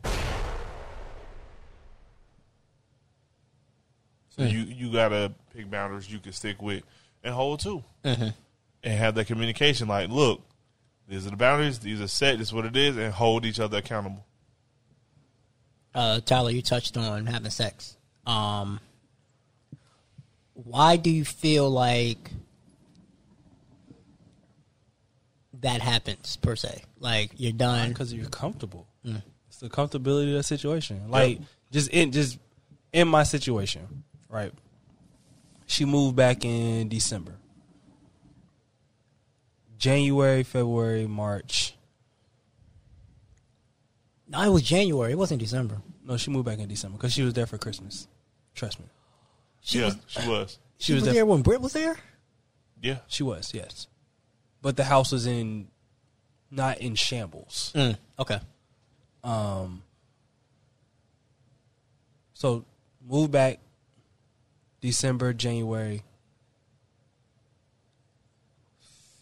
So 4.30 4.42
hmm. 4.42 4.48
you 4.48 4.58
you 4.62 4.92
gotta 4.92 5.32
pick 5.54 5.70
boundaries 5.70 6.10
you 6.10 6.18
can 6.18 6.32
stick 6.32 6.60
with 6.60 6.82
and 7.22 7.32
hold 7.32 7.60
to, 7.60 7.84
mm-hmm. 8.04 8.28
and 8.82 8.98
have 8.98 9.14
that 9.14 9.28
communication. 9.28 9.86
Like, 9.86 10.08
look, 10.08 10.42
these 11.08 11.26
are 11.26 11.30
the 11.30 11.36
boundaries. 11.36 11.78
These 11.80 12.00
are 12.00 12.08
set. 12.08 12.38
This 12.38 12.48
is 12.48 12.54
what 12.54 12.64
it 12.64 12.76
is, 12.76 12.96
and 12.96 13.12
hold 13.12 13.44
each 13.44 13.60
other 13.60 13.78
accountable. 13.78 14.24
Uh, 15.94 16.20
Tyler, 16.20 16.50
you 16.50 16.62
touched 16.62 16.96
on 16.96 17.26
having 17.26 17.50
sex. 17.50 17.96
Um, 18.26 18.80
why 20.54 20.96
do 20.96 21.10
you 21.10 21.24
feel 21.24 21.70
like 21.70 22.30
that 25.60 25.80
happens 25.80 26.36
per 26.36 26.56
se? 26.56 26.82
Like 26.98 27.30
you're 27.36 27.52
done. 27.52 27.90
because 27.90 28.12
you're 28.12 28.26
comfortable. 28.28 28.86
It's 29.48 29.58
the 29.58 29.68
comfortability 29.68 30.28
of 30.30 30.34
the 30.38 30.42
situation. 30.42 31.10
Like 31.10 31.38
just 31.70 31.90
in 31.90 32.12
just 32.12 32.38
in 32.92 33.08
my 33.08 33.22
situation, 33.22 34.04
right? 34.28 34.52
She 35.66 35.84
moved 35.84 36.16
back 36.16 36.44
in 36.44 36.88
December. 36.88 37.34
January, 39.78 40.42
February, 40.42 41.06
March. 41.06 41.76
No, 44.28 44.42
it 44.42 44.48
was 44.48 44.62
January. 44.62 45.12
It 45.12 45.18
wasn't 45.18 45.40
December. 45.40 45.82
No, 46.04 46.16
she 46.16 46.30
moved 46.30 46.46
back 46.46 46.58
in 46.58 46.68
December 46.68 46.96
because 46.96 47.12
she 47.12 47.22
was 47.22 47.34
there 47.34 47.46
for 47.46 47.58
Christmas. 47.58 48.08
Trust 48.54 48.78
me, 48.78 48.86
She 49.60 49.78
yeah, 49.78 49.86
was. 49.86 49.96
she 50.06 50.28
was. 50.28 50.58
She, 50.78 50.94
was, 50.94 51.04
there 51.04 51.24
when 51.26 51.42
Britt 51.42 51.60
was 51.60 51.72
there. 51.72 51.96
Yeah, 52.80 52.98
she 53.06 53.22
was 53.22 53.52
yes, 53.54 53.86
but 54.60 54.76
the 54.76 54.84
house 54.84 55.12
was 55.12 55.26
in 55.26 55.68
not 56.50 56.78
in 56.78 56.94
shambles. 56.94 57.72
Mm, 57.74 57.96
okay. 58.18 58.40
Um, 59.22 59.82
so 62.34 62.64
move 63.06 63.30
back 63.30 63.60
December, 64.80 65.32
January, 65.32 66.02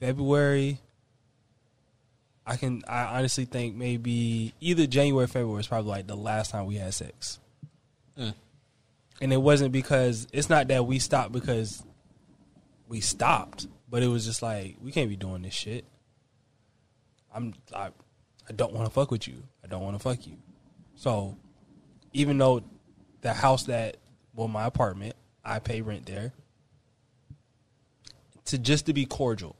February. 0.02 0.80
I 2.44 2.56
can. 2.56 2.82
I 2.88 3.18
honestly 3.18 3.44
think 3.44 3.76
maybe 3.76 4.52
either 4.60 4.88
January, 4.88 5.26
or 5.26 5.28
February 5.28 5.60
is 5.60 5.68
probably 5.68 5.90
like 5.90 6.08
the 6.08 6.16
last 6.16 6.50
time 6.50 6.66
we 6.66 6.74
had 6.74 6.92
sex. 6.92 7.38
Mm. 8.18 8.34
And 9.20 9.32
it 9.32 9.36
wasn't 9.36 9.70
because 9.70 10.26
it's 10.32 10.50
not 10.50 10.66
that 10.68 10.86
we 10.86 10.98
stopped 10.98 11.30
because 11.30 11.84
we 12.88 13.00
stopped, 13.00 13.68
but 13.88 14.02
it 14.02 14.08
was 14.08 14.26
just 14.26 14.42
like 14.42 14.74
we 14.82 14.90
can't 14.90 15.08
be 15.08 15.14
doing 15.14 15.42
this 15.42 15.54
shit. 15.54 15.84
I'm 17.32 17.54
I, 17.72 17.90
I 18.48 18.52
don't 18.56 18.72
want 18.72 18.88
to 18.88 18.92
fuck 18.92 19.12
with 19.12 19.28
you. 19.28 19.44
I 19.62 19.68
don't 19.68 19.84
want 19.84 19.94
to 19.94 20.02
fuck 20.02 20.26
you. 20.26 20.36
So, 20.96 21.36
even 22.12 22.38
though 22.38 22.64
the 23.20 23.32
house 23.32 23.62
that 23.64 23.98
well 24.34 24.48
my 24.48 24.64
apartment, 24.64 25.14
I 25.44 25.60
pay 25.60 25.80
rent 25.80 26.06
there. 26.06 26.32
To 28.46 28.58
just 28.58 28.86
to 28.86 28.92
be 28.92 29.06
cordial, 29.06 29.54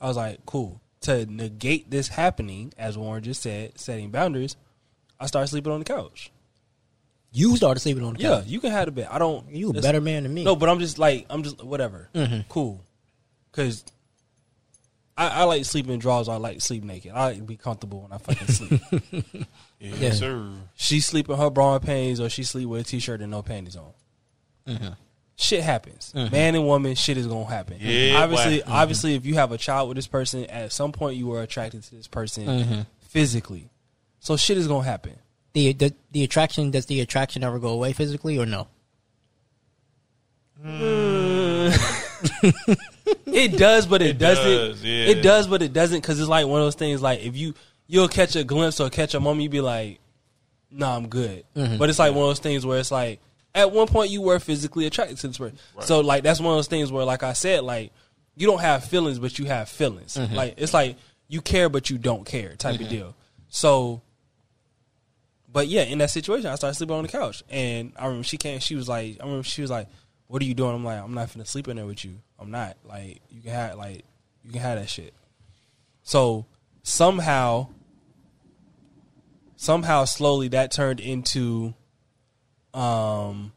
I 0.00 0.08
was 0.08 0.16
like, 0.16 0.44
cool. 0.46 0.80
To 1.02 1.24
negate 1.26 1.90
this 1.90 2.08
happening, 2.08 2.72
as 2.76 2.98
Warren 2.98 3.22
just 3.22 3.42
said, 3.42 3.78
setting 3.78 4.10
boundaries, 4.10 4.56
I 5.20 5.26
started 5.26 5.48
sleeping 5.48 5.72
on 5.72 5.78
the 5.78 5.84
couch. 5.84 6.30
You 7.32 7.56
started 7.56 7.80
sleeping 7.80 8.02
on 8.04 8.14
the 8.14 8.18
couch. 8.22 8.44
Yeah, 8.46 8.50
you 8.50 8.60
can 8.60 8.70
have 8.70 8.86
the 8.86 8.92
bed. 8.92 9.08
I 9.10 9.18
don't. 9.18 9.48
You 9.50 9.70
a 9.70 9.74
better 9.74 10.00
man 10.00 10.22
than 10.22 10.32
me. 10.34 10.42
No, 10.44 10.56
but 10.56 10.68
I'm 10.68 10.78
just 10.80 10.98
like 10.98 11.26
I'm 11.28 11.42
just 11.42 11.62
whatever. 11.62 12.08
Mm-hmm. 12.14 12.40
Cool, 12.48 12.80
because 13.52 13.84
I, 15.18 15.28
I 15.28 15.42
like 15.44 15.64
sleeping 15.64 15.92
in 15.92 15.98
drawers. 15.98 16.28
I 16.28 16.36
like 16.36 16.60
sleep 16.62 16.82
naked. 16.82 17.12
I 17.12 17.26
like 17.26 17.36
to 17.38 17.42
be 17.42 17.56
comfortable 17.56 18.02
when 18.02 18.12
I 18.12 18.18
fucking 18.18 18.48
sleep. 18.48 18.80
yeah, 19.80 19.94
Yeah. 19.96 20.10
sir. 20.12 20.50
she 20.76 21.00
sleep 21.00 21.28
in 21.28 21.36
her 21.36 21.50
bra 21.50 21.74
and 21.76 21.84
panties, 21.84 22.20
or 22.20 22.28
she 22.30 22.42
sleep 22.42 22.68
with 22.68 22.80
a 22.82 22.84
t-shirt 22.84 23.20
and 23.20 23.30
no 23.30 23.42
panties 23.42 23.76
on. 23.76 23.92
Mm-hmm. 24.66 24.88
Shit 25.38 25.62
happens. 25.62 26.12
Mm-hmm. 26.16 26.32
Man 26.32 26.54
and 26.54 26.66
woman, 26.66 26.94
shit 26.94 27.18
is 27.18 27.26
gonna 27.26 27.44
happen. 27.44 27.76
Yeah, 27.78 28.22
obviously, 28.22 28.60
boy. 28.60 28.64
obviously, 28.68 29.14
if 29.14 29.26
you 29.26 29.34
have 29.34 29.52
a 29.52 29.58
child 29.58 29.88
with 29.88 29.96
this 29.96 30.06
person, 30.06 30.46
at 30.46 30.72
some 30.72 30.92
point 30.92 31.16
you 31.16 31.26
were 31.26 31.42
attracted 31.42 31.82
to 31.82 31.94
this 31.94 32.08
person 32.08 32.46
mm-hmm. 32.46 32.80
physically. 33.00 33.68
So 34.18 34.36
shit 34.36 34.56
is 34.56 34.66
gonna 34.66 34.84
happen. 34.84 35.12
The, 35.52 35.74
the 35.74 35.94
the 36.12 36.24
attraction 36.24 36.70
does 36.70 36.86
the 36.86 37.00
attraction 37.00 37.44
ever 37.44 37.58
go 37.58 37.68
away 37.68 37.92
physically 37.92 38.38
or 38.38 38.46
no? 38.46 38.68
Mm. 40.64 41.76
It 43.26 43.58
does, 43.58 43.86
but 43.86 44.00
it, 44.00 44.10
It 44.10 44.18
doesn't. 44.18 44.44
does, 44.44 44.82
yeah. 44.82 45.04
It 45.04 45.22
does, 45.22 45.46
but 45.46 45.60
it 45.60 45.72
doesn't 45.72 46.00
because 46.00 46.18
it's 46.18 46.28
like 46.28 46.46
one 46.46 46.60
of 46.60 46.66
those 46.66 46.74
things. 46.74 47.02
Like 47.02 47.20
if 47.20 47.36
you 47.36 47.54
you'll 47.86 48.08
catch 48.08 48.34
a 48.34 48.44
glimpse 48.44 48.80
or 48.80 48.88
catch 48.88 49.14
a 49.14 49.20
moment, 49.20 49.42
you'd 49.42 49.52
be 49.52 49.60
like, 49.60 50.00
"Nah, 50.70 50.96
I'm 50.96 51.08
good." 51.08 51.44
But 51.54 51.90
it's 51.90 51.98
like 51.98 52.14
one 52.14 52.22
of 52.22 52.30
those 52.30 52.38
things 52.38 52.64
where 52.64 52.78
it's 52.78 52.90
like 52.90 53.20
at 53.56 53.72
one 53.72 53.88
point 53.88 54.10
you 54.10 54.22
were 54.22 54.38
physically 54.38 54.86
attracted 54.86 55.18
to 55.18 55.28
this 55.28 55.38
person. 55.38 55.58
So 55.80 56.00
like 56.00 56.22
that's 56.22 56.38
one 56.38 56.52
of 56.52 56.58
those 56.58 56.68
things 56.68 56.92
where, 56.92 57.04
like 57.04 57.22
I 57.22 57.32
said, 57.32 57.64
like 57.64 57.92
you 58.36 58.46
don't 58.46 58.60
have 58.60 58.84
feelings, 58.84 59.18
but 59.18 59.38
you 59.38 59.46
have 59.46 59.68
feelings. 59.68 60.14
Mm-hmm. 60.16 60.34
Like 60.34 60.54
it's 60.58 60.74
like 60.74 60.96
you 61.26 61.40
care, 61.40 61.68
but 61.68 61.90
you 61.90 61.98
don't 61.98 62.24
care 62.24 62.54
type 62.54 62.74
of 62.74 62.82
mm-hmm. 62.82 62.90
deal. 62.90 63.16
So. 63.48 64.02
But 65.52 65.68
yeah, 65.68 65.84
in 65.84 65.96
that 65.98 66.10
situation, 66.10 66.48
I 66.48 66.56
started 66.56 66.74
sleeping 66.74 66.96
on 66.96 67.02
the 67.02 67.08
couch, 67.08 67.42
and 67.48 67.92
I 67.96 68.04
remember 68.04 68.24
she 68.24 68.36
came. 68.36 68.60
She 68.60 68.74
was 68.74 68.90
like, 68.90 69.16
I 69.20 69.24
remember 69.24 69.42
she 69.42 69.62
was 69.62 69.70
like, 69.70 69.88
"What 70.26 70.42
are 70.42 70.44
you 70.44 70.52
doing?" 70.52 70.74
I'm 70.74 70.84
like, 70.84 71.02
"I'm 71.02 71.14
not 71.14 71.30
finna 71.30 71.46
sleep 71.46 71.66
in 71.68 71.76
there 71.76 71.86
with 71.86 72.04
you. 72.04 72.16
I'm 72.38 72.50
not. 72.50 72.76
Like, 72.84 73.22
you 73.30 73.40
can 73.40 73.52
have 73.52 73.76
like, 73.76 74.04
you 74.44 74.52
can 74.52 74.60
have 74.60 74.78
that 74.78 74.90
shit." 74.90 75.14
So 76.02 76.44
somehow, 76.82 77.68
somehow, 79.56 80.04
slowly, 80.04 80.48
that 80.48 80.72
turned 80.72 81.00
into, 81.00 81.72
um, 82.76 83.52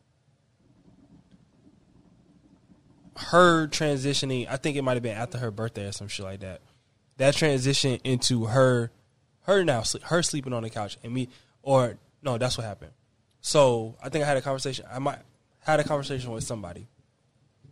her 3.18 3.68
transitioning. 3.68 4.48
I 4.50 4.56
think 4.58 4.78
it 4.78 4.82
might 4.82 4.94
have 4.94 5.04
been 5.04 5.18
after 5.18 5.38
her 5.38 5.52
birthday 5.52 5.88
or 5.88 5.92
some 5.92 6.08
shit 6.08 6.26
like 6.26 6.40
that. 6.40 6.62
That 7.18 7.36
transition 7.36 8.00
into 8.06 8.46
her, 8.46 8.92
her 9.42 9.64
now, 9.66 9.84
her 10.04 10.24
sleeping 10.24 10.54
on 10.54 10.64
the 10.64 10.70
couch 10.70 10.98
and 11.04 11.14
me, 11.14 11.28
or 11.62 11.98
no, 12.24 12.38
that's 12.38 12.58
what 12.58 12.66
happened. 12.66 12.92
So 13.42 13.98
I 14.02 14.10
think 14.10 14.24
I 14.24 14.28
had 14.28 14.38
a 14.38 14.42
conversation. 14.42 14.86
I 14.90 15.00
might 15.00 15.20
had 15.60 15.82
a 15.82 15.84
conversation 15.84 16.32
with 16.32 16.46
somebody. 16.46 16.88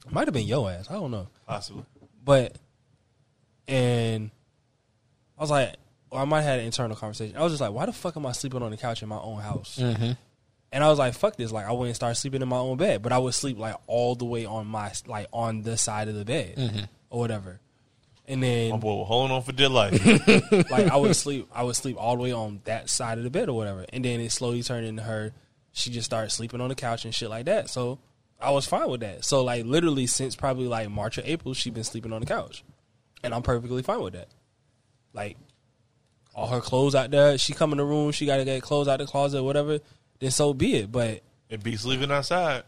Might 0.10 0.28
have 0.28 0.34
been 0.34 0.48
your 0.48 0.70
ass. 0.70 0.90
I 0.90 0.94
don't 0.94 1.12
know. 1.12 1.28
Possibly. 1.48 1.84
But 2.24 2.58
and 3.68 4.32
I 5.38 5.42
was 5.42 5.50
like, 5.50 5.76
or 6.10 6.20
I 6.20 6.26
might 6.26 6.42
have 6.42 6.52
had 6.52 6.60
an 6.60 6.66
internal 6.66 6.96
conversation. 6.96 7.38
I 7.38 7.44
was 7.44 7.54
just 7.54 7.62
like, 7.62 7.72
why 7.72 7.86
the 7.86 7.94
fuck 7.94 8.18
am 8.18 8.26
I 8.26 8.34
sleeping 8.34 8.62
on 8.62 8.72
the 8.72 8.78
couch 8.78 9.02
in 9.02 9.10
my 9.10 9.20
own 9.20 9.42
house? 9.42 9.80
Mm-hmm. 9.82 10.12
And 10.72 10.84
I 10.84 10.90
was 10.90 11.00
like, 11.00 11.14
fuck 11.14 11.38
this. 11.38 11.52
Like, 11.52 11.66
I 11.66 11.72
wouldn't 11.72 11.96
start 11.96 12.18
sleeping 12.18 12.42
in 12.42 12.48
my 12.50 12.58
own 12.58 12.78
bed, 12.78 13.02
but 13.02 13.14
I 13.14 13.18
would 13.18 13.34
sleep 13.34 13.58
like 13.58 13.76
all 13.88 14.16
the 14.16 14.26
way 14.26 14.46
on 14.46 14.68
my 14.68 14.92
like 15.06 15.28
on 15.32 15.62
the 15.62 15.78
side 15.78 16.08
of 16.08 16.16
the 16.16 16.26
bed 16.26 16.58
mm-hmm. 16.58 16.86
or 17.10 17.20
whatever. 17.20 17.60
And 18.30 18.44
then, 18.44 18.72
My 18.72 18.76
then 18.76 18.80
boy 18.82 18.96
was 18.96 19.08
holding 19.08 19.36
on 19.36 19.42
for 19.42 19.54
dear 19.54 19.70
life. 19.70 20.06
like 20.70 20.92
I 20.92 20.98
would 20.98 21.16
sleep, 21.16 21.48
I 21.54 21.64
would 21.64 21.78
sleep 21.78 21.96
all 21.98 22.18
the 22.18 22.24
way 22.24 22.34
on 22.34 22.60
that 22.66 22.90
side 22.90 23.18
of 23.18 23.24
the 23.24 23.30
bed 23.30 23.48
or 23.48 23.56
whatever. 23.56 23.86
And 23.94 24.04
then 24.04 24.20
it 24.20 24.32
slowly 24.34 24.62
turned 24.64 24.86
into 24.86 25.04
her. 25.04 25.32
She 25.72 25.92
just 25.92 26.06
started 26.06 26.32
sleeping 26.32 26.60
on 26.60 26.68
the 26.68 26.76
couch 26.76 27.06
and 27.06 27.16
shit 27.16 27.30
like 27.30 27.46
that. 27.46 27.70
So 27.70 28.00
I 28.40 28.52
was 28.52 28.66
fine 28.66 28.90
with 28.90 29.00
that. 29.02 29.24
So 29.24 29.44
like 29.44 29.66
literally 29.66 30.08
since 30.08 30.36
probably 30.36 30.68
like 30.68 30.90
March 30.90 31.18
or 31.18 31.22
April, 31.24 31.54
she's 31.54 31.74
been 31.74 31.86
sleeping 31.86 32.12
on 32.12 32.20
the 32.20 32.28
couch, 32.28 32.64
and 33.24 33.34
I'm 33.34 33.44
perfectly 33.44 33.82
fine 33.82 34.02
with 34.02 34.14
that. 34.14 34.28
Like 35.14 35.38
all 36.36 36.48
her 36.48 36.62
clothes 36.62 36.96
out 36.96 37.12
there, 37.12 37.38
she 37.38 37.54
come 37.54 37.72
in 37.72 37.78
the 37.78 37.86
room, 37.86 38.12
she 38.12 38.26
got 38.26 38.38
to 38.38 38.46
get 38.46 38.62
clothes 38.62 38.88
out 38.88 39.00
the 39.00 39.06
closet, 39.06 39.42
whatever. 39.42 39.80
Then 40.20 40.32
so 40.32 40.54
be 40.54 40.76
it. 40.76 40.92
But 40.92 41.22
it 41.50 41.64
be 41.64 41.76
sleeping 41.76 42.12
outside. 42.12 42.64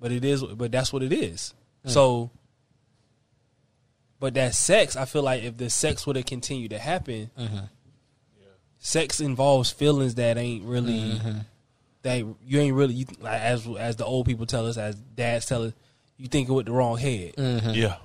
but 0.00 0.10
it 0.10 0.24
is 0.24 0.42
but 0.42 0.72
that's 0.72 0.92
what 0.92 1.02
it 1.02 1.12
is 1.12 1.54
so 1.84 2.30
but 4.18 4.34
that 4.34 4.54
sex 4.54 4.96
i 4.96 5.04
feel 5.04 5.22
like 5.22 5.42
if 5.42 5.56
the 5.56 5.70
sex 5.70 6.06
would 6.06 6.16
have 6.16 6.26
continued 6.26 6.70
to 6.70 6.78
happen 6.78 7.30
mm-hmm. 7.38 7.58
sex 8.78 9.20
involves 9.20 9.70
feelings 9.70 10.16
that 10.16 10.36
ain't 10.38 10.64
really 10.64 11.12
mm-hmm. 11.12 11.38
that 12.02 12.24
you 12.44 12.60
ain't 12.60 12.74
really 12.74 12.94
you, 12.94 13.06
like, 13.20 13.40
as 13.40 13.66
as 13.78 13.96
the 13.96 14.04
old 14.04 14.26
people 14.26 14.46
tell 14.46 14.66
us 14.66 14.76
as 14.76 14.94
dads 14.96 15.46
tell 15.46 15.64
us 15.64 15.72
you 16.16 16.28
thinking 16.28 16.54
with 16.54 16.66
the 16.66 16.72
wrong 16.72 16.98
head 16.98 17.34
mm-hmm. 17.36 17.70
Yeah. 17.70 17.96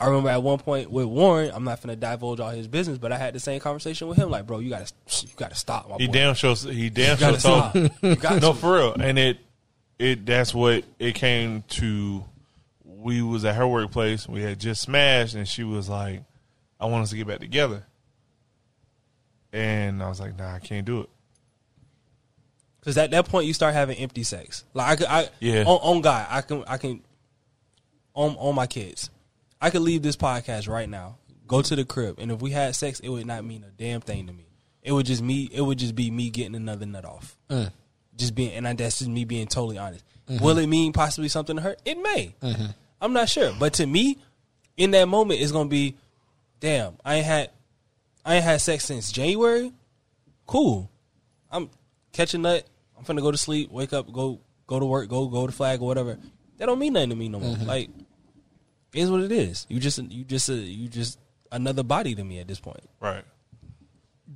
I 0.00 0.06
remember 0.06 0.28
at 0.30 0.42
one 0.42 0.58
point 0.58 0.90
with 0.90 1.06
Warren, 1.06 1.50
I'm 1.52 1.64
not 1.64 1.82
gonna 1.82 1.96
divulge 1.96 2.38
all 2.40 2.50
his 2.50 2.68
business, 2.68 2.98
but 2.98 3.10
I 3.12 3.18
had 3.18 3.34
the 3.34 3.40
same 3.40 3.58
conversation 3.60 4.06
with 4.08 4.16
him. 4.16 4.30
Like, 4.30 4.46
bro, 4.46 4.60
you 4.60 4.70
gotta, 4.70 4.92
you 5.22 5.28
gotta 5.36 5.54
stop. 5.56 5.88
My 5.88 5.96
He 5.98 6.06
boy. 6.06 6.12
damn 6.12 6.34
sure 6.34 6.54
he 6.54 6.88
damn 6.90 7.18
you 7.18 7.24
sure 7.24 7.30
gotta 7.32 7.42
told 7.42 7.70
stop. 7.90 7.92
You 8.02 8.16
got 8.16 8.40
no 8.42 8.52
for 8.52 8.74
real, 8.76 8.94
and 8.94 9.18
it 9.18 9.38
it 9.98 10.24
that's 10.24 10.54
what 10.54 10.84
it 10.98 11.14
came 11.16 11.62
to. 11.68 12.24
We 12.84 13.22
was 13.22 13.44
at 13.44 13.54
her 13.56 13.66
workplace. 13.66 14.28
We 14.28 14.42
had 14.42 14.58
just 14.60 14.82
smashed, 14.82 15.34
and 15.34 15.46
she 15.48 15.64
was 15.64 15.88
like, 15.88 16.22
"I 16.80 16.86
want 16.86 17.02
us 17.02 17.10
to 17.10 17.16
get 17.16 17.26
back 17.26 17.40
together." 17.40 17.84
And 19.52 20.02
I 20.02 20.08
was 20.08 20.20
like, 20.20 20.36
"Nah, 20.38 20.54
I 20.54 20.58
can't 20.58 20.84
do 20.84 21.00
it." 21.00 21.08
Because 22.80 22.98
at 22.98 23.10
that 23.10 23.26
point, 23.28 23.46
you 23.46 23.54
start 23.54 23.74
having 23.74 23.96
empty 23.98 24.22
sex. 24.22 24.64
Like 24.74 25.02
I, 25.02 25.20
I 25.22 25.28
Yeah. 25.40 25.64
on, 25.64 25.96
on 25.96 26.00
God, 26.00 26.26
I 26.30 26.40
can, 26.42 26.64
I 26.66 26.76
can, 26.78 27.02
on 28.14 28.36
on 28.36 28.54
my 28.54 28.66
kids, 28.66 29.10
I 29.60 29.70
could 29.70 29.82
leave 29.82 30.02
this 30.02 30.16
podcast 30.16 30.68
right 30.68 30.88
now, 30.88 31.18
go 31.46 31.62
to 31.62 31.76
the 31.76 31.84
crib, 31.84 32.18
and 32.18 32.30
if 32.30 32.40
we 32.40 32.50
had 32.50 32.76
sex, 32.76 33.00
it 33.00 33.08
would 33.08 33.26
not 33.26 33.44
mean 33.44 33.64
a 33.64 33.70
damn 33.70 34.00
thing 34.00 34.26
to 34.26 34.32
me. 34.32 34.46
It 34.82 34.92
would 34.92 35.06
just 35.06 35.22
me. 35.22 35.48
It 35.52 35.60
would 35.60 35.78
just 35.78 35.94
be 35.94 36.10
me 36.10 36.30
getting 36.30 36.54
another 36.54 36.86
nut 36.86 37.04
off. 37.04 37.36
Mm. 37.50 37.72
Just 38.16 38.34
being, 38.34 38.52
and 38.52 38.66
I, 38.66 38.72
that's 38.72 38.98
just 38.98 39.10
me 39.10 39.24
being 39.24 39.46
totally 39.46 39.78
honest. 39.78 40.04
Mm-hmm. 40.28 40.44
Will 40.44 40.58
it 40.58 40.66
mean 40.66 40.92
possibly 40.92 41.28
something 41.28 41.56
to 41.56 41.62
her? 41.62 41.76
It 41.84 42.00
may. 42.00 42.34
Mm-hmm. 42.40 42.66
I'm 43.00 43.12
not 43.12 43.28
sure, 43.28 43.52
but 43.58 43.74
to 43.74 43.86
me, 43.86 44.18
in 44.76 44.92
that 44.92 45.06
moment, 45.06 45.40
it's 45.40 45.52
gonna 45.52 45.68
be, 45.68 45.96
damn. 46.60 46.96
I 47.04 47.16
ain't 47.16 47.26
had, 47.26 47.50
I 48.24 48.36
ain't 48.36 48.44
had 48.44 48.60
sex 48.60 48.84
since 48.84 49.12
January. 49.12 49.72
Cool. 50.46 50.90
I'm 51.50 51.70
catching 52.12 52.42
nut. 52.42 52.64
I'm 52.96 53.04
finna 53.04 53.20
go 53.20 53.30
to 53.30 53.38
sleep. 53.38 53.70
Wake 53.70 53.92
up. 53.92 54.10
Go 54.12 54.40
go 54.66 54.80
to 54.80 54.86
work. 54.86 55.08
Go 55.08 55.26
go 55.28 55.46
to 55.46 55.52
flag 55.52 55.80
or 55.80 55.86
whatever. 55.86 56.18
That 56.56 56.66
don't 56.66 56.78
mean 56.78 56.94
nothing 56.94 57.10
to 57.10 57.16
me 57.16 57.28
no 57.28 57.40
more. 57.40 57.54
Mm-hmm. 57.54 57.66
Like, 57.66 57.88
it 57.88 58.07
is 58.94 59.10
what 59.10 59.20
it 59.20 59.32
is. 59.32 59.66
You 59.68 59.80
just 59.80 59.98
you 59.98 60.24
just 60.24 60.48
uh, 60.48 60.54
you 60.54 60.88
just 60.88 61.18
another 61.52 61.82
body 61.82 62.14
to 62.14 62.24
me 62.24 62.38
at 62.38 62.48
this 62.48 62.60
point. 62.60 62.88
Right. 63.00 63.24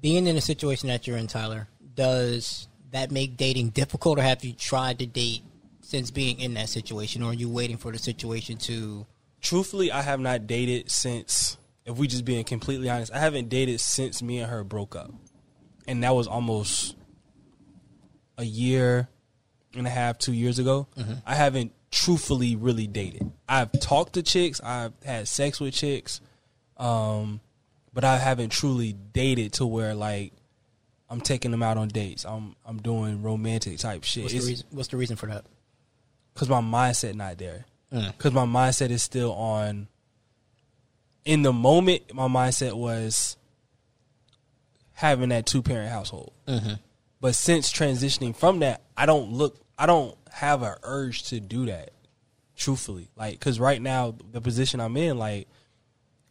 Being 0.00 0.26
in 0.26 0.36
a 0.36 0.40
situation 0.40 0.88
that 0.88 1.06
you're 1.06 1.16
in, 1.16 1.26
Tyler, 1.26 1.68
does 1.94 2.68
that 2.90 3.10
make 3.10 3.36
dating 3.36 3.70
difficult, 3.70 4.18
or 4.18 4.22
have 4.22 4.44
you 4.44 4.52
tried 4.52 4.98
to 5.00 5.06
date 5.06 5.42
since 5.80 6.10
being 6.10 6.40
in 6.40 6.54
that 6.54 6.68
situation, 6.68 7.22
or 7.22 7.30
are 7.30 7.34
you 7.34 7.48
waiting 7.48 7.76
for 7.76 7.92
the 7.92 7.98
situation 7.98 8.56
to? 8.58 9.06
Truthfully, 9.40 9.90
I 9.90 10.02
have 10.02 10.20
not 10.20 10.46
dated 10.46 10.90
since. 10.90 11.56
If 11.84 11.98
we 11.98 12.06
just 12.06 12.24
being 12.24 12.44
completely 12.44 12.88
honest, 12.88 13.12
I 13.12 13.18
haven't 13.18 13.48
dated 13.48 13.80
since 13.80 14.22
me 14.22 14.38
and 14.38 14.48
her 14.48 14.62
broke 14.62 14.94
up, 14.94 15.12
and 15.88 16.04
that 16.04 16.14
was 16.14 16.28
almost 16.28 16.94
a 18.38 18.44
year 18.44 19.08
and 19.74 19.86
a 19.86 19.90
half, 19.90 20.18
two 20.18 20.32
years 20.32 20.58
ago. 20.58 20.86
I 21.26 21.34
haven't 21.34 21.72
truthfully 21.92 22.56
really 22.56 22.88
dated. 22.88 23.30
I've 23.48 23.70
talked 23.78 24.14
to 24.14 24.22
chicks, 24.24 24.60
I've 24.60 24.92
had 25.04 25.28
sex 25.28 25.60
with 25.60 25.74
chicks, 25.74 26.20
um, 26.78 27.40
but 27.94 28.02
I 28.02 28.18
haven't 28.18 28.50
truly 28.50 28.92
dated 28.92 29.52
to 29.54 29.66
where 29.66 29.94
like 29.94 30.32
I'm 31.08 31.20
taking 31.20 31.52
them 31.52 31.62
out 31.62 31.76
on 31.76 31.88
dates. 31.88 32.24
I'm 32.24 32.56
I'm 32.66 32.78
doing 32.78 33.22
romantic 33.22 33.78
type 33.78 34.02
shit. 34.02 34.24
What's 34.24 34.34
the 34.34 34.40
reason? 34.40 34.66
What's 34.70 34.88
the 34.88 34.96
reason 34.96 35.16
for 35.16 35.26
that? 35.26 35.44
because 36.34 36.48
my 36.48 36.60
mindset 36.60 37.14
not 37.14 37.38
there. 37.38 37.66
Mm. 37.92 38.16
Because 38.16 38.32
my 38.32 38.46
mindset 38.46 38.90
is 38.90 39.02
still 39.02 39.32
on. 39.32 39.88
In 41.24 41.42
the 41.42 41.52
moment, 41.52 42.14
my 42.14 42.26
mindset 42.26 42.72
was 42.72 43.36
having 44.94 45.28
that 45.28 45.46
two 45.46 45.62
parent 45.62 45.90
household. 45.90 46.32
Mm-hmm. 46.48 46.74
But 47.20 47.34
since 47.34 47.72
transitioning 47.72 48.34
from 48.34 48.60
that, 48.60 48.82
I 48.96 49.06
don't 49.06 49.32
look. 49.32 49.60
I 49.78 49.86
don't 49.86 50.16
have 50.32 50.62
an 50.62 50.74
urge 50.82 51.24
to 51.24 51.40
do 51.40 51.66
that. 51.66 51.90
Truthfully, 52.54 53.08
like 53.16 53.32
because 53.38 53.58
right 53.58 53.80
now 53.80 54.14
the 54.30 54.40
position 54.40 54.78
I'm 54.78 54.96
in, 54.96 55.18
like 55.18 55.48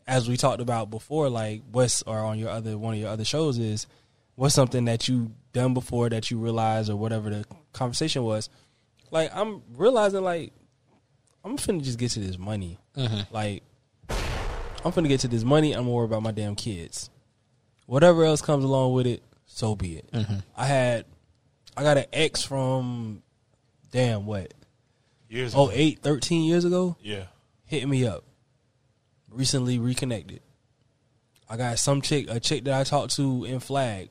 as 0.07 0.29
we 0.29 0.37
talked 0.37 0.61
about 0.61 0.89
before, 0.89 1.29
like 1.29 1.61
what's 1.71 2.03
or 2.03 2.19
on 2.19 2.37
your 2.37 2.49
other 2.49 2.77
one 2.77 2.93
of 2.93 2.99
your 2.99 3.09
other 3.09 3.25
shows 3.25 3.57
is 3.57 3.87
what's 4.35 4.55
something 4.55 4.85
that 4.85 5.07
you 5.07 5.31
done 5.53 5.73
before 5.73 6.09
that 6.09 6.31
you 6.31 6.37
realize 6.37 6.89
or 6.89 6.95
whatever 6.95 7.29
the 7.29 7.45
conversation 7.73 8.23
was. 8.23 8.49
Like 9.09 9.35
I'm 9.35 9.61
realizing 9.75 10.23
like 10.23 10.53
I'm 11.43 11.57
finna 11.57 11.83
just 11.83 11.97
get 11.97 12.11
to 12.11 12.19
this 12.19 12.37
money. 12.37 12.77
Mm-hmm. 12.95 13.33
Like 13.33 13.63
I'm 14.09 14.91
finna 14.91 15.07
get 15.07 15.21
to 15.21 15.27
this 15.27 15.43
money. 15.43 15.73
I'm 15.73 15.87
worried 15.87 16.05
about 16.05 16.23
my 16.23 16.31
damn 16.31 16.55
kids. 16.55 17.09
Whatever 17.87 18.23
else 18.23 18.41
comes 18.41 18.63
along 18.63 18.93
with 18.93 19.07
it, 19.07 19.23
so 19.45 19.75
be 19.75 19.97
it. 19.97 20.11
Mm-hmm. 20.11 20.37
I 20.55 20.65
had 20.65 21.05
I 21.75 21.83
got 21.83 21.97
an 21.97 22.05
ex 22.13 22.43
from 22.43 23.23
damn 23.91 24.25
what 24.25 24.53
Years. 25.29 25.53
oh 25.55 25.65
ago. 25.65 25.71
eight, 25.75 25.99
13 25.99 26.43
years 26.43 26.65
ago 26.65 26.97
Yeah. 27.01 27.25
hit 27.65 27.87
me 27.87 28.05
up. 28.05 28.23
Recently 29.29 29.79
reconnected. 29.79 30.41
I 31.49 31.57
got 31.57 31.79
some 31.79 32.01
chick, 32.01 32.27
a 32.29 32.39
chick 32.39 32.63
that 32.65 32.79
I 32.79 32.83
talked 32.83 33.15
to 33.15 33.45
in 33.45 33.59
Flag. 33.59 34.09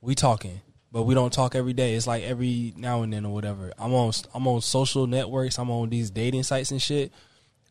We 0.00 0.14
talking, 0.14 0.60
but 0.92 1.04
we 1.04 1.14
don't 1.14 1.32
talk 1.32 1.54
every 1.54 1.72
day. 1.72 1.94
It's 1.94 2.06
like 2.06 2.22
every 2.22 2.72
now 2.76 3.02
and 3.02 3.12
then 3.12 3.24
or 3.24 3.32
whatever. 3.32 3.72
I'm 3.78 3.92
on, 3.94 4.12
I'm 4.34 4.46
on 4.46 4.60
social 4.60 5.06
networks. 5.06 5.58
I'm 5.58 5.70
on 5.70 5.88
these 5.88 6.10
dating 6.10 6.44
sites 6.44 6.70
and 6.70 6.82
shit, 6.82 7.12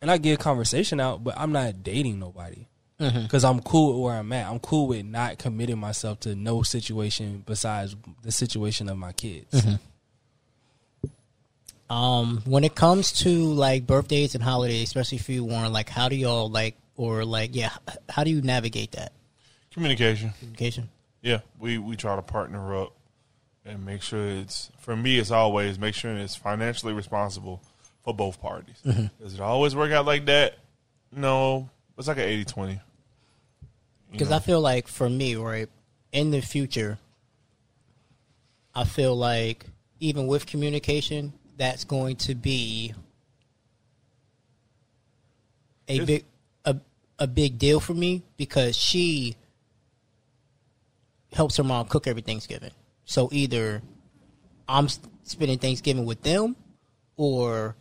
and 0.01 0.09
I 0.09 0.17
get 0.17 0.39
conversation 0.39 0.99
out, 0.99 1.23
but 1.23 1.35
I'm 1.37 1.51
not 1.51 1.83
dating 1.83 2.19
nobody 2.19 2.67
mm-hmm. 2.99 3.23
because 3.23 3.43
I'm 3.43 3.61
cool 3.61 3.93
with 3.93 4.03
where 4.03 4.15
I'm 4.15 4.31
at. 4.33 4.49
I'm 4.49 4.59
cool 4.59 4.87
with 4.87 5.05
not 5.05 5.37
committing 5.37 5.77
myself 5.77 6.19
to 6.21 6.35
no 6.35 6.63
situation 6.63 7.43
besides 7.45 7.95
the 8.21 8.31
situation 8.31 8.89
of 8.89 8.97
my 8.97 9.11
kids. 9.11 9.61
Mm-hmm. 9.61 9.75
Um, 11.89 12.41
when 12.45 12.63
it 12.63 12.73
comes 12.73 13.11
to 13.23 13.29
like 13.29 13.85
birthdays 13.85 14.33
and 14.33 14.43
holidays, 14.43 14.83
especially 14.83 15.19
for 15.19 15.31
you, 15.31 15.43
Warren, 15.43 15.71
like 15.71 15.89
how 15.89 16.09
do 16.09 16.15
y'all 16.15 16.49
like, 16.49 16.75
or 16.97 17.25
like, 17.25 17.55
yeah, 17.55 17.71
how 18.09 18.23
do 18.23 18.31
you 18.31 18.41
navigate 18.41 18.93
that 18.93 19.11
Communication. 19.71 20.31
communication? 20.39 20.89
Yeah, 21.21 21.39
we 21.59 21.77
we 21.77 21.95
try 21.95 22.15
to 22.15 22.21
partner 22.21 22.75
up 22.75 22.93
and 23.65 23.85
make 23.85 24.01
sure 24.01 24.25
it's 24.25 24.71
for 24.79 24.95
me. 24.95 25.17
It's 25.19 25.31
always 25.31 25.77
make 25.77 25.93
sure 25.95 26.15
it's 26.15 26.35
financially 26.35 26.93
responsible 26.93 27.61
for 28.03 28.13
both 28.13 28.39
parties. 28.41 28.81
Does 29.19 29.33
it 29.33 29.41
always 29.41 29.75
work 29.75 29.91
out 29.91 30.05
like 30.05 30.25
that? 30.27 30.57
No, 31.11 31.69
it's 31.97 32.07
like 32.07 32.17
an 32.17 32.23
80-20. 32.23 32.79
Because? 34.11 34.31
I 34.31 34.39
feel 34.39 34.61
like 34.61 34.87
for 34.87 35.09
me, 35.09 35.35
right, 35.35 35.67
in 36.11 36.31
the 36.31 36.41
future, 36.41 36.97
I 38.73 38.83
feel 38.83 39.15
like 39.15 39.65
even 39.99 40.27
with 40.27 40.45
communication, 40.45 41.33
that's 41.57 41.83
going 41.83 42.15
to 42.17 42.35
be 42.35 42.93
a 45.87 45.99
big 46.05 46.25
a 46.65 46.77
a 47.19 47.27
big 47.27 47.57
deal 47.57 47.79
for 47.79 47.93
me 47.93 48.23
because 48.37 48.75
she 48.75 49.35
helps 51.33 51.57
her 51.57 51.63
mom 51.63 51.87
cook 51.87 52.07
every 52.07 52.21
Thanksgiving. 52.21 52.71
So 53.05 53.29
either 53.31 53.81
I'm 54.67 54.87
spending 55.23 55.59
Thanksgiving 55.59 56.05
with 56.05 56.21
them, 56.23 56.55
or 57.17 57.75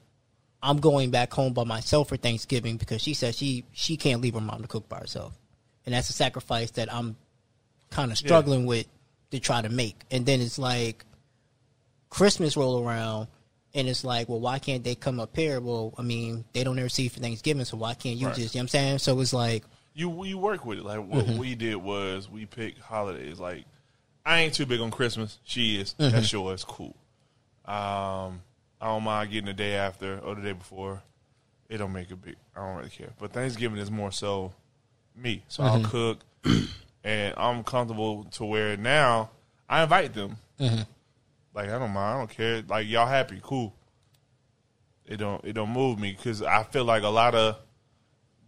I'm 0.62 0.78
going 0.78 1.10
back 1.10 1.32
home 1.32 1.52
by 1.52 1.64
myself 1.64 2.08
for 2.08 2.16
Thanksgiving 2.16 2.76
because 2.76 3.00
she 3.00 3.14
says 3.14 3.36
she 3.36 3.64
she 3.72 3.96
can't 3.96 4.20
leave 4.20 4.34
her 4.34 4.40
mom 4.40 4.62
to 4.62 4.68
cook 4.68 4.88
by 4.88 4.98
herself, 4.98 5.38
and 5.86 5.94
that's 5.94 6.10
a 6.10 6.14
sacrifice 6.14 6.72
that 6.72 6.92
I'm 6.92 7.16
kind 7.90 8.10
of 8.10 8.18
struggling 8.18 8.66
with 8.66 8.86
to 9.30 9.40
try 9.40 9.62
to 9.62 9.68
make. 9.68 10.00
And 10.10 10.26
then 10.26 10.40
it's 10.40 10.58
like 10.58 11.04
Christmas 12.10 12.56
roll 12.56 12.86
around, 12.86 13.28
and 13.74 13.88
it's 13.88 14.04
like, 14.04 14.28
well, 14.28 14.40
why 14.40 14.58
can't 14.58 14.84
they 14.84 14.94
come 14.94 15.18
up 15.18 15.36
here? 15.36 15.60
Well, 15.60 15.94
I 15.98 16.02
mean, 16.02 16.44
they 16.52 16.64
don't 16.64 16.78
ever 16.78 16.88
see 16.88 17.08
for 17.08 17.20
Thanksgiving, 17.20 17.64
so 17.64 17.76
why 17.76 17.94
can't 17.94 18.16
you 18.16 18.28
Right. 18.28 18.36
just? 18.36 18.54
You 18.54 18.58
know 18.58 18.62
what 18.62 18.64
I'm 18.64 18.68
saying? 18.68 18.98
So 18.98 19.20
it's 19.20 19.32
like, 19.32 19.64
you 19.94 20.24
you 20.24 20.38
work 20.38 20.64
with 20.64 20.78
it. 20.78 20.84
Like 20.84 21.00
what 21.00 21.26
mm-hmm. 21.26 21.38
we 21.38 21.54
did 21.54 21.76
was 21.76 22.28
we 22.28 22.46
picked 22.46 22.80
holidays. 22.80 23.38
Like 23.38 23.64
I 24.26 24.40
ain't 24.40 24.54
too 24.54 24.66
big 24.66 24.80
on 24.80 24.90
Christmas. 24.90 25.38
She 25.44 25.80
is. 25.80 25.94
That's 25.98 26.14
mm-hmm. 26.14 26.36
yours. 26.36 26.64
Cool. 26.64 26.96
Um, 27.64 28.42
I 28.80 28.86
don't 28.86 29.04
mind 29.04 29.30
getting 29.30 29.46
the 29.46 29.54
day 29.54 29.74
after 29.74 30.18
or 30.18 30.34
the 30.34 30.42
day 30.42 30.52
before. 30.52 31.02
It 31.68 31.78
don't 31.78 31.92
make 31.92 32.10
a 32.10 32.16
big. 32.16 32.36
I 32.56 32.60
don't 32.60 32.76
really 32.76 32.90
care. 32.90 33.10
But 33.18 33.32
Thanksgiving 33.32 33.78
is 33.78 33.90
more 33.90 34.12
so 34.12 34.52
me. 35.16 35.42
So 35.48 35.62
I'll 35.62 35.80
mm-hmm. 35.80 35.90
cook, 35.90 36.18
and 37.04 37.34
I'm 37.36 37.64
comfortable 37.64 38.24
to 38.32 38.44
where 38.44 38.76
now 38.76 39.30
I 39.68 39.82
invite 39.82 40.12
them. 40.12 40.36
Like 41.54 41.70
I 41.70 41.78
don't 41.78 41.92
mind. 41.92 42.14
I 42.14 42.18
don't 42.18 42.30
care. 42.30 42.62
Like 42.66 42.88
y'all 42.88 43.06
happy? 43.06 43.40
Cool. 43.42 43.74
It 45.06 45.18
don't. 45.18 45.44
It 45.44 45.52
don't 45.52 45.70
move 45.70 45.98
me 45.98 46.12
because 46.12 46.42
I 46.42 46.64
feel 46.64 46.84
like 46.84 47.02
a 47.02 47.08
lot 47.08 47.34
of 47.34 47.56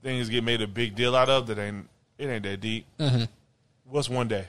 things 0.02 0.28
get 0.28 0.44
made 0.44 0.60
a 0.60 0.66
big 0.66 0.94
deal 0.94 1.14
out 1.14 1.28
of 1.28 1.46
that 1.46 1.58
ain't 1.58 1.88
it 2.18 2.26
ain't 2.26 2.42
that 2.44 2.60
deep. 2.60 2.86
Mm-hmm. 2.98 3.24
What's 3.84 4.08
one 4.08 4.28
day? 4.28 4.46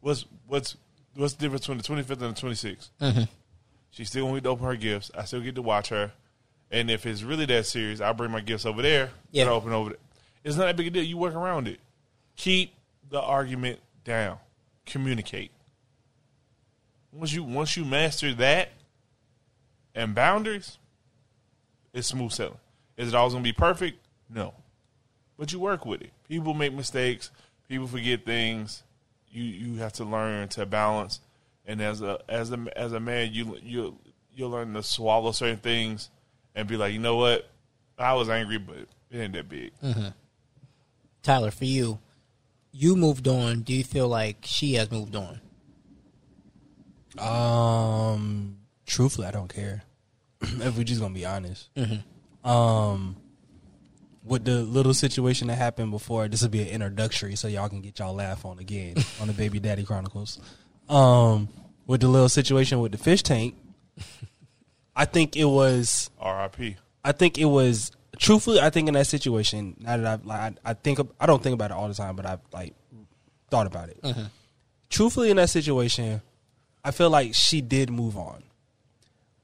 What's 0.00 0.24
what's 0.46 0.76
what's 1.14 1.34
the 1.34 1.42
difference 1.42 1.62
between 1.62 1.78
the 1.78 1.84
twenty 1.84 2.02
fifth 2.02 2.22
and 2.22 2.34
the 2.34 2.40
twenty 2.40 2.54
sixth? 2.54 2.90
Mm-hmm. 3.00 3.24
She 3.90 4.04
still 4.04 4.26
gonna 4.26 4.36
get 4.36 4.44
to 4.44 4.50
open 4.50 4.66
her 4.66 4.76
gifts. 4.76 5.10
I 5.16 5.24
still 5.24 5.40
get 5.40 5.54
to 5.56 5.62
watch 5.62 5.88
her. 5.88 6.12
And 6.70 6.90
if 6.90 7.06
it's 7.06 7.22
really 7.22 7.46
that 7.46 7.66
serious, 7.66 8.00
I 8.00 8.12
bring 8.12 8.30
my 8.30 8.40
gifts 8.40 8.66
over 8.66 8.82
there. 8.82 9.10
Yeah. 9.30 9.44
Yeah, 9.44 9.50
open 9.50 9.72
over 9.72 9.90
there. 9.90 9.98
It's 10.44 10.56
not 10.56 10.66
that 10.66 10.76
big 10.76 10.88
a 10.88 10.90
deal. 10.90 11.02
You 11.02 11.16
work 11.16 11.34
around 11.34 11.68
it. 11.68 11.80
Keep 12.36 12.74
the 13.08 13.20
argument 13.20 13.80
down. 14.04 14.38
Communicate. 14.84 15.50
Once 17.16 17.32
you 17.32 17.42
once 17.42 17.76
you 17.76 17.84
master 17.84 18.34
that 18.34 18.68
and 19.94 20.14
boundaries, 20.14 20.78
it's 21.94 22.08
smooth 22.08 22.32
sailing. 22.32 22.58
Is 22.96 23.08
it 23.08 23.14
always 23.14 23.32
gonna 23.32 23.42
be 23.42 23.52
perfect? 23.52 23.98
No, 24.28 24.52
but 25.38 25.52
you 25.52 25.58
work 25.58 25.86
with 25.86 26.02
it. 26.02 26.10
People 26.28 26.52
make 26.52 26.74
mistakes. 26.74 27.30
People 27.68 27.86
forget 27.86 28.24
things. 28.24 28.82
You 29.30 29.42
you 29.42 29.78
have 29.78 29.94
to 29.94 30.04
learn 30.04 30.48
to 30.48 30.66
balance. 30.66 31.20
And 31.64 31.80
as 31.80 32.02
a 32.02 32.18
as 32.28 32.52
a 32.52 32.66
as 32.76 32.92
a 32.92 33.00
man, 33.00 33.32
you 33.32 33.58
you 33.62 33.96
you'll 34.34 34.50
learn 34.50 34.74
to 34.74 34.82
swallow 34.82 35.32
certain 35.32 35.56
things 35.56 36.10
and 36.54 36.68
be 36.68 36.76
like, 36.76 36.92
you 36.92 36.98
know 36.98 37.16
what, 37.16 37.48
I 37.98 38.12
was 38.14 38.28
angry, 38.28 38.58
but 38.58 38.76
it 39.10 39.18
ain't 39.18 39.32
that 39.32 39.48
big. 39.48 39.72
Mm-hmm. 39.82 40.08
Tyler, 41.22 41.50
for 41.50 41.64
you, 41.64 41.98
you 42.72 42.94
moved 42.94 43.26
on. 43.26 43.62
Do 43.62 43.72
you 43.72 43.84
feel 43.84 44.08
like 44.08 44.38
she 44.42 44.74
has 44.74 44.90
moved 44.90 45.16
on? 45.16 45.40
Um, 47.18 48.58
truthfully, 48.86 49.26
I 49.26 49.30
don't 49.30 49.52
care. 49.52 49.82
if 50.42 50.76
we're 50.76 50.84
just 50.84 51.00
gonna 51.00 51.14
be 51.14 51.24
honest, 51.26 51.68
um, 52.44 53.16
with 54.24 54.44
the 54.44 54.62
little 54.62 54.94
situation 54.94 55.48
that 55.48 55.56
happened 55.56 55.90
before, 55.90 56.28
this 56.28 56.42
will 56.42 56.48
be 56.48 56.62
an 56.62 56.68
introductory, 56.68 57.36
so 57.36 57.48
y'all 57.48 57.68
can 57.68 57.80
get 57.80 57.98
y'all 57.98 58.14
laugh 58.14 58.44
on 58.44 58.58
again 58.58 58.96
on 59.20 59.28
the 59.28 59.32
Baby 59.32 59.60
Daddy 59.60 59.84
Chronicles. 59.84 60.38
Um, 60.88 61.48
with 61.86 62.00
the 62.00 62.08
little 62.08 62.28
situation 62.28 62.80
with 62.80 62.92
the 62.92 62.98
fish 62.98 63.22
tank, 63.22 63.54
I 64.94 65.04
think 65.04 65.36
it 65.36 65.44
was 65.44 66.10
R.I.P. 66.18 66.76
I 67.04 67.12
think 67.12 67.38
it 67.38 67.44
was 67.44 67.92
truthfully. 68.18 68.60
I 68.60 68.70
think 68.70 68.88
in 68.88 68.94
that 68.94 69.06
situation, 69.06 69.76
now 69.78 69.96
that 69.96 70.06
I've 70.06 70.24
like, 70.26 70.40
I, 70.64 70.70
I 70.70 70.74
think 70.74 70.98
I 71.20 71.26
don't 71.26 71.42
think 71.42 71.54
about 71.54 71.70
it 71.70 71.74
all 71.74 71.88
the 71.88 71.94
time, 71.94 72.16
but 72.16 72.26
I've 72.26 72.40
like 72.52 72.74
thought 73.50 73.66
about 73.66 73.88
it. 73.90 74.04
Truthfully, 74.90 75.30
in 75.30 75.36
that 75.36 75.50
situation, 75.50 76.20
I 76.86 76.92
feel 76.92 77.10
like 77.10 77.34
she 77.34 77.60
did 77.60 77.90
move 77.90 78.16
on, 78.16 78.44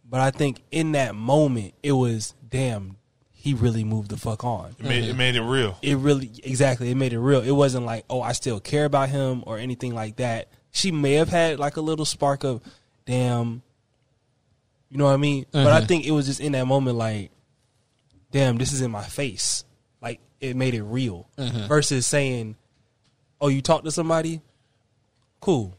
but 0.08 0.20
I 0.20 0.30
think 0.30 0.62
in 0.70 0.92
that 0.92 1.16
moment, 1.16 1.74
it 1.82 1.90
was 1.90 2.34
damn. 2.48 2.98
He 3.32 3.52
really 3.52 3.82
moved 3.82 4.10
the 4.10 4.16
fuck 4.16 4.44
on. 4.44 4.76
It 4.78 4.84
made 4.84 5.02
it 5.02 5.16
made 5.16 5.34
it 5.34 5.42
real. 5.42 5.76
It 5.82 5.96
really 5.96 6.30
exactly. 6.44 6.92
It 6.92 6.94
made 6.94 7.12
it 7.12 7.18
real. 7.18 7.40
It 7.40 7.50
wasn't 7.50 7.84
like 7.84 8.04
oh, 8.08 8.22
I 8.22 8.30
still 8.30 8.60
care 8.60 8.84
about 8.84 9.08
him 9.08 9.42
or 9.44 9.58
anything 9.58 9.92
like 9.92 10.16
that. 10.16 10.50
She 10.70 10.92
may 10.92 11.14
have 11.14 11.30
had 11.30 11.58
like 11.58 11.76
a 11.76 11.80
little 11.80 12.04
spark 12.04 12.44
of 12.44 12.62
damn. 13.06 13.62
You 14.88 14.98
know 14.98 15.06
what 15.06 15.14
I 15.14 15.16
mean? 15.16 15.44
But 15.50 15.66
I 15.66 15.78
mm-hmm. 15.78 15.86
think 15.86 16.06
it 16.06 16.12
was 16.12 16.26
just 16.26 16.38
in 16.38 16.52
that 16.52 16.68
moment 16.68 16.96
like 16.96 17.32
damn, 18.30 18.56
this 18.56 18.72
is 18.72 18.82
in 18.82 18.92
my 18.92 19.02
face. 19.02 19.64
Like 20.00 20.20
it 20.40 20.54
made 20.54 20.74
it 20.74 20.84
real. 20.84 21.28
Mm-hmm. 21.36 21.66
Versus 21.66 22.06
saying, 22.06 22.54
"Oh, 23.40 23.48
you 23.48 23.62
talked 23.62 23.86
to 23.86 23.90
somebody? 23.90 24.42
Cool. 25.40 25.76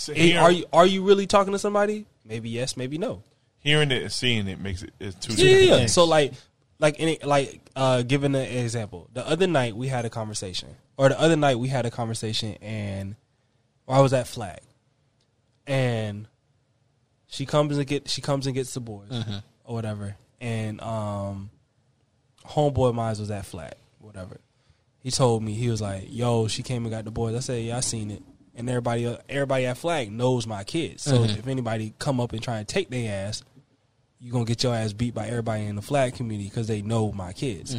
So 0.00 0.14
Hey, 0.14 0.28
hearing, 0.28 0.38
are 0.42 0.50
you 0.50 0.64
are 0.72 0.86
you 0.86 1.02
really 1.04 1.26
talking 1.26 1.52
to 1.52 1.58
somebody? 1.58 2.06
Maybe 2.24 2.48
yes, 2.48 2.74
maybe 2.74 2.96
no. 2.96 3.22
hearing 3.58 3.90
it 3.90 4.02
and 4.02 4.10
seeing 4.10 4.48
it 4.48 4.58
makes 4.58 4.82
it 4.82 4.94
it 4.98 5.06
is 5.08 5.14
two 5.16 5.34
Yeah, 5.34 5.44
different 5.44 5.68
yeah. 5.68 5.76
things. 5.76 5.92
So 5.92 6.04
like, 6.04 6.32
like, 6.78 6.98
in 6.98 7.08
it, 7.10 7.24
like, 7.26 7.60
uh, 7.76 8.00
giving 8.00 8.34
an 8.34 8.40
example, 8.40 9.10
the 9.12 9.28
other 9.28 9.46
night 9.46 9.76
we 9.76 9.88
had 9.88 10.06
a 10.06 10.10
conversation, 10.10 10.70
or 10.96 11.10
the 11.10 11.20
other 11.20 11.36
night 11.36 11.58
we 11.58 11.68
had 11.68 11.84
a 11.84 11.90
conversation, 11.90 12.54
and 12.62 13.14
or 13.86 13.96
I 13.96 14.00
was 14.00 14.14
at 14.14 14.26
Flag, 14.26 14.60
and 15.66 16.26
she 17.26 17.44
comes 17.44 17.76
and 17.76 17.86
get 17.86 18.08
she 18.08 18.22
comes 18.22 18.46
and 18.46 18.54
gets 18.54 18.72
the 18.72 18.80
boys 18.80 19.10
or 19.64 19.74
whatever, 19.74 20.16
and 20.40 20.80
um, 20.80 21.50
homeboy 22.46 22.94
mine 22.94 23.16
was 23.18 23.30
at 23.30 23.44
Flag, 23.44 23.74
whatever. 23.98 24.40
He 25.00 25.10
told 25.10 25.42
me 25.42 25.52
he 25.52 25.68
was 25.68 25.82
like, 25.82 26.04
"Yo, 26.08 26.48
she 26.48 26.62
came 26.62 26.84
and 26.84 26.90
got 26.90 27.04
the 27.04 27.10
boys." 27.10 27.34
I 27.34 27.40
said, 27.40 27.62
"Yeah, 27.64 27.76
I 27.76 27.80
seen 27.80 28.10
it." 28.10 28.22
And 28.60 28.70
everybody, 28.70 29.16
everybody 29.28 29.66
at 29.66 29.76
Flag 29.78 30.10
knows 30.12 30.46
my 30.46 30.64
kids. 30.64 31.02
So 31.02 31.24
if 31.38 31.46
anybody 31.46 31.94
come 31.98 32.20
up 32.20 32.32
and 32.32 32.42
try 32.42 32.58
and 32.58 32.68
take 32.68 32.88
their 32.90 33.26
ass, 33.26 33.42
you're 34.20 34.32
gonna 34.32 34.44
get 34.44 34.62
your 34.62 34.74
ass 34.74 34.92
beat 34.92 35.14
by 35.14 35.26
everybody 35.28 35.64
in 35.64 35.76
the 35.76 35.82
flag 35.82 36.14
community 36.14 36.48
because 36.48 36.66
they 36.68 36.82
know 36.82 37.10
my 37.10 37.32
kids. 37.32 37.74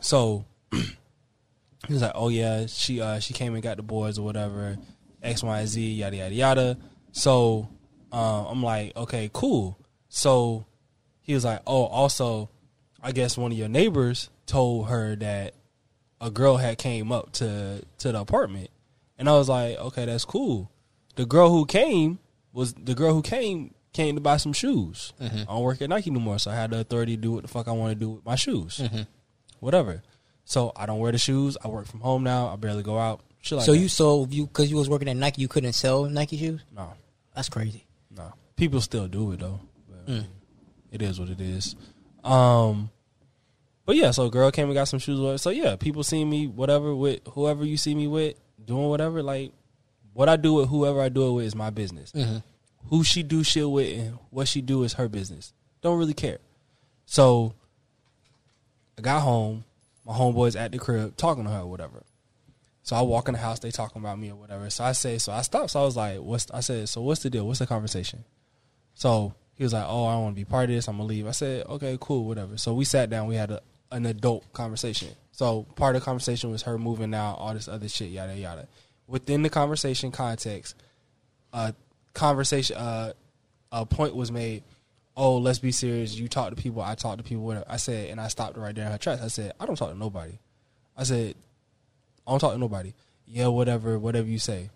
So 0.00 0.44
he 0.70 1.92
was 1.92 2.02
like, 2.02 2.12
"Oh 2.14 2.28
yeah, 2.28 2.66
she 2.66 3.00
uh, 3.00 3.18
she 3.18 3.34
came 3.34 3.54
and 3.54 3.62
got 3.62 3.76
the 3.76 3.82
boys 3.82 4.18
or 4.18 4.22
whatever, 4.22 4.76
X 5.22 5.42
Y 5.42 5.66
Z 5.66 5.92
yada 5.94 6.16
yada 6.16 6.34
yada." 6.34 6.78
So 7.12 7.68
uh, 8.12 8.46
I'm 8.46 8.62
like, 8.62 8.96
"Okay, 8.96 9.28
cool." 9.32 9.76
So 10.08 10.66
he 11.20 11.34
was 11.34 11.44
like, 11.44 11.62
"Oh, 11.66 11.86
also, 11.86 12.48
I 13.02 13.10
guess 13.12 13.36
one 13.36 13.50
of 13.50 13.58
your 13.58 13.68
neighbors 13.68 14.30
told 14.46 14.88
her 14.88 15.16
that 15.16 15.54
a 16.20 16.30
girl 16.30 16.58
had 16.58 16.78
came 16.78 17.10
up 17.10 17.32
to 17.32 17.82
to 17.98 18.12
the 18.12 18.20
apartment." 18.20 18.70
And 19.18 19.28
I 19.28 19.32
was 19.32 19.48
like, 19.48 19.78
"Okay, 19.78 20.04
that's 20.04 20.24
cool." 20.24 20.70
The 21.16 21.26
girl 21.26 21.50
who 21.50 21.64
came 21.66 22.18
was 22.52 22.74
the 22.74 22.94
girl 22.94 23.14
who 23.14 23.22
came 23.22 23.74
came 23.92 24.14
to 24.14 24.20
buy 24.20 24.36
some 24.36 24.52
shoes. 24.52 25.12
Mm-hmm. 25.20 25.38
I 25.38 25.44
don't 25.44 25.62
work 25.62 25.80
at 25.80 25.88
Nike 25.88 26.10
no 26.10 26.20
more, 26.20 26.38
so 26.38 26.50
I 26.50 26.54
had 26.54 26.70
the 26.70 26.80
authority 26.80 27.16
to 27.16 27.22
do 27.22 27.32
what 27.32 27.42
the 27.42 27.48
fuck 27.48 27.66
I 27.66 27.72
want 27.72 27.92
to 27.92 27.94
do 27.94 28.10
with 28.10 28.24
my 28.24 28.34
shoes. 28.36 28.78
Mm-hmm. 28.82 29.02
Whatever. 29.60 30.02
So 30.44 30.72
I 30.76 30.86
don't 30.86 30.98
wear 30.98 31.12
the 31.12 31.18
shoes. 31.18 31.56
I 31.64 31.68
work 31.68 31.86
from 31.86 32.00
home 32.00 32.22
now. 32.22 32.48
I 32.48 32.56
barely 32.56 32.82
go 32.82 32.98
out. 32.98 33.22
Shit 33.40 33.56
like 33.58 33.66
so 33.66 33.72
that. 33.72 33.78
you 33.78 33.88
sold 33.88 34.32
you 34.34 34.46
because 34.46 34.70
you 34.70 34.76
was 34.76 34.88
working 34.88 35.08
at 35.08 35.16
Nike, 35.16 35.40
you 35.40 35.48
couldn't 35.48 35.72
sell 35.72 36.04
Nike 36.04 36.36
shoes. 36.36 36.62
no, 36.74 36.92
That's 37.34 37.48
crazy. 37.48 37.86
no. 38.16 38.32
People 38.56 38.80
still 38.80 39.08
do 39.08 39.32
it 39.32 39.40
though. 39.40 39.60
But 39.88 40.06
mm. 40.06 40.24
It 40.92 41.02
is 41.02 41.18
what 41.18 41.28
it 41.28 41.40
is. 41.40 41.76
Um, 42.24 42.90
but 43.84 43.96
yeah, 43.96 44.10
so 44.10 44.26
a 44.26 44.30
girl 44.30 44.50
came 44.50 44.66
and 44.66 44.74
got 44.74 44.88
some 44.88 44.98
shoes. 44.98 45.42
So 45.42 45.50
yeah, 45.50 45.76
people 45.76 46.02
see 46.02 46.24
me 46.24 46.46
whatever 46.46 46.94
with 46.94 47.20
whoever 47.32 47.64
you 47.64 47.76
see 47.76 47.94
me 47.94 48.06
with 48.06 48.36
doing 48.66 48.88
whatever. 48.88 49.22
Like 49.22 49.52
what 50.12 50.28
I 50.28 50.36
do 50.36 50.54
with 50.54 50.68
whoever 50.68 51.00
I 51.00 51.08
do 51.08 51.28
it 51.28 51.32
with 51.32 51.46
is 51.46 51.54
my 51.54 51.70
business. 51.70 52.12
Mm-hmm. 52.12 52.38
Who 52.88 53.04
she 53.04 53.22
do 53.22 53.42
shit 53.42 53.68
with 53.68 53.98
and 53.98 54.18
what 54.30 54.48
she 54.48 54.60
do 54.60 54.82
is 54.82 54.94
her 54.94 55.08
business. 55.08 55.52
Don't 55.82 55.98
really 55.98 56.14
care. 56.14 56.38
So 57.06 57.54
I 58.98 59.02
got 59.02 59.20
home. 59.20 59.64
My 60.04 60.12
homeboys 60.12 60.58
at 60.58 60.70
the 60.70 60.78
crib 60.78 61.16
talking 61.16 61.44
to 61.44 61.50
her 61.50 61.60
or 61.60 61.66
whatever. 61.66 62.04
So 62.84 62.94
I 62.94 63.00
walk 63.02 63.26
in 63.26 63.34
the 63.34 63.40
house, 63.40 63.58
they 63.58 63.72
talking 63.72 64.00
about 64.00 64.16
me 64.16 64.30
or 64.30 64.36
whatever. 64.36 64.70
So 64.70 64.84
I 64.84 64.92
say, 64.92 65.18
so 65.18 65.32
I 65.32 65.42
stopped. 65.42 65.72
So 65.72 65.80
I 65.80 65.84
was 65.84 65.96
like, 65.96 66.20
what's, 66.20 66.48
I 66.52 66.60
said, 66.60 66.88
so 66.88 67.00
what's 67.00 67.20
the 67.20 67.30
deal? 67.30 67.44
What's 67.44 67.58
the 67.58 67.66
conversation? 67.66 68.24
So 68.94 69.34
he 69.56 69.64
was 69.64 69.72
like, 69.72 69.84
oh, 69.88 70.06
I 70.06 70.16
want 70.18 70.36
to 70.36 70.40
be 70.40 70.44
part 70.44 70.70
of 70.70 70.76
this. 70.76 70.86
I'm 70.86 70.98
going 70.98 71.08
to 71.08 71.14
leave. 71.14 71.26
I 71.26 71.32
said, 71.32 71.66
okay, 71.66 71.98
cool, 72.00 72.24
whatever. 72.24 72.56
So 72.56 72.74
we 72.74 72.84
sat 72.84 73.10
down. 73.10 73.26
We 73.26 73.34
had 73.34 73.50
a, 73.50 73.60
an 73.90 74.06
adult 74.06 74.52
conversation. 74.52 75.08
So 75.32 75.64
part 75.74 75.96
of 75.96 76.02
the 76.02 76.04
conversation 76.04 76.50
was 76.50 76.62
her 76.62 76.78
moving 76.78 77.14
out, 77.14 77.34
all 77.34 77.54
this 77.54 77.68
other 77.68 77.88
shit, 77.88 78.10
yada, 78.10 78.36
yada. 78.36 78.68
Within 79.06 79.42
the 79.42 79.50
conversation 79.50 80.10
context, 80.10 80.74
uh, 81.52 81.72
conversation, 82.14 82.76
uh, 82.76 83.12
a 83.72 83.86
point 83.86 84.16
was 84.16 84.32
made. 84.32 84.62
Oh, 85.16 85.38
let's 85.38 85.58
be 85.58 85.72
serious. 85.72 86.14
You 86.14 86.28
talk 86.28 86.50
to 86.50 86.56
people. 86.56 86.82
I 86.82 86.94
talk 86.94 87.18
to 87.18 87.22
people. 87.22 87.44
Whatever. 87.44 87.66
I 87.68 87.76
said, 87.76 88.10
and 88.10 88.20
I 88.20 88.28
stopped 88.28 88.56
right 88.56 88.74
there 88.74 88.86
in 88.86 88.92
her 88.92 88.98
tracks. 88.98 89.22
I 89.22 89.28
said, 89.28 89.52
I 89.58 89.66
don't 89.66 89.76
talk 89.76 89.90
to 89.90 89.98
nobody. 89.98 90.38
I 90.96 91.04
said, 91.04 91.34
I 92.26 92.30
don't 92.30 92.40
talk 92.40 92.52
to 92.52 92.58
nobody. 92.58 92.92
Yeah, 93.26 93.48
whatever, 93.48 93.98
whatever 93.98 94.28
you 94.28 94.38
say. 94.38 94.70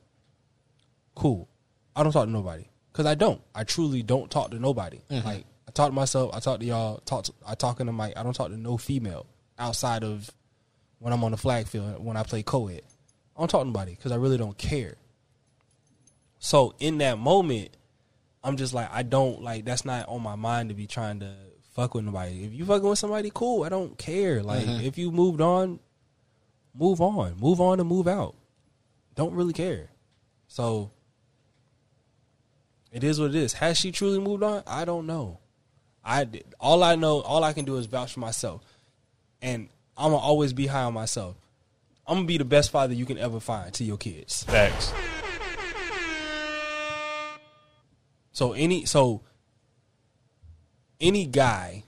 Cool. 1.15 1.49
I 1.95 2.03
don't 2.03 2.13
talk 2.13 2.27
to 2.27 2.31
nobody 2.31 2.65
because 2.93 3.07
I 3.07 3.15
don't. 3.15 3.41
I 3.55 3.65
truly 3.65 4.03
don't 4.03 4.31
talk 4.31 4.51
to 4.53 4.59
nobody. 4.59 5.01
Like 5.25 5.45
I 5.71 5.73
talk 5.73 5.91
to 5.91 5.95
myself. 5.95 6.35
I 6.35 6.41
talk 6.41 6.59
to 6.59 6.67
y'all. 6.67 6.99
Talk. 7.05 7.27
To, 7.27 7.33
I 7.47 7.55
talk 7.55 7.79
in 7.79 7.87
the 7.87 7.93
mic. 7.93 8.15
I 8.17 8.25
don't 8.25 8.33
talk 8.33 8.49
to 8.49 8.57
no 8.57 8.77
female 8.77 9.25
outside 9.57 10.03
of 10.03 10.29
when 10.99 11.13
I'm 11.13 11.23
on 11.23 11.31
the 11.31 11.37
flag 11.37 11.69
field 11.69 12.05
when 12.05 12.17
I 12.17 12.25
play 12.25 12.43
co-ed. 12.43 12.83
I 13.37 13.41
don't 13.41 13.49
talk 13.49 13.61
to 13.61 13.67
nobody 13.67 13.93
because 13.95 14.11
I 14.11 14.17
really 14.17 14.37
don't 14.37 14.59
care. 14.59 14.97
So 16.41 16.75
in 16.81 16.99
that 16.99 17.19
moment, 17.19 17.71
I'm 18.43 18.57
just 18.57 18.75
like 18.75 18.89
I 18.91 19.05
don't 19.05 19.43
like 19.43 19.65
that's 19.65 19.85
not 19.85 20.09
on 20.09 20.23
my 20.23 20.35
mind 20.35 20.71
to 20.71 20.75
be 20.75 20.89
trying 20.89 21.21
to 21.21 21.33
fuck 21.77 21.95
with 21.95 22.05
nobody. 22.05 22.43
If 22.43 22.53
you 22.53 22.65
fucking 22.65 22.89
with 22.89 22.99
somebody, 22.99 23.31
cool. 23.33 23.63
I 23.63 23.69
don't 23.69 23.97
care. 23.97 24.43
Like 24.43 24.67
mm-hmm. 24.67 24.85
if 24.85 24.99
you 24.99 25.13
moved 25.13 25.41
on, 25.41 25.79
move 26.75 27.01
on. 27.01 27.39
Move 27.39 27.61
on 27.61 27.79
and 27.79 27.89
move 27.89 28.09
out. 28.09 28.35
Don't 29.15 29.35
really 29.35 29.53
care. 29.53 29.89
So 30.49 30.91
it 32.91 33.05
is 33.05 33.21
what 33.21 33.31
it 33.31 33.37
is. 33.37 33.53
Has 33.53 33.79
she 33.79 33.93
truly 33.93 34.19
moved 34.19 34.43
on? 34.43 34.65
I 34.67 34.85
don't 34.85 35.07
know. 35.07 35.39
I 36.05 36.25
did- 36.25 36.55
all 36.59 36.83
I 36.83 36.95
know, 36.97 37.21
all 37.21 37.45
I 37.45 37.53
can 37.53 37.65
do 37.65 37.77
is 37.77 37.87
vouch 37.87 38.15
for 38.15 38.21
myself, 38.21 38.63
and 39.43 39.69
I'm 39.97 40.13
gonna 40.13 40.17
always 40.17 40.53
be 40.53 40.67
high 40.67 40.85
on 40.85 40.95
myself. 40.95 41.37
I'm 42.07 42.17
gonna 42.17 42.27
be 42.27 42.39
the 42.39 42.45
best 42.45 42.71
father 42.71 42.95
you 42.95 43.07
can 43.07 43.19
ever 43.19 43.41
find 43.41 43.73
to 43.75 43.85
your 43.85 43.99
kids. 43.99 44.45
Facts. 44.45 44.93
So 48.33 48.53
any 48.53 48.87
so 48.87 49.21
any 51.01 51.27
guy 51.27 51.85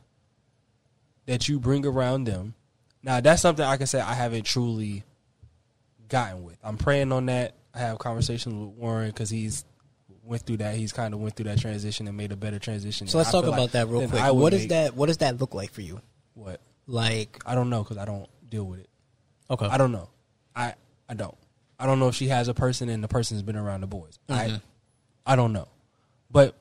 that 1.27 1.49
you 1.49 1.59
bring 1.59 1.87
around 1.87 2.25
them, 2.25 2.55
now 3.03 3.21
that's 3.21 3.43
something 3.43 3.65
I 3.65 3.77
can 3.77 3.87
say 3.87 4.01
I 4.01 4.15
haven't 4.15 4.45
truly 4.45 5.05
gotten 6.09 6.45
with. 6.45 6.59
I'm 6.63 6.77
praying 6.77 7.13
on 7.13 7.27
that. 7.27 7.55
I 7.75 7.79
have 7.79 7.99
conversations 7.99 8.55
with 8.55 8.77
Warren 8.77 9.09
because 9.09 9.31
he's 9.31 9.65
went 10.23 10.43
through 10.43 10.59
that. 10.59 10.77
He's 10.77 10.93
kind 10.93 11.15
of 11.15 11.21
went 11.21 11.35
through 11.35 11.45
that 11.45 11.59
transition 11.59 12.09
and 12.09 12.17
made 12.17 12.33
a 12.33 12.37
better 12.37 12.59
transition. 12.59 13.07
So 13.07 13.19
let's 13.19 13.31
I 13.31 13.33
talk 13.33 13.45
about 13.45 13.61
like 13.61 13.71
that 13.73 13.89
real 13.89 14.09
quick. 14.09 14.21
I 14.21 14.31
would 14.31 14.41
What 14.41 14.55
is 14.55 14.69
that? 14.69 14.95
What 14.95 15.07
does 15.07 15.19
that 15.19 15.41
look 15.41 15.55
like 15.55 15.71
for 15.71 15.83
you? 15.83 16.01
What 16.35 16.61
Like, 16.87 17.43
I 17.45 17.55
don't 17.55 17.71
know 17.71 17.83
because 17.83 17.99
I 17.99 18.05
don't 18.05 18.29
deal 18.49 18.65
with 18.65 18.81
it. 18.81 18.89
okay, 19.51 19.67
I 19.67 19.79
don't 19.79 19.93
know. 19.93 20.09
I 20.55 20.75
I 21.09 21.15
don't. 21.15 21.37
I 21.79 21.87
don't 21.87 21.99
know 21.99 22.09
if 22.09 22.15
she 22.15 22.29
has 22.29 22.49
a 22.49 22.55
person 22.55 22.89
and 22.89 23.03
the 23.03 23.09
person's 23.09 23.43
been 23.43 23.57
around 23.57 23.81
the 23.81 23.87
boys. 23.89 24.19
Mm-hmm. 24.29 24.57
I 25.27 25.33
I 25.33 25.37
don't 25.37 25.53
know. 25.53 25.69
But 26.31 26.57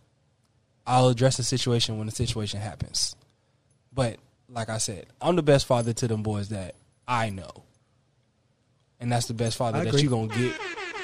I'll 0.85 1.09
address 1.09 1.37
the 1.37 1.43
situation 1.43 1.97
when 1.97 2.07
the 2.07 2.15
situation 2.15 2.59
happens. 2.59 3.15
But 3.93 4.17
like 4.49 4.69
I 4.69 4.77
said, 4.79 5.05
I'm 5.21 5.35
the 5.35 5.43
best 5.43 5.65
father 5.65 5.93
to 5.93 6.07
them 6.07 6.23
boys 6.23 6.49
that 6.49 6.75
I 7.07 7.29
know, 7.29 7.63
and 8.99 9.11
that's 9.11 9.27
the 9.27 9.33
best 9.33 9.57
father 9.57 9.83
that 9.83 10.01
you're 10.01 10.11
gonna 10.11 10.27
get 10.27 10.55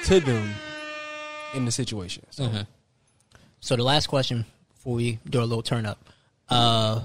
to 0.04 0.20
them 0.20 0.50
in 1.54 1.64
the 1.64 1.72
situation. 1.72 2.24
So 2.30 2.44
Mm-hmm. 2.44 2.60
So 3.60 3.74
the 3.74 3.82
last 3.82 4.06
question 4.06 4.44
before 4.72 4.94
we 4.94 5.18
do 5.28 5.40
a 5.40 5.44
little 5.44 5.62
turn 5.62 5.84
up, 5.84 5.98
uh, 6.48 7.00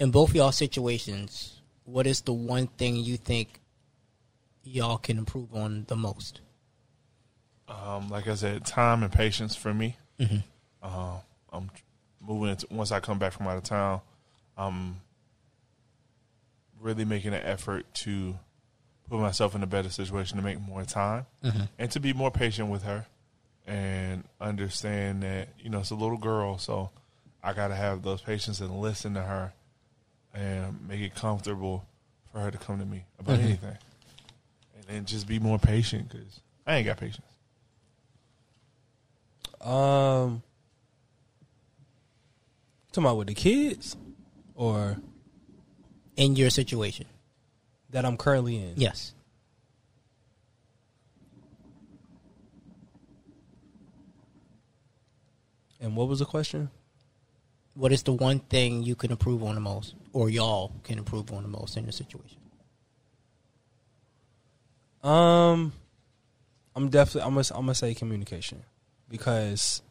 in 0.00 0.10
both 0.10 0.34
y'all 0.34 0.52
situations, 0.52 1.60
what 1.84 2.06
is 2.06 2.22
the 2.22 2.32
one 2.32 2.66
thing 2.66 2.96
you 2.96 3.18
think 3.18 3.60
y'all 4.62 4.96
can 4.96 5.18
improve 5.18 5.54
on 5.54 5.84
the 5.88 5.96
most? 5.96 6.40
Um, 7.68 8.08
like 8.08 8.26
I 8.26 8.34
said, 8.34 8.64
time 8.64 9.02
and 9.02 9.12
patience 9.12 9.54
for 9.54 9.74
me. 9.74 9.96
Mm-hmm. 10.18 10.38
Uh, 10.82 11.18
I'm 11.52 11.70
moving 12.20 12.50
into, 12.50 12.66
once 12.70 12.90
I 12.90 13.00
come 13.00 13.18
back 13.18 13.32
from 13.34 13.46
out 13.46 13.58
of 13.58 13.64
town. 13.64 14.00
I'm 14.56 14.96
really 16.80 17.04
making 17.04 17.34
an 17.34 17.42
effort 17.42 17.86
to 17.94 18.38
put 19.08 19.20
myself 19.20 19.54
in 19.54 19.62
a 19.62 19.66
better 19.66 19.90
situation 19.90 20.38
to 20.38 20.42
make 20.42 20.60
more 20.60 20.84
time 20.84 21.26
Mm-hmm. 21.42 21.62
and 21.78 21.90
to 21.90 22.00
be 22.00 22.12
more 22.12 22.30
patient 22.30 22.70
with 22.70 22.82
her 22.84 23.06
and 23.66 24.24
understand 24.40 25.22
that 25.22 25.48
you 25.58 25.70
know 25.70 25.80
it's 25.80 25.90
a 25.90 25.94
little 25.94 26.18
girl, 26.18 26.58
so 26.58 26.90
I 27.42 27.52
got 27.52 27.68
to 27.68 27.74
have 27.74 28.02
those 28.02 28.20
patience 28.20 28.60
and 28.60 28.80
listen 28.80 29.14
to 29.14 29.22
her 29.22 29.52
and 30.34 30.86
make 30.88 31.00
it 31.00 31.14
comfortable 31.14 31.84
for 32.32 32.40
her 32.40 32.50
to 32.50 32.58
come 32.58 32.78
to 32.78 32.84
me 32.84 33.04
about 33.18 33.36
Mm-hmm. 33.38 33.46
anything, 33.46 33.78
and 34.76 34.84
then 34.88 35.04
just 35.06 35.26
be 35.26 35.38
more 35.38 35.58
patient 35.58 36.08
because 36.10 36.40
I 36.66 36.76
ain't 36.76 36.86
got 36.86 36.96
patience. 36.98 37.26
Um, 39.60 40.42
talking 42.92 43.04
about 43.04 43.16
with 43.16 43.28
the 43.28 43.34
kids, 43.34 43.96
or 44.54 44.98
In 46.16 46.36
your 46.36 46.50
situation, 46.50 47.06
that 47.90 48.04
I'm 48.04 48.16
currently 48.18 48.56
in. 48.56 48.74
yes. 48.76 49.13
And 55.84 55.94
what 55.94 56.08
was 56.08 56.20
the 56.20 56.24
question? 56.24 56.70
What 57.74 57.92
is 57.92 58.02
the 58.02 58.14
one 58.14 58.38
thing 58.38 58.82
you 58.82 58.94
can 58.94 59.10
improve 59.10 59.42
on 59.44 59.54
the 59.54 59.60
most, 59.60 59.94
or 60.14 60.30
y'all 60.30 60.72
can 60.82 60.96
improve 60.96 61.30
on 61.30 61.42
the 61.42 61.48
most 61.48 61.76
in 61.76 61.84
the 61.84 61.92
situation? 61.92 62.38
Um, 65.02 65.74
I'm 66.74 66.88
definitely 66.88 67.28
I'm 67.28 67.34
gonna 67.34 67.46
I'm 67.50 67.66
gonna 67.66 67.74
say 67.74 67.92
communication 67.92 68.62
because 69.10 69.82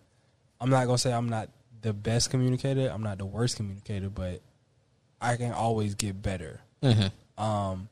I'm 0.60 0.72
not 0.72 0.88
gonna 0.88 0.98
say 0.98 1.14
I'm 1.14 1.30
not 1.30 1.50
the 1.84 1.94
best 1.94 2.32
communicator. 2.32 2.89
I'm 2.91 3.04
not 3.04 3.20
the 3.20 3.26
worst 3.26 3.58
communicator, 3.58 4.10
but 4.10 4.41
I 5.22 5.36
can 5.36 5.52
always 5.52 5.94
get 5.94 6.20
better. 6.20 6.62
Mm-hmm. 6.82 7.44
Um, 7.44 7.88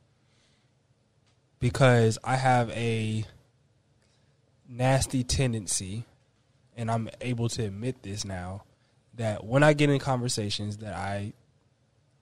because 1.60 2.18
I 2.24 2.38
have 2.38 2.72
a 2.72 3.26
nasty 4.68 5.24
tendency, 5.24 6.06
and 6.78 6.89
I'm 6.91 7.09
able 7.22 7.49
to 7.49 7.65
admit 7.65 8.03
this 8.03 8.24
now, 8.26 8.63
that 9.15 9.43
when 9.45 9.63
I 9.63 9.74
get 9.74 9.89
in 9.89 9.99
conversations 9.99 10.78
that 10.78 10.93
I 10.93 11.34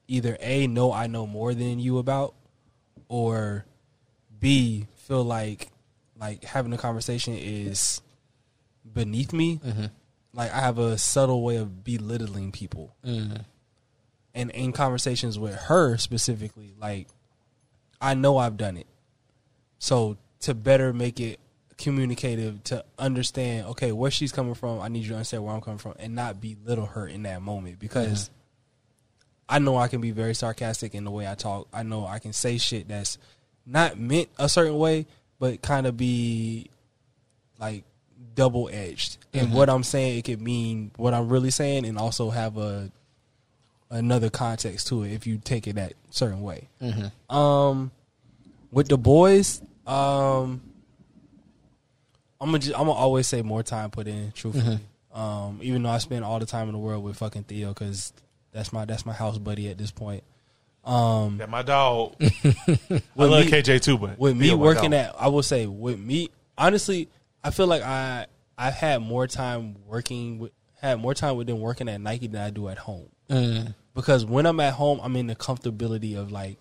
either 0.08 0.38
a 0.40 0.66
know 0.68 0.92
I 0.92 1.08
know 1.08 1.28
more 1.28 1.54
than 1.54 1.80
you 1.80 1.98
about, 2.00 2.34
or 3.08 3.66
b 4.40 4.88
feel 4.96 5.24
like 5.24 5.70
like 6.20 6.44
having 6.44 6.74
a 6.74 6.78
conversation 6.78 7.34
is 7.36 8.02
beneath 8.92 9.34
me. 9.34 9.60
Like 10.34 10.54
I 10.54 10.60
have 10.60 10.78
a 10.78 10.98
subtle 10.98 11.44
way 11.44 11.56
of 11.58 11.84
belittling 11.84 12.52
people 12.52 12.96
Mm-hmm. 13.06 13.38
and 14.36 14.52
in 14.52 14.72
conversations 14.74 15.40
with 15.40 15.56
her 15.56 15.98
specifically, 15.98 16.74
like 16.80 17.08
I 18.02 18.14
know 18.14 18.38
I've 18.38 18.58
done 18.58 18.78
it. 18.78 18.88
So 19.80 20.18
to 20.42 20.54
better 20.54 20.94
make 20.94 21.20
it 21.20 21.40
communicative, 21.80 22.64
to 22.66 22.84
understand, 22.98 23.68
okay, 23.68 23.92
where 23.92 24.12
she's 24.12 24.32
coming 24.32 24.54
from, 24.54 24.80
I 24.80 24.90
need 24.90 25.04
you 25.04 25.10
to 25.10 25.16
understand 25.16 25.44
where 25.44 25.56
I'm 25.56 25.62
coming 25.62 25.80
from, 25.80 25.96
and 25.98 26.14
not 26.14 26.40
belittle 26.40 26.86
her 26.86 27.08
in 27.08 27.24
that 27.24 27.42
moment 27.42 27.80
because 27.80 28.30
I 29.48 29.60
know 29.60 29.78
I 29.78 29.88
can 29.88 30.02
be 30.02 30.12
very 30.12 30.36
sarcastic 30.36 30.94
in 30.94 31.06
the 31.06 31.12
way 31.12 31.28
I 31.28 31.36
talk. 31.36 31.68
I 31.74 31.84
know 31.84 32.06
I 32.06 32.20
can 32.20 32.34
say 32.34 32.58
shit 32.58 32.88
that's 32.88 33.18
not 33.66 34.00
meant 34.00 34.30
a 34.38 34.48
certain 34.48 34.78
way, 34.78 35.08
but 35.40 35.62
kind 35.62 35.88
of 35.88 35.98
be 35.98 36.70
like 37.60 37.84
double 38.36 38.70
edged. 38.72 39.18
And 39.34 39.54
what 39.54 39.70
I'm 39.70 39.84
saying, 39.84 40.20
it 40.20 40.26
could 40.26 40.42
mean 40.42 40.92
what 40.98 41.14
I'm 41.14 41.30
really 41.30 41.52
saying, 41.52 41.86
and 41.86 41.98
also 41.98 42.30
have 42.30 42.58
a 42.58 42.92
another 43.90 44.30
context 44.30 44.88
to 44.88 45.04
it 45.04 45.14
if 45.14 45.26
you 45.26 45.40
take 45.44 45.66
it 45.66 45.76
that 45.76 45.94
certain 46.12 46.42
way. 46.42 46.68
Um, 47.30 47.92
with 48.72 48.88
the 48.88 48.98
boys, 48.98 49.62
um, 49.88 50.62
I'm 52.42 52.48
gonna 52.50 52.60
just, 52.60 52.74
I'm 52.74 52.86
gonna 52.88 52.92
always 52.94 53.28
say 53.28 53.42
more 53.42 53.64
time 53.64 53.92
put 53.92 54.08
in. 54.08 54.32
Truthfully, 54.34 54.80
um, 55.14 55.60
even 55.62 55.84
though 55.84 55.90
I 55.90 55.98
spend 55.98 56.24
all 56.24 56.40
the 56.40 56.46
time 56.46 56.68
in 56.68 56.74
the 56.74 56.80
world 56.80 57.04
with 57.04 57.18
fucking 57.18 57.44
Theo 57.44 57.70
because 57.70 58.14
that's 58.52 58.72
my 58.74 58.86
that's 58.86 59.06
my 59.06 59.14
house 59.14 59.38
buddy 59.38 59.70
at 59.70 59.78
this 59.78 59.92
point. 59.92 60.24
Um, 60.86 61.38
Yeah, 61.40 61.46
my 61.48 61.62
dog. 61.62 62.16
I 62.22 62.24
with 62.46 63.02
love 63.16 63.46
me- 63.46 63.52
KJ 63.52 63.82
too, 63.82 63.98
but 63.98 64.18
with 64.18 64.36
me 64.38 64.48
Theo, 64.48 64.58
my 64.58 64.64
working 64.64 64.94
at 64.94 65.14
I 65.20 65.28
will 65.28 65.44
say 65.44 65.66
with 65.68 66.00
me 66.00 66.30
honestly 66.58 67.10
I 67.44 67.52
feel 67.52 67.68
like 67.68 67.82
I 67.84 68.26
I've 68.58 68.74
had 68.74 69.02
more 69.02 69.28
time 69.28 69.76
working 69.86 70.40
with 70.40 70.52
had 70.82 71.00
more 71.00 71.14
time 71.14 71.36
with 71.36 71.48
them 71.48 71.60
working 71.60 71.90
at 71.90 72.00
Nike 72.00 72.28
than 72.28 72.42
I 72.42 72.50
do 72.50 72.70
at 72.70 72.78
home 72.78 73.10
Mm-hmm. 73.30 73.72
because 73.94 74.26
when 74.26 74.46
I'm 74.48 74.60
at 74.62 74.74
home 74.74 75.00
I'm 75.04 75.16
in 75.18 75.28
the 75.28 75.36
comfortability 75.36 76.18
of 76.18 76.32
like 76.32 76.58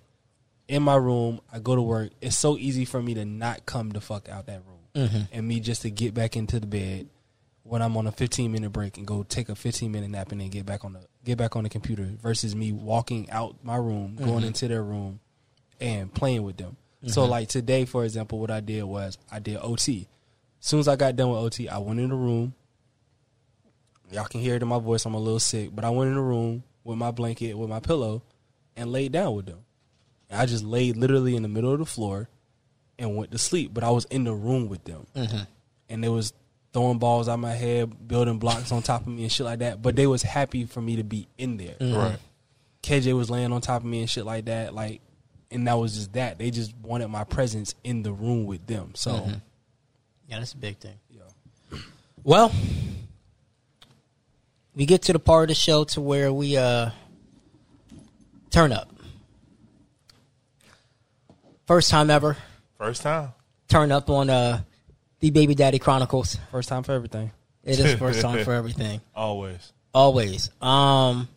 in 0.67 0.83
my 0.83 0.97
room 0.97 1.41
I 1.53 1.61
go 1.61 1.75
to 1.77 1.81
work 1.83 2.11
it's 2.21 2.37
so 2.37 2.59
easy 2.59 2.85
for 2.85 3.01
me 3.01 3.15
to 3.15 3.25
not 3.25 3.65
come 3.67 3.91
the 3.91 4.01
fuck 4.01 4.29
out 4.29 4.47
that 4.47 4.63
room 4.67 4.78
Mm-hmm. 4.95 5.23
and 5.33 5.47
me 5.47 5.61
just 5.61 5.83
to 5.83 5.91
get 5.91 6.15
back 6.15 6.37
into 6.37 6.59
the 6.59 6.67
bed 6.67 7.09
when 7.63 7.83
I'm 7.83 7.97
on 7.97 8.07
a 8.07 8.13
15 8.13 8.51
minute 8.51 8.71
break 8.71 8.97
and 8.97 9.07
go 9.07 9.23
take 9.23 9.49
a 9.49 9.55
15 9.55 9.93
minute 9.93 10.11
nap 10.11 10.33
and 10.33 10.41
then 10.41 10.49
get 10.49 10.65
back 10.65 10.85
on 10.85 10.95
the 10.95 11.01
get 11.25 11.37
back 11.37 11.55
on 11.57 11.65
the 11.65 11.69
computer 11.69 12.09
versus 12.23 12.57
me 12.57 12.73
walking 12.73 13.31
out 13.31 13.57
my 13.63 13.77
room 13.77 14.17
going 14.17 14.39
mm-hmm. 14.39 14.47
into 14.47 14.69
their 14.69 14.83
room 14.83 15.21
and 15.81 16.13
playing 16.13 16.43
with 16.43 16.57
them. 16.57 16.77
So 17.07 17.23
mm-hmm. 17.23 17.31
like 17.31 17.49
today, 17.49 17.85
for 17.85 18.05
example, 18.05 18.41
what 18.41 18.51
I 18.51 18.61
did 18.61 18.83
was 18.83 19.19
I 19.31 19.39
did 19.39 19.59
OT. 19.61 20.09
As 20.61 20.67
soon 20.67 20.81
as 20.81 20.89
I 20.89 20.97
got 20.97 21.15
done 21.15 21.31
with 21.31 21.39
OT, 21.39 21.69
I 21.69 21.79
went 21.79 22.01
in 22.01 22.09
the 22.09 22.17
room. 22.17 22.55
Y'all 24.11 24.25
can 24.25 24.41
hear 24.41 24.57
it 24.57 24.63
in 24.63 24.69
my 24.69 24.81
voice. 24.81 25.05
I'm 25.05 25.15
a 25.15 25.19
little 25.19 25.39
sick, 25.39 25.71
but 25.73 25.85
I 25.85 25.91
went 25.91 26.09
in 26.09 26.17
the 26.17 26.23
room 26.23 26.65
with 26.83 26.99
my 26.99 27.11
blanket, 27.11 27.55
with 27.55 27.69
my 27.69 27.79
pillow, 27.79 28.23
and 28.75 28.91
laid 28.91 29.13
down 29.13 29.35
with 29.35 29.47
them. 29.47 29.61
And 30.31 30.41
I 30.41 30.47
just 30.47 30.65
laid 30.65 30.97
literally 30.97 31.37
in 31.37 31.43
the 31.43 31.49
middle 31.49 31.73
of 31.73 31.79
the 31.79 31.87
floor 31.87 32.29
and 32.99 33.17
went 33.17 33.31
to 33.33 33.39
sleep. 33.39 33.73
But 33.73 33.85
I 33.85 33.91
was 33.91 34.05
in 34.07 34.25
the 34.25 34.35
room 34.35 34.69
with 34.69 34.85
them, 34.85 35.07
mm-hmm. 35.15 35.43
and 35.89 36.05
they 36.05 36.09
was 36.09 36.33
throwing 36.73 36.99
balls 36.99 37.29
out 37.29 37.39
my 37.39 37.55
head, 37.55 38.09
building 38.09 38.39
blocks 38.39 38.73
on 38.73 38.83
top 38.83 39.03
of 39.03 39.09
me 39.09 39.23
and 39.23 39.33
shit 39.33 39.47
like 39.47 39.61
that. 39.61 39.81
But 39.83 39.97
they 39.97 40.07
was 40.07 40.23
happy 40.23 40.65
for 40.65 40.81
me 40.81 40.97
to 40.97 41.05
be 41.05 41.29
in 41.39 41.57
there. 41.57 41.75
Mm-hmm. 41.81 41.97
Right. 41.97 42.19
KJ 42.83 43.17
was 43.17 43.31
laying 43.31 43.53
on 43.53 43.61
top 43.61 43.83
of 43.83 43.89
me 43.89 44.01
and 44.01 44.11
shit 44.11 44.25
like 44.25 44.47
that. 44.47 44.75
Like, 44.75 45.01
and 45.51 45.67
that 45.67 45.75
was 45.75 45.95
just 45.95 46.13
that. 46.13 46.39
They 46.39 46.51
just 46.51 46.75
wanted 46.83 47.09
my 47.09 47.25
presence 47.25 47.75
in 47.83 48.03
the 48.03 48.13
room 48.13 48.47
with 48.47 48.67
them. 48.67 48.93
So, 48.95 49.13
mm-hmm. 49.13 49.35
Yeah, 50.29 50.39
that's 50.39 50.53
a 50.53 50.59
big 50.59 50.77
thing. 50.79 50.99
yeah. 51.11 51.79
Well, 52.23 52.53
we 54.75 54.85
get 54.85 55.03
to 55.03 55.13
the 55.15 55.19
part 55.19 55.45
of 55.45 55.49
the 55.49 55.55
show 55.55 55.85
to 55.85 56.01
where 56.01 56.33
we 56.33 56.57
uh 56.57 56.91
turn 58.51 58.73
up. 58.73 58.93
First 61.67 61.91
time 61.91 62.11
ever, 62.11 62.37
First 62.79 63.03
time. 63.03 63.33
turn 63.69 63.91
up 63.91 64.09
on 64.09 64.31
uh 64.31 64.61
the 65.21 65.31
Baby 65.31 65.55
Daddy 65.57 65.79
Chronicles. 65.81 66.39
first 66.53 66.69
time 66.69 66.85
for 66.85 66.93
everything. 66.93 67.33
It 67.65 67.81
is 67.81 67.95
first 67.99 68.21
time 68.21 68.45
for 68.45 68.53
everything. 68.53 69.01
Always. 69.15 69.73
Always. 69.93 70.51
Um 70.63 71.29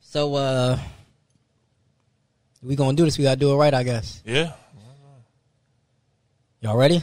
so 0.00 0.34
uh 0.34 0.78
we 2.62 2.74
gonna 2.74 2.96
do 2.96 3.04
this, 3.04 3.18
we 3.18 3.24
gotta 3.24 3.38
do 3.38 3.52
it 3.52 3.56
right, 3.56 3.72
I 3.72 3.84
guess. 3.84 4.20
Yeah. 4.26 4.52
Y'all 6.60 6.76
ready? 6.76 7.02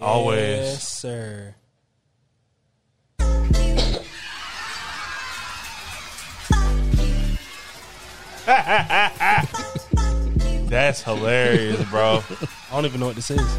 Always. 0.00 0.40
yes, 0.40 0.88
sir. 0.88 1.54
That's 10.68 11.02
hilarious, 11.02 11.82
bro. 11.90 12.22
I 12.70 12.74
don't 12.74 12.84
even 12.84 13.00
know 13.00 13.06
what 13.06 13.16
this 13.16 13.30
is. 13.30 13.58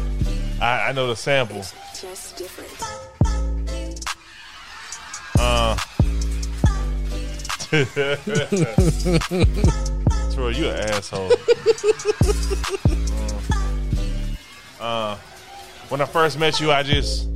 I, 0.60 0.88
I 0.88 0.92
know 0.92 1.08
the 1.08 1.16
sample. 1.16 1.62
Just 1.94 2.36
different. 2.36 2.70
Troy, 10.34 10.48
you 10.48 10.68
an 10.70 10.76
asshole. 10.90 11.30
uh, 14.80 15.16
when 15.88 16.00
I 16.00 16.04
first 16.04 16.36
met 16.36 16.58
you, 16.58 16.72
I 16.72 16.82
just 16.82 17.28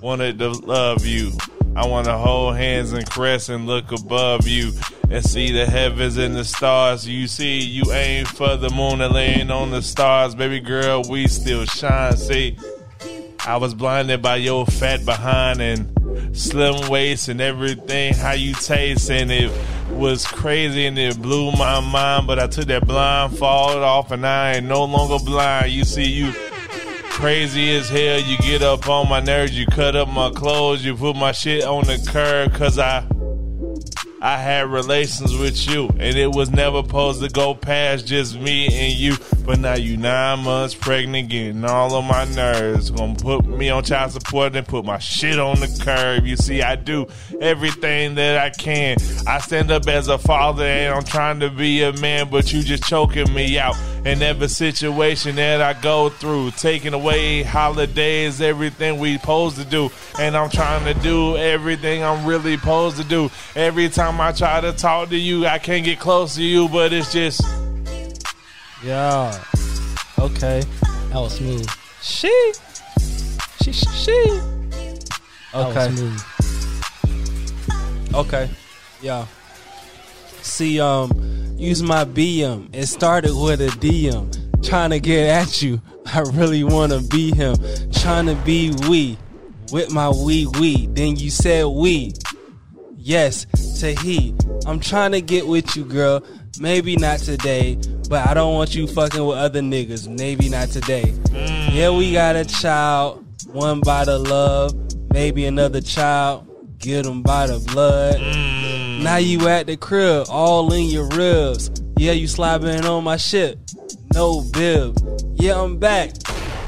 wanted 0.00 0.38
to 0.38 0.48
love 0.50 1.04
you. 1.04 1.32
I 1.80 1.84
I 1.84 1.86
wanna 1.86 2.18
hold 2.18 2.56
hands 2.56 2.92
and 2.92 3.08
caress 3.08 3.48
and 3.48 3.66
look 3.66 3.90
above 3.90 4.46
you 4.46 4.72
and 5.08 5.24
see 5.24 5.50
the 5.50 5.64
heavens 5.64 6.18
and 6.18 6.36
the 6.36 6.44
stars. 6.44 7.08
You 7.08 7.26
see, 7.26 7.58
you 7.58 7.90
aim 7.90 8.26
for 8.26 8.58
the 8.58 8.68
moon 8.68 9.00
and 9.00 9.14
laying 9.14 9.50
on 9.50 9.70
the 9.70 9.80
stars, 9.80 10.34
baby 10.34 10.60
girl. 10.60 11.02
We 11.08 11.26
still 11.26 11.64
shine. 11.64 12.18
See, 12.18 12.58
I 13.46 13.56
was 13.56 13.72
blinded 13.72 14.20
by 14.20 14.36
your 14.36 14.66
fat 14.66 15.06
behind 15.06 15.62
and 15.62 16.36
slim 16.36 16.90
waist 16.90 17.28
and 17.28 17.40
everything. 17.40 18.12
How 18.12 18.32
you 18.32 18.52
taste 18.52 19.10
and 19.10 19.32
it 19.32 19.50
was 19.88 20.26
crazy 20.26 20.84
and 20.84 20.98
it 20.98 21.16
blew 21.22 21.50
my 21.52 21.80
mind. 21.80 22.26
But 22.26 22.38
I 22.38 22.46
took 22.46 22.66
that 22.66 22.86
blindfold 22.86 23.78
off 23.78 24.10
and 24.10 24.26
I 24.26 24.56
ain't 24.56 24.66
no 24.66 24.84
longer 24.84 25.24
blind. 25.24 25.72
You 25.72 25.84
see, 25.84 26.04
you 26.04 26.34
crazy 27.20 27.76
as 27.76 27.90
hell. 27.90 28.18
You 28.18 28.38
get 28.38 28.62
up 28.62 28.88
on 28.88 29.06
my 29.06 29.20
nerves, 29.20 29.56
you 29.56 29.66
cut 29.66 29.94
up 29.94 30.08
my 30.08 30.30
clothes, 30.30 30.82
you 30.82 30.96
put 30.96 31.16
my 31.16 31.32
shit 31.32 31.64
on 31.64 31.84
the 31.84 32.02
curb 32.10 32.54
cause 32.54 32.78
I 32.78 33.04
I 34.22 34.36
had 34.36 34.66
relations 34.70 35.34
with 35.34 35.66
you 35.66 35.88
and 35.98 36.14
it 36.14 36.30
was 36.30 36.50
never 36.50 36.82
supposed 36.82 37.22
to 37.22 37.30
go 37.30 37.54
past 37.54 38.06
just 38.06 38.38
me 38.38 38.66
and 38.66 38.92
you. 38.92 39.16
But 39.46 39.60
now 39.60 39.74
you 39.74 39.96
nine 39.96 40.40
months 40.40 40.74
pregnant, 40.74 41.30
getting 41.30 41.64
all 41.64 41.94
on 41.94 42.04
my 42.04 42.26
nerves. 42.26 42.90
Gonna 42.90 43.14
put 43.14 43.46
me 43.46 43.70
on 43.70 43.82
child 43.82 44.12
support 44.12 44.54
and 44.54 44.66
put 44.66 44.84
my 44.84 44.98
shit 44.98 45.38
on 45.38 45.60
the 45.60 45.82
curb. 45.82 46.26
You 46.26 46.36
see, 46.36 46.60
I 46.60 46.76
do 46.76 47.06
everything 47.40 48.16
that 48.16 48.36
I 48.36 48.50
can. 48.50 48.98
I 49.26 49.38
stand 49.38 49.70
up 49.70 49.88
as 49.88 50.08
a 50.08 50.18
father 50.18 50.64
and 50.64 50.94
I'm 50.94 51.04
trying 51.04 51.40
to 51.40 51.48
be 51.48 51.82
a 51.82 51.94
man, 51.94 52.28
but 52.28 52.52
you 52.52 52.62
just 52.62 52.82
choking 52.82 53.32
me 53.32 53.58
out 53.58 53.76
in 54.04 54.22
every 54.22 54.48
situation 54.48 55.36
that 55.36 55.62
I 55.62 55.80
go 55.80 56.10
through. 56.10 56.50
Taking 56.52 56.92
away 56.92 57.42
holidays, 57.42 58.42
everything 58.42 58.98
we 58.98 59.16
supposed 59.16 59.56
to 59.56 59.64
do. 59.64 59.90
And 60.18 60.36
I'm 60.36 60.50
trying 60.50 60.84
to 60.84 61.00
do 61.00 61.36
everything 61.38 62.04
I'm 62.04 62.26
really 62.26 62.56
supposed 62.56 62.98
to 62.98 63.04
do. 63.04 63.30
Every 63.56 63.88
time 63.88 64.09
I 64.18 64.32
try 64.32 64.62
to 64.62 64.72
talk 64.72 65.10
to 65.10 65.16
you, 65.16 65.46
I 65.46 65.58
can't 65.58 65.84
get 65.84 66.00
close 66.00 66.36
to 66.36 66.42
you, 66.42 66.68
but 66.70 66.90
it's 66.94 67.12
just 67.12 67.42
Yeah. 68.82 69.38
Okay. 70.18 70.62
That 71.10 71.16
was 71.20 71.34
smooth. 71.36 71.68
She. 72.02 72.52
She. 73.62 73.72
She. 73.72 74.40
That 75.52 75.54
was 75.54 75.76
Okay. 75.76 75.94
smooth. 75.94 76.22
Okay. 78.14 78.50
Yeah. 79.02 79.26
See, 80.42 80.80
um, 80.80 81.12
use 81.56 81.82
my 81.82 82.04
BM. 82.04 82.68
It 82.72 82.86
started 82.86 83.34
with 83.34 83.60
a 83.60 83.68
DM. 83.68 84.30
Trying 84.62 84.90
to 84.90 85.00
get 85.00 85.28
at 85.28 85.62
you. 85.62 85.80
I 86.06 86.20
really 86.20 86.64
wanna 86.64 87.00
be 87.00 87.34
him. 87.34 87.56
Trying 87.92 88.26
to 88.26 88.34
be 88.34 88.72
we. 88.88 89.18
With 89.72 89.90
my 89.92 90.08
we 90.10 90.46
we. 90.46 90.86
Then 90.86 91.16
you 91.16 91.30
said 91.30 91.66
we. 91.66 92.14
Yes, 93.10 93.44
to 93.80 93.92
he. 93.92 94.36
I'm 94.66 94.78
trying 94.78 95.10
to 95.10 95.20
get 95.20 95.48
with 95.48 95.74
you, 95.74 95.84
girl. 95.84 96.24
Maybe 96.60 96.94
not 96.94 97.18
today, 97.18 97.76
but 98.08 98.24
I 98.24 98.34
don't 98.34 98.54
want 98.54 98.76
you 98.76 98.86
fucking 98.86 99.26
with 99.26 99.36
other 99.36 99.60
niggas. 99.60 100.06
Maybe 100.06 100.48
not 100.48 100.68
today. 100.68 101.02
Mm. 101.02 101.74
Yeah, 101.74 101.90
we 101.90 102.12
got 102.12 102.36
a 102.36 102.44
child, 102.44 103.26
one 103.48 103.80
by 103.80 104.04
the 104.04 104.16
love, 104.16 104.76
maybe 105.12 105.44
another 105.46 105.80
child, 105.80 106.46
get 106.78 107.04
them 107.04 107.22
by 107.22 107.48
the 107.48 107.58
blood. 107.72 108.14
Mm. 108.20 109.02
Now 109.02 109.16
you 109.16 109.48
at 109.48 109.66
the 109.66 109.76
crib, 109.76 110.28
all 110.30 110.72
in 110.72 110.84
your 110.84 111.08
ribs. 111.08 111.68
Yeah, 111.96 112.12
you 112.12 112.28
slobbing 112.28 112.88
on 112.88 113.02
my 113.02 113.16
shit, 113.16 113.58
no 114.14 114.42
bib. 114.52 114.96
Yeah, 115.34 115.60
I'm 115.60 115.78
back, 115.78 116.12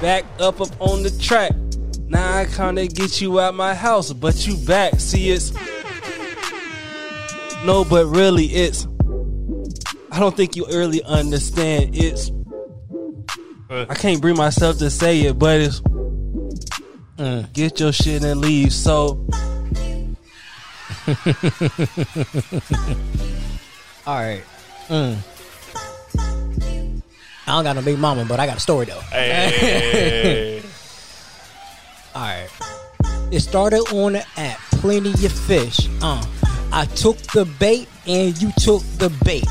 back 0.00 0.24
up 0.40 0.60
up 0.60 0.70
on 0.80 1.04
the 1.04 1.16
track. 1.20 1.52
Now 2.08 2.38
I 2.38 2.46
kinda 2.46 2.88
get 2.88 3.20
you 3.20 3.38
out 3.38 3.54
my 3.54 3.74
house, 3.74 4.12
but 4.12 4.44
you 4.44 4.56
back. 4.66 4.98
See, 4.98 5.30
it's 5.30 5.52
no, 7.64 7.84
but 7.88 8.06
really, 8.06 8.46
it's. 8.46 8.86
I 10.10 10.20
don't 10.20 10.36
think 10.36 10.56
you 10.56 10.66
really 10.66 11.02
understand. 11.04 11.94
It's. 11.94 12.30
I 13.70 13.94
can't 13.94 14.20
bring 14.20 14.36
myself 14.36 14.78
to 14.78 14.90
say 14.90 15.22
it, 15.22 15.38
but 15.38 15.60
it's. 15.60 15.80
uh, 17.18 17.44
get 17.52 17.80
your 17.80 17.92
shit 17.92 18.22
and 18.24 18.40
leave. 18.40 18.72
So 18.72 19.26
All 24.06 24.18
right. 24.18 24.42
Mm. 24.88 25.16
I 27.46 27.50
don't 27.56 27.64
got 27.64 27.76
no 27.76 27.82
big 27.82 27.98
mama, 27.98 28.24
but 28.24 28.38
I 28.38 28.46
got 28.46 28.58
a 28.58 28.60
story 28.60 28.86
though. 28.86 29.00
hey. 29.10 30.62
All 32.14 32.22
right. 32.22 32.48
It 33.32 33.40
started 33.40 33.80
on 33.92 34.12
the 34.12 34.24
app, 34.36 34.58
plenty 34.72 35.10
of 35.26 35.32
fish. 35.32 35.88
Uh, 36.02 36.22
I 36.72 36.86
took 36.86 37.18
the 37.18 37.44
bait 37.58 37.86
and 38.06 38.40
you 38.40 38.50
took 38.58 38.82
the 38.96 39.12
bait. 39.24 39.44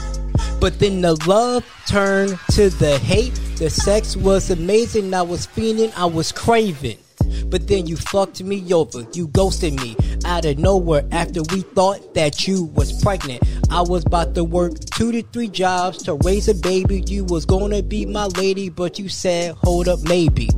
But 0.59 0.79
then 0.79 1.01
the 1.01 1.13
love 1.27 1.63
turned 1.87 2.39
to 2.51 2.69
the 2.69 2.97
hate. 2.97 3.33
The 3.57 3.69
sex 3.69 4.17
was 4.17 4.49
amazing. 4.49 5.13
I 5.13 5.21
was 5.21 5.45
fiending. 5.45 5.93
I 5.95 6.05
was 6.05 6.31
craving. 6.31 6.97
But 7.45 7.67
then 7.67 7.85
you 7.85 7.95
fucked 7.95 8.41
me 8.41 8.73
over. 8.73 9.05
You 9.13 9.27
ghosted 9.27 9.79
me 9.79 9.95
out 10.25 10.45
of 10.45 10.57
nowhere 10.57 11.05
after 11.11 11.41
we 11.53 11.61
thought 11.61 12.15
that 12.15 12.47
you 12.47 12.65
was 12.65 13.03
pregnant. 13.03 13.43
I 13.69 13.81
was 13.81 14.03
about 14.03 14.33
to 14.35 14.43
work 14.43 14.73
two 14.79 15.11
to 15.11 15.21
three 15.21 15.47
jobs 15.47 16.01
to 16.03 16.15
raise 16.23 16.47
a 16.47 16.55
baby. 16.55 17.03
You 17.05 17.23
was 17.25 17.45
gonna 17.45 17.83
be 17.83 18.05
my 18.05 18.25
lady, 18.25 18.69
but 18.69 18.97
you 18.97 19.09
said, 19.09 19.53
hold 19.63 19.87
up, 19.87 20.01
maybe. 20.01 20.49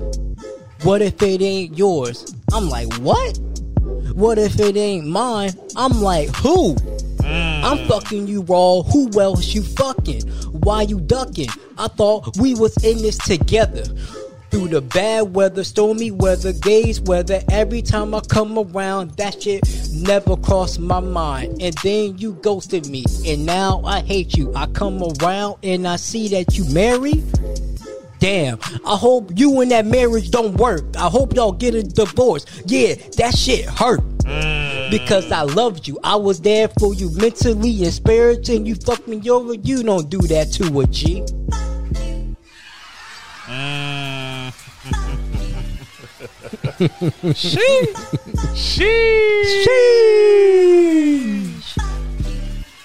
What 0.84 1.01
if 1.01 1.22
it 1.22 1.41
ain't 1.41 1.78
yours? 1.78 2.34
I'm 2.53 2.70
like, 2.70 2.93
what? 2.95 3.38
What 4.14 4.38
if 4.38 4.59
it 4.59 4.78
ain't 4.78 5.07
mine? 5.07 5.53
I'm 5.76 6.01
like, 6.01 6.30
who? 6.36 6.76
Mm. 6.76 7.64
I'm 7.64 7.88
fucking 7.88 8.28
you 8.28 8.41
raw. 8.43 8.84
Who 8.84 9.09
else 9.20 9.53
you 9.55 9.64
fucking? 9.64 10.22
Why 10.51 10.84
you 10.84 10.99
ducking? 10.99 11.49
I 11.78 11.88
thought 11.88 12.38
we 12.38 12.53
was 12.53 12.78
in 12.84 12.99
this 12.99 13.18
together. 13.18 13.84
Through 14.51 14.68
the 14.68 14.82
bad 14.82 15.34
weather, 15.34 15.64
stormy 15.64 16.11
weather, 16.11 16.53
gaze 16.53 17.01
weather, 17.01 17.41
every 17.49 17.82
time 17.82 18.14
I 18.14 18.20
come 18.20 18.59
around, 18.59 19.18
that 19.18 19.41
shit 19.41 19.64
never 19.91 20.38
crossed 20.38 20.80
my 20.80 20.99
mind. 20.99 21.59
And 21.59 21.74
then 21.82 22.20
you 22.20 22.34
ghosted 22.34 22.86
me, 22.86 23.05
and 23.26 23.47
now 23.47 23.82
I 23.84 24.01
hate 24.01 24.38
you. 24.38 24.53
I 24.53 24.68
come 24.68 25.01
around 25.01 25.55
and 25.64 25.88
I 25.88 25.95
see 25.95 26.28
that 26.28 26.55
you 26.55 26.66
married. 26.72 27.24
Damn, 28.24 28.57
I 28.86 28.95
hope 28.95 29.32
you 29.36 29.59
and 29.59 29.69
that 29.71 29.86
marriage 29.86 30.32
don't 30.32 30.55
work. 30.55 30.95
I 30.95 31.09
hope 31.09 31.36
y'all 31.36 31.51
get 31.51 31.76
a 31.76 31.84
divorce. 31.84 32.45
Yeah, 32.65 32.95
that 33.17 33.36
shit 33.38 33.65
hurt. 33.65 33.99
Mm. 34.19 34.89
Because 34.91 35.30
I 35.30 35.41
loved 35.41 35.89
you. 35.89 35.99
I 36.05 36.15
was 36.15 36.39
there 36.39 36.69
for 36.80 36.93
you 36.93 37.11
mentally 37.17 37.84
and 37.84 37.93
spiritually, 37.93 38.55
and 38.55 38.65
you 38.65 38.76
fucked 38.76 39.09
me 39.09 39.30
over. 39.30 39.55
You 39.55 39.84
don't 39.84 40.09
do 40.09 40.19
that 40.19 40.53
to 40.53 40.80
a 40.80 40.88
G. 40.88 41.26
Mm. 43.45 44.53
Sheesh. 48.55 48.93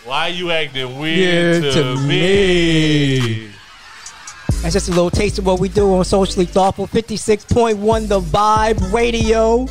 Why 0.05 0.27
you 0.29 0.51
acting 0.51 0.99
weird 0.99 1.63
Yeah, 1.63 1.71
to, 1.71 1.83
to 1.95 1.97
me? 2.09 3.48
That's 4.63 4.75
just 4.75 4.89
a 4.89 4.93
little 4.93 5.11
taste 5.11 5.39
of 5.39 5.47
what 5.47 5.61
we 5.61 5.69
do 5.69 5.95
on 5.95 6.05
Socially 6.05 6.45
Thotful 6.45 6.89
56.1 6.89 8.09
The 8.09 8.21
Vibe 8.21 8.93
Radio. 8.93 9.67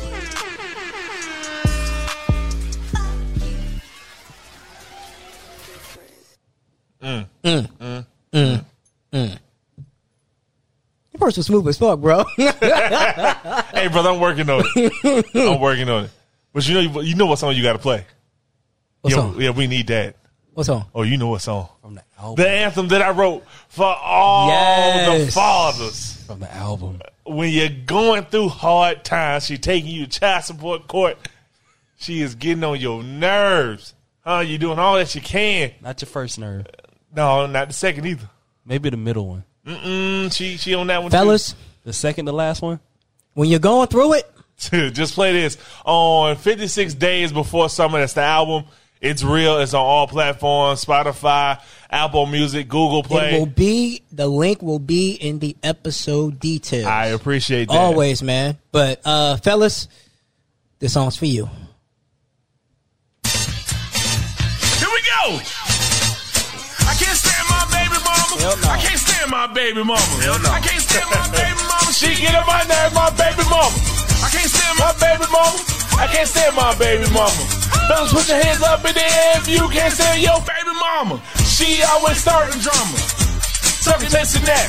Mm. 7.02 7.26
Mm. 8.32 8.64
Mm. 9.12 9.38
Your 11.12 11.18
verse 11.18 11.36
was 11.36 11.46
smooth 11.46 11.68
as 11.68 11.78
fuck, 11.78 12.00
bro. 12.00 12.24
Hey, 12.36 13.86
brother, 13.88 14.10
I'm 14.10 14.20
working 14.20 14.48
on 14.50 14.64
it. 14.64 15.26
I'm 15.34 15.60
working 15.60 15.88
on 15.88 16.06
it. 16.06 16.10
But 16.52 16.66
you 16.66 16.74
know, 16.74 17.00
you 17.00 17.14
know 17.14 17.26
what 17.26 17.38
song 17.38 17.54
you 17.54 17.62
got 17.62 17.74
to 17.74 17.78
play. 17.78 18.04
What 19.02 19.10
yeah, 19.10 19.16
song? 19.16 19.40
yeah, 19.40 19.50
we 19.50 19.66
need 19.66 19.86
that. 19.88 20.16
What's 20.58 20.66
song? 20.66 20.86
Oh, 20.92 21.02
you 21.02 21.16
know 21.18 21.28
what 21.28 21.40
song? 21.40 21.68
from 21.80 21.94
the 21.94 22.02
album, 22.18 22.42
The 22.44 22.50
anthem 22.50 22.88
that 22.88 23.00
I 23.00 23.10
wrote 23.10 23.44
for 23.68 23.84
all 23.86 25.16
the 25.16 25.30
fathers. 25.30 26.20
from 26.26 26.40
the 26.40 26.52
album. 26.52 27.00
When 27.24 27.50
you're 27.52 27.68
going 27.68 28.24
through 28.24 28.48
hard 28.48 29.04
times, 29.04 29.46
she 29.46 29.56
taking 29.56 29.88
you 29.88 30.06
to 30.06 30.18
child 30.18 30.42
support 30.42 30.88
court. 30.88 31.16
She 31.98 32.22
is 32.22 32.34
getting 32.34 32.64
on 32.64 32.80
your 32.80 33.04
nerves. 33.04 33.94
Huh? 34.22 34.40
You're 34.40 34.58
doing 34.58 34.80
all 34.80 34.96
that 34.96 35.14
you 35.14 35.20
can. 35.20 35.70
Not 35.80 36.02
your 36.02 36.08
first 36.08 36.40
nerve, 36.40 36.66
No, 37.14 37.46
not 37.46 37.68
the 37.68 37.74
second 37.74 38.04
either. 38.06 38.28
maybe 38.66 38.90
the 38.90 38.96
middle 38.96 39.28
one. 39.28 39.44
Mm-mm. 39.64 40.34
she 40.34 40.56
she 40.56 40.74
on 40.74 40.88
that 40.88 41.00
one, 41.02 41.12
Fellas, 41.12 41.54
The 41.84 41.92
second 41.92 42.26
to 42.26 42.32
last 42.32 42.62
one. 42.62 42.80
when 43.34 43.48
you're 43.48 43.60
going 43.60 43.86
through 43.86 44.14
it, 44.14 44.28
too. 44.58 44.90
Just 44.92 45.14
play 45.14 45.32
this 45.34 45.56
on 45.84 46.34
56 46.34 46.94
days 46.94 47.30
before 47.32 47.68
summer. 47.68 48.00
That's 48.00 48.14
the 48.14 48.22
album. 48.22 48.64
It's 49.00 49.22
real. 49.22 49.58
It's 49.58 49.74
on 49.74 49.84
all 49.84 50.08
platforms: 50.08 50.84
Spotify, 50.84 51.60
Apple 51.90 52.26
Music, 52.26 52.68
Google 52.68 53.04
it 53.16 53.38
will 53.38 53.46
be 53.46 54.02
the 54.12 54.26
link 54.26 54.60
will 54.60 54.78
be 54.78 55.12
in 55.12 55.38
the 55.38 55.56
episode 55.62 56.40
details. 56.40 56.86
I 56.86 57.06
appreciate 57.06 57.68
that. 57.68 57.76
Always, 57.76 58.22
man. 58.22 58.58
But 58.72 59.00
uh 59.04 59.36
fellas, 59.36 59.88
this 60.80 60.92
song's 60.92 61.16
for 61.16 61.26
you. 61.26 61.46
Here 63.24 64.88
we 64.92 65.00
go. 65.00 65.38
I 66.84 66.94
can't 66.98 67.16
stand 67.16 67.46
my 67.48 67.64
baby 67.70 67.98
mama. 68.04 68.34
No. 68.42 68.70
I 68.70 68.78
can't 68.82 68.98
stand 69.00 69.30
my 69.30 69.46
baby 69.46 69.82
mama. 69.82 70.26
No. 70.26 70.50
I 70.50 70.60
can't 70.60 70.82
stand 70.82 71.06
my 71.10 71.28
baby 71.30 71.62
mama. 71.62 71.74
She 71.98 72.14
get 72.14 72.34
on 72.34 72.46
my 72.46 72.62
nerves, 72.62 72.94
my 72.94 73.10
baby 73.10 73.42
mama. 73.50 73.74
I 74.22 74.28
can't 74.30 74.50
stand 74.50 74.78
my 74.78 74.92
baby 75.00 75.26
mama. 75.32 75.58
I 75.98 76.06
can't 76.12 76.28
stand 76.28 76.54
my 76.54 76.76
baby 76.78 77.10
mama. 77.12 77.57
Fellas, 77.88 78.12
put 78.12 78.28
your 78.28 78.36
hands 78.36 78.60
up 78.60 78.84
in 78.84 78.92
the 78.92 79.00
air 79.00 79.40
if 79.40 79.48
you 79.48 79.64
can't 79.72 79.92
stand 79.92 80.20
your 80.20 80.36
baby 80.44 80.76
mama. 80.76 81.16
She 81.48 81.80
always 81.88 82.20
starting 82.20 82.60
drama. 82.60 82.98
Sucking 83.80 84.12
this 84.12 84.36
and 84.36 84.44
that. 84.44 84.68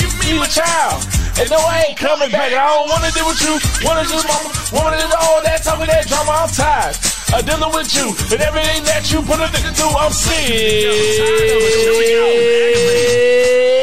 Give 0.00 0.08
me 0.24 0.40
my 0.40 0.48
child. 0.48 1.04
And 1.36 1.44
no, 1.52 1.60
I 1.60 1.92
ain't 1.92 1.98
coming 2.00 2.32
back. 2.32 2.56
I 2.56 2.64
don't 2.72 2.88
wanna 2.88 3.12
deal 3.12 3.28
with 3.28 3.44
you. 3.44 3.60
Wanna 3.84 4.08
do 4.08 4.16
mama. 4.24 4.48
Wanna 4.72 4.96
do 4.96 5.12
all 5.12 5.44
that 5.44 5.60
talk 5.60 5.76
of 5.76 5.92
that 5.92 6.08
drama. 6.08 6.32
I'm 6.32 6.48
tired 6.48 6.96
of 7.36 7.44
dealing 7.44 7.72
with 7.76 7.92
you. 7.92 8.08
And 8.32 8.40
everything 8.40 8.80
that 8.88 9.12
you 9.12 9.20
put 9.20 9.36
a 9.36 9.52
nigga 9.52 9.76
through, 9.76 9.92
I'm 9.92 10.12
sick. 10.16 10.32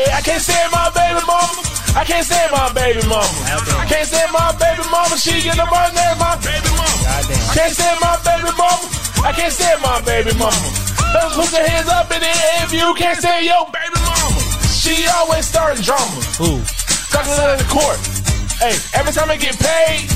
I 0.09 0.21
can't 0.25 0.41
stand 0.41 0.73
my 0.73 0.89
baby 0.89 1.21
mama. 1.29 1.61
I 1.93 2.03
can't 2.03 2.25
stand 2.25 2.51
my 2.51 2.73
baby 2.73 3.05
mama. 3.05 3.29
I 3.77 3.85
can't 3.85 4.07
stand 4.09 4.31
my 4.33 4.49
baby 4.57 4.81
mama. 4.89 5.13
She 5.17 5.45
get 5.45 5.59
on 5.61 5.69
my 5.69 5.93
nerves, 5.93 6.17
my 6.17 6.33
baby 6.41 6.69
mama. 6.73 7.05
Can't 7.53 7.69
stand 7.69 7.97
my 8.01 8.17
baby 8.25 8.49
mama. 8.57 8.85
I 9.21 9.31
can't 9.31 9.53
stand 9.53 9.77
my 9.81 10.01
baby 10.01 10.33
mama. 10.33 10.57
Let's 11.13 11.37
put 11.37 11.53
your 11.53 11.61
hands 11.69 11.87
up 11.93 12.09
in 12.09 12.19
the 12.19 12.33
air 12.33 12.65
if 12.65 12.73
you 12.73 12.87
can't 12.97 13.17
stand 13.21 13.45
your 13.45 13.69
baby 13.69 13.99
mama. 14.01 14.41
She 14.73 15.05
always 15.21 15.45
starting 15.45 15.85
drama. 15.85 16.17
Ooh. 16.41 16.65
Talking 17.13 17.37
out 17.37 17.53
in 17.53 17.59
the 17.61 17.69
court. 17.69 18.01
Hey, 18.57 18.73
every 18.97 19.13
time 19.13 19.29
I 19.29 19.37
get 19.37 19.53
paid, 19.61 20.09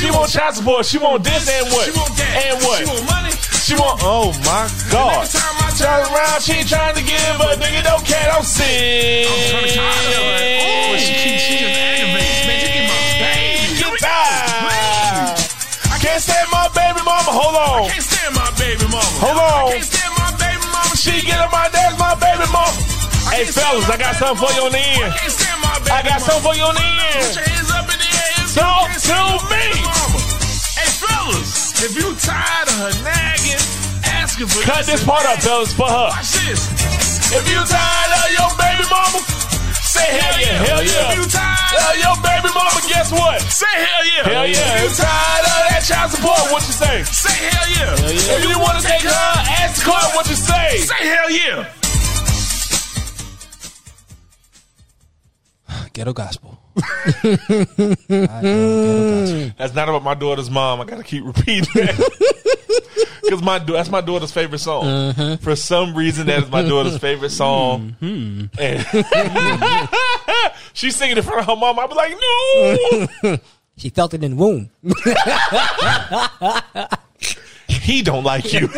she 0.00 0.08
want 0.10 0.32
child 0.32 0.56
support. 0.56 0.86
She 0.86 0.96
want 0.96 1.22
this 1.24 1.44
and 1.44 1.68
what? 1.68 1.92
And 1.92 2.56
what? 2.64 2.78
She 2.80 2.86
want 2.88 3.04
money. 3.04 3.36
She 3.68 3.76
want. 3.76 4.00
Oh 4.00 4.32
my 4.48 4.64
God. 4.88 5.28
Every 5.28 5.28
time 5.28 5.60
I 5.60 5.68
turn 5.76 6.00
around, 6.08 6.40
she 6.40 6.56
ain't 6.56 6.72
trying 6.72 6.96
to 6.96 7.04
give 7.04 7.36
a 7.36 7.52
nigga 7.60 7.84
no 7.84 8.00
cat. 8.00 8.32
I'm 8.32 8.40
sick. 8.40 9.28
Oh, 9.28 10.96
she 10.96 11.12
keeps 11.12 11.44
she 11.44 11.60
just 11.60 11.76
aggravates, 11.76 12.48
man. 12.48 12.64
Just 12.64 12.72
get 12.72 12.88
my 12.88 13.04
baby. 13.20 13.76
Get 13.76 13.92
tired. 14.00 15.36
I 15.84 15.96
can't 16.00 16.16
stand 16.16 16.48
my 16.48 16.64
baby 16.72 17.04
mama. 17.04 17.28
Hold 17.28 17.60
on. 17.60 17.84
I 17.84 17.92
can't 17.92 18.08
stand 18.08 18.32
my 18.32 18.48
baby 18.56 18.88
mama. 18.88 19.12
Hold 19.20 19.36
on. 19.36 19.44
I 19.44 19.76
can't 19.76 19.84
stand 19.84 20.12
my 20.16 20.32
baby 20.40 20.64
mama. 20.72 20.96
She 20.96 21.12
get 21.28 21.36
on 21.36 21.52
my 21.52 21.68
dad's 21.68 22.00
my 22.00 22.16
baby 22.16 22.48
mama. 22.48 22.72
Hey 23.28 23.44
fellas, 23.52 23.84
I 23.84 24.00
got 24.00 24.16
something 24.16 24.48
for 24.48 24.52
you 24.56 24.64
on 24.64 24.72
the 24.72 24.80
end. 24.80 25.12
I 25.12 25.20
can't 25.20 25.28
stand 25.28 25.60
my 25.60 25.76
baby 25.84 25.92
I 25.92 26.00
got 26.08 26.24
something 26.24 26.40
for 26.40 26.56
you 26.56 26.64
on 26.64 26.72
the 26.72 26.88
end. 26.88 27.20
Put 27.20 27.36
your 27.36 27.44
hands 27.52 27.68
up 27.68 27.84
in 27.84 28.00
the 28.00 28.08
air. 28.16 28.48
Talk 28.48 28.88
to 28.96 29.20
me. 29.52 29.64
Hey 30.72 30.88
fellas, 31.04 31.67
if 31.80 31.94
you 31.94 32.10
tired 32.18 32.68
of 32.68 32.76
her 32.82 32.94
nagging, 33.04 33.62
asking 34.02 34.46
for 34.48 34.62
Cut 34.62 34.86
this 34.86 35.02
part 35.04 35.24
up, 35.26 35.38
fellas, 35.38 35.72
for 35.72 35.86
her. 35.86 36.10
Watch 36.10 36.32
this. 36.42 36.66
If 37.30 37.44
you 37.46 37.60
tired 37.60 38.12
of 38.18 38.28
your 38.34 38.50
baby 38.58 38.84
mama, 38.90 39.20
say 39.84 40.08
hell 40.16 40.36
yeah, 40.40 40.58
hell 40.64 40.82
yeah. 40.82 41.12
If 41.12 41.18
you 41.18 41.26
tired 41.28 41.82
of 41.86 41.96
your 42.02 42.16
baby 42.24 42.50
mama, 42.50 42.80
guess 42.88 43.12
what? 43.12 43.38
Say 43.46 43.74
hell 43.74 44.04
yeah. 44.06 44.22
Hell 44.26 44.46
yeah. 44.46 44.82
If 44.82 44.90
you 44.90 45.04
tired 45.04 45.44
of 45.44 45.60
that 45.70 45.82
child 45.86 46.10
support, 46.10 46.40
what 46.50 46.62
you 46.66 46.74
say? 46.74 47.02
Say 47.04 47.36
hell 47.52 47.68
yeah. 47.68 48.10
If 48.10 48.42
you 48.48 48.58
want 48.58 48.80
to 48.80 48.84
take 48.86 49.02
her 49.02 49.28
ass 49.60 49.78
to 49.78 49.84
court, 49.84 50.08
what 50.16 50.26
you 50.28 50.36
say? 50.36 50.78
Say 50.82 51.02
hell 51.04 51.30
yeah. 51.30 51.68
Ghetto 55.92 56.12
gospel. 56.12 56.47
Goddamn 56.78 57.96
ghetto 58.08 59.26
gospel. 59.26 59.54
That's 59.58 59.74
not 59.74 59.88
about 59.88 60.02
my 60.02 60.14
daughter's 60.14 60.50
mom. 60.50 60.80
I 60.80 60.84
gotta 60.84 61.02
keep 61.04 61.24
repeating 61.24 61.68
that 61.74 61.96
because 63.22 63.42
my 63.42 63.58
that's 63.58 63.90
my 63.90 64.00
daughter's 64.00 64.32
favorite 64.32 64.58
song. 64.60 65.12
For 65.38 65.56
some 65.56 65.94
reason, 65.94 66.26
that 66.28 66.44
is 66.44 66.50
my 66.50 66.62
daughter's 66.62 66.98
favorite 66.98 67.30
song. 67.30 67.96
And 68.00 68.48
she's 70.72 70.96
singing 70.96 71.16
in 71.16 71.22
front 71.22 71.40
of 71.40 71.46
her 71.46 71.56
mom. 71.56 71.78
I'd 71.78 71.88
be 71.88 71.94
like, 71.94 72.16
no, 73.22 73.36
She 73.76 73.90
felt 73.90 74.12
it 74.12 74.24
in 74.24 74.36
the 74.36 74.36
womb. 74.36 74.70
he 77.68 78.02
don't 78.02 78.24
like 78.24 78.52
you. 78.52 78.68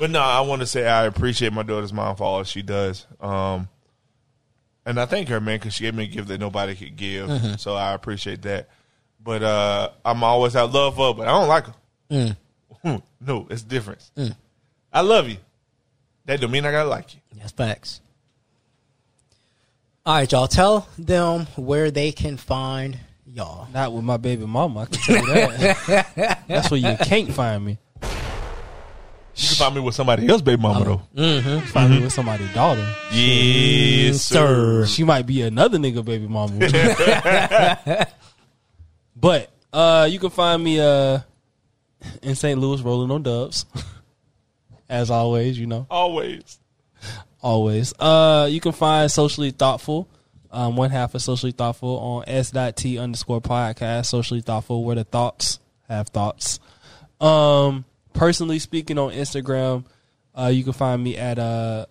but 0.00 0.10
no, 0.10 0.20
I 0.20 0.40
want 0.40 0.62
to 0.62 0.66
say 0.66 0.88
I 0.88 1.04
appreciate 1.04 1.52
my 1.52 1.62
daughter's 1.62 1.92
mom 1.92 2.16
for 2.16 2.24
all 2.24 2.42
she 2.42 2.60
does. 2.62 3.06
Um, 3.20 3.68
and 4.84 4.98
I 4.98 5.06
thank 5.06 5.28
her, 5.28 5.40
man, 5.40 5.58
because 5.58 5.74
she 5.74 5.84
gave 5.84 5.94
me 5.94 6.04
a 6.04 6.08
gift 6.08 6.28
that 6.28 6.40
nobody 6.40 6.74
could 6.74 6.96
give. 6.96 7.28
Mm-hmm. 7.28 7.54
So 7.56 7.74
I 7.74 7.92
appreciate 7.94 8.42
that. 8.42 8.68
But 9.22 9.42
uh, 9.42 9.90
I'm 10.04 10.24
always 10.24 10.56
out 10.56 10.72
love 10.72 10.96
for 10.96 11.08
her, 11.08 11.14
but 11.14 11.28
I 11.28 11.30
don't 11.30 11.48
like 11.48 11.66
her. 11.66 11.74
Mm. 12.10 12.36
Hmm, 12.82 12.96
no, 13.20 13.46
it's 13.48 13.62
different. 13.62 14.10
Mm. 14.16 14.34
I 14.92 15.00
love 15.02 15.28
you. 15.28 15.36
That 16.24 16.40
don't 16.40 16.50
mean 16.50 16.66
I 16.66 16.72
gotta 16.72 16.88
like 16.88 17.14
you. 17.14 17.20
That's 17.36 17.52
facts. 17.52 18.00
All 20.04 20.14
right, 20.14 20.30
y'all. 20.30 20.48
Tell 20.48 20.88
them 20.98 21.46
where 21.56 21.90
they 21.92 22.10
can 22.10 22.36
find 22.36 22.98
y'all. 23.24 23.68
Not 23.72 23.92
with 23.92 24.04
my 24.04 24.16
baby 24.16 24.46
mama. 24.46 24.80
I 24.80 24.84
can 24.86 24.94
tell 24.94 25.16
you 25.16 25.34
that. 25.34 26.42
That's 26.48 26.70
where 26.70 26.80
you 26.80 26.96
can't 27.04 27.32
find 27.32 27.64
me. 27.64 27.78
You 29.34 29.48
can 29.48 29.56
find 29.56 29.74
me 29.74 29.80
with 29.80 29.94
somebody 29.94 30.28
else, 30.28 30.42
baby 30.42 30.60
mama, 30.60 30.84
though. 30.84 31.02
You 31.14 31.60
find 31.60 31.90
me 31.90 32.02
with 32.02 32.12
somebody's 32.12 32.52
daughter. 32.52 32.86
Yes, 33.12 34.22
sir. 34.22 34.84
She 34.86 35.04
might 35.04 35.26
be 35.26 35.42
another 35.42 35.78
nigga 35.78 36.04
baby 36.04 36.26
mama. 36.26 36.58
but 39.16 39.50
uh, 39.72 40.06
you 40.10 40.18
can 40.18 40.30
find 40.30 40.62
me 40.62 40.80
uh, 40.80 41.20
in 42.22 42.34
St. 42.34 42.58
Louis 42.60 42.82
rolling 42.82 43.10
on 43.10 43.22
dubs. 43.22 43.64
As 44.88 45.10
always, 45.10 45.58
you 45.58 45.66
know. 45.66 45.86
Always. 45.90 46.58
Always. 47.40 47.94
Uh, 47.98 48.48
you 48.50 48.60
can 48.60 48.72
find 48.72 49.10
Socially 49.10 49.50
Thotful, 49.50 50.06
um, 50.50 50.76
one 50.76 50.90
half 50.90 51.14
of 51.14 51.22
Socially 51.22 51.52
Thotful 51.52 51.98
on 51.98 52.24
S.T 52.26 52.98
underscore 52.98 53.40
podcast. 53.40 54.06
Socially 54.06 54.42
Thotful, 54.42 54.84
where 54.84 54.96
the 54.96 55.04
thoughts 55.04 55.58
have 55.88 56.08
thoughts. 56.08 56.60
Um, 57.20 57.86
personally 58.12 58.58
speaking 58.58 58.98
on 58.98 59.12
Instagram, 59.12 59.84
uh, 60.38 60.46
you 60.46 60.64
can 60.64 60.72
find 60.72 61.02
me 61.02 61.16
at, 61.16 61.38
uh, 61.38 61.86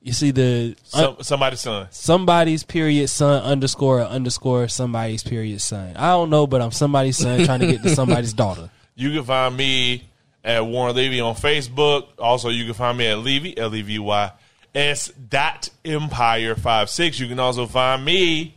you 0.00 0.12
see 0.12 0.30
the 0.30 0.76
Some, 0.84 1.16
somebody's 1.22 1.60
son. 1.60 1.88
somebody's 1.90 2.62
period 2.62 3.08
son 3.08 3.42
underscore 3.42 4.00
underscore 4.02 4.68
somebody's 4.68 5.22
period 5.22 5.60
son. 5.60 5.96
I 5.96 6.08
don't 6.10 6.30
know, 6.30 6.46
but 6.46 6.62
I'm 6.62 6.70
somebody's 6.70 7.16
son 7.18 7.44
trying 7.44 7.60
to 7.60 7.66
get 7.66 7.82
to 7.82 7.90
somebody's 7.94 8.32
daughter. 8.44 8.70
You 8.94 9.12
can 9.12 9.24
find 9.24 9.56
me 9.56 10.04
at 10.44 10.64
Warren 10.64 10.94
Levy 10.94 11.20
on 11.20 11.34
Facebook. 11.34 12.06
Also, 12.18 12.48
you 12.48 12.64
can 12.64 12.74
find 12.74 12.96
me 12.96 13.06
at 13.06 13.18
Levy, 13.18 13.56
L 13.58 13.74
E 13.74 13.82
V 13.82 13.98
Y 13.98 14.30
S 14.74 15.08
dot 15.08 15.68
Empire 15.84 16.54
five 16.54 16.88
six. 16.88 17.18
You 17.18 17.26
can 17.26 17.40
also 17.40 17.66
find 17.66 18.04
me 18.04 18.56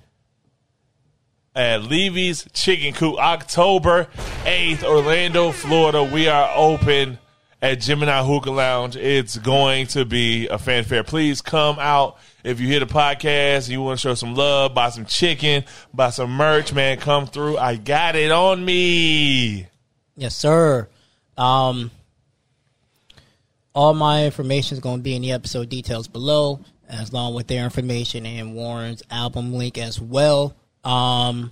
at 1.56 1.84
Levy's 1.84 2.47
Chicken 2.54 2.93
Coop, 2.93 3.18
October 3.18 4.08
8th, 4.43 4.84
Orlando, 4.84 5.52
Florida. 5.52 6.04
We 6.04 6.28
are 6.30 6.49
open 6.56 7.20
at 7.62 7.82
Gemini 7.82 8.24
Hookah 8.24 8.52
Lounge. 8.52 8.95
It's 8.95 9.38
going 9.38 9.88
to 9.88 10.06
be 10.06 10.47
a 10.47 10.58
fanfare. 10.58 11.04
Please 11.04 11.41
come 11.41 11.78
out. 11.80 12.18
If 12.43 12.60
you 12.60 12.68
hear 12.68 12.80
the 12.80 12.86
podcast, 12.86 13.70
you 13.70 13.82
want 13.82 13.99
to 13.99 14.02
show 14.02 14.16
some 14.16 14.34
love, 14.34 14.74
buy 14.74 14.89
some 14.89 15.06
chicken, 15.06 15.66
buy 15.93 16.10
some 16.10 16.32
merch, 16.32 16.74
man, 16.74 16.97
come 16.97 17.28
through. 17.28 17.58
I 17.58 17.76
got 17.76 18.16
it 18.16 18.32
on 18.32 18.64
me. 18.64 19.68
Yes, 20.16 20.36
sir. 20.36 20.88
Um, 21.38 21.91
all 23.74 23.93
my 23.93 24.26
information 24.26 24.76
is 24.76 24.82
going 24.82 24.97
to 24.97 25.04
be 25.04 25.16
in 25.16 25.22
the 25.22 25.34
episode 25.34 25.70
details 25.70 26.08
below, 26.08 26.62
as 26.89 27.14
long 27.14 27.36
with 27.36 27.47
their 27.47 27.64
information 27.64 28.26
and 28.26 28.56
Warren's 28.56 29.04
album 29.12 29.54
link 29.54 29.78
as 29.78 29.99
well. 29.99 30.56
Um, 30.84 31.51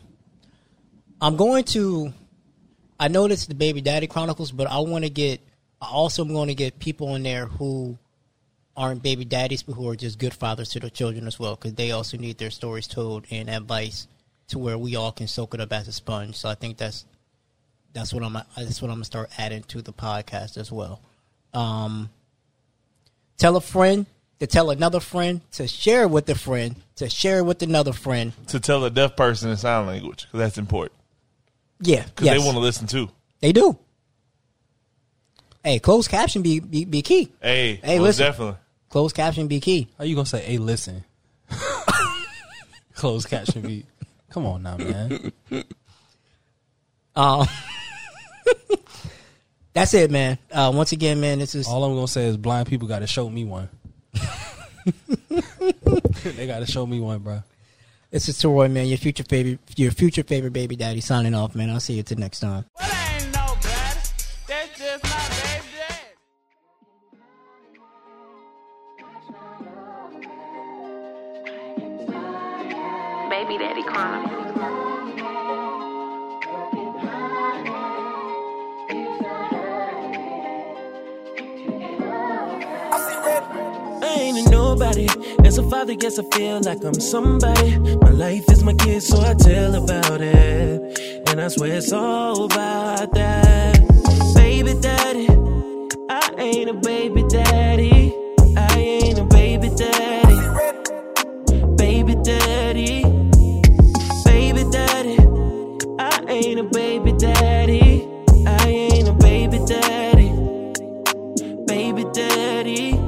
I'm 1.22 1.36
going 1.36 1.64
to. 1.66 2.14
I 3.00 3.08
know 3.08 3.26
is 3.26 3.48
the 3.48 3.56
Baby 3.56 3.82
Daddy 3.82 4.08
Chronicles, 4.08 4.52
but 4.52 4.68
I 4.68 4.80
want 4.80 5.04
to 5.04 5.10
get. 5.10 5.42
I 5.82 5.88
also 5.88 6.26
am 6.26 6.34
going 6.34 6.50
to 6.50 6.56
get 6.56 6.80
people 6.80 7.16
in 7.16 7.24
there 7.24 7.46
who 7.46 7.98
aren't 8.76 9.04
baby 9.04 9.26
daddies, 9.26 9.64
but 9.64 9.74
who 9.74 9.90
are 9.90 9.96
just 9.96 10.20
good 10.20 10.34
fathers 10.34 10.70
to 10.70 10.80
their 10.80 10.90
children 10.90 11.28
as 11.28 11.40
well, 11.40 11.56
because 11.56 11.74
they 11.74 11.92
also 11.92 12.18
need 12.18 12.38
their 12.38 12.50
stories 12.50 12.88
told 12.88 13.26
and 13.30 13.50
advice 13.50 14.08
to 14.48 14.58
where 14.58 14.78
we 14.78 14.96
all 14.96 15.12
can 15.12 15.28
soak 15.28 15.54
it 15.54 15.62
up 15.62 15.72
as 15.72 15.88
a 15.88 15.94
sponge. 15.94 16.36
So 16.36 16.50
I 16.50 16.56
think 16.56 16.78
that's 16.78 17.06
that's 17.94 18.14
what 18.14 18.24
I'm 18.24 18.34
that's 18.34 18.82
what 18.82 18.90
I'm 18.90 18.96
gonna 18.96 19.06
start 19.06 19.30
adding 19.38 19.64
to 19.64 19.82
the 19.82 19.94
podcast 19.94 20.58
as 20.58 20.72
well. 20.72 21.02
Um, 21.54 22.10
tell 23.38 23.56
a 23.56 23.62
friend 23.62 24.06
to 24.40 24.48
tell 24.48 24.70
another 24.70 25.00
friend 25.00 25.42
to 25.54 25.68
share 25.68 26.08
with 26.08 26.30
a 26.30 26.36
friend 26.36 26.76
to 27.00 27.10
share 27.10 27.40
it 27.40 27.46
with 27.46 27.62
another 27.62 27.94
friend. 27.94 28.34
To 28.48 28.60
tell 28.60 28.84
a 28.86 28.90
deaf 28.90 29.16
person 29.16 29.50
in 29.50 29.58
sign 29.58 29.88
language, 29.88 30.26
because 30.26 30.40
that's 30.40 30.58
important. 30.58 31.00
Yeah. 31.82 32.04
Because 32.04 32.26
yes. 32.26 32.38
they 32.38 32.46
want 32.46 32.56
to 32.56 32.62
listen 32.62 32.88
too. 32.88 33.10
They 33.40 33.52
do. 33.52 33.78
Hey, 35.64 35.80
closed 35.80 36.10
caption 36.10 36.42
be, 36.42 36.60
be, 36.60 36.86
be 36.86 37.02
key. 37.02 37.32
Hey, 37.42 37.80
hey, 37.84 38.00
listen. 38.00 38.26
Definitely. 38.26 38.58
Closed 38.90 39.16
caption 39.16 39.48
be 39.48 39.60
key. 39.60 39.88
How 39.98 40.04
you 40.04 40.16
going 40.16 40.26
to 40.26 40.30
say, 40.30 40.42
hey, 40.42 40.58
listen? 40.58 41.04
closed 42.94 43.30
caption 43.30 43.62
be. 43.62 43.86
Come 44.30 44.46
on 44.46 44.64
now, 44.64 44.78
man. 44.78 45.32
Um, 47.16 47.48
that's 49.74 49.94
it, 49.94 50.10
man. 50.10 50.38
Uh, 50.50 50.72
once 50.74 50.94
again, 50.94 51.20
man, 51.20 51.40
this 51.40 51.54
is 51.54 51.68
all 51.68 51.84
I'm 51.84 51.94
gonna 51.94 52.08
say 52.08 52.28
is 52.28 52.38
blind 52.38 52.70
people 52.70 52.88
got 52.88 53.00
to 53.00 53.08
show 53.08 53.30
me 53.30 53.44
one. 53.44 53.68
they 56.36 56.48
gotta 56.48 56.66
show 56.66 56.86
me 56.86 57.00
one, 57.00 57.20
bro. 57.20 57.44
This 58.12 58.28
is 58.28 58.38
Toroy, 58.38 58.72
man. 58.72 58.88
Your 58.88 58.98
future 58.98 59.24
favorite, 59.24 59.60
your 59.76 59.92
future 59.92 60.24
favorite 60.24 60.54
baby 60.54 60.76
daddy. 60.76 61.02
Signing 61.02 61.36
off, 61.36 61.54
man. 61.56 61.70
I'll 61.70 61.80
see 61.80 61.94
you 61.94 62.04
till 62.04 62.18
next 62.18 62.40
time. 62.40 62.66
Baby 73.30 73.58
Daddy 73.60 73.84
crying. 73.84 74.49
ain't 84.18 84.48
a 84.48 84.50
nobody. 84.50 85.08
As 85.46 85.58
a 85.58 85.64
father, 85.70 85.94
yes, 85.94 86.20
I 86.20 86.24
feel 86.36 86.62
like 86.62 86.84
I'm 86.84 87.00
somebody. 87.00 87.78
My 88.00 88.12
life 88.12 88.50
is 88.52 88.64
my 88.64 88.74
kid, 88.74 89.02
so 89.04 89.22
I 89.22 89.34
tell 89.34 89.76
about 89.76 90.22
it. 90.22 91.30
And 91.30 91.42
I 91.42 91.48
swear 91.48 91.74
it's 91.76 91.92
all 91.92 92.46
about 92.46 93.14
that. 93.14 93.80
Baby 94.36 94.74
daddy, 94.82 95.28
I 96.10 96.34
ain't 96.38 96.70
a 96.70 96.74
baby 96.74 97.24
daddy. 97.30 98.14
I 98.58 98.78
ain't 98.78 99.20
a 99.20 99.26
baby 99.26 99.70
daddy. 99.70 100.36
Baby 101.76 102.16
daddy. 102.24 103.04
Baby 104.26 104.64
daddy. 104.72 105.18
I 106.00 106.24
ain't 106.28 106.60
a 106.60 106.64
baby 106.64 107.12
daddy. 107.14 108.08
I 108.46 108.68
ain't 108.68 109.08
a 109.08 109.14
baby 109.14 109.60
daddy. 109.66 110.30
Baby 111.66 112.06
daddy. 112.14 112.99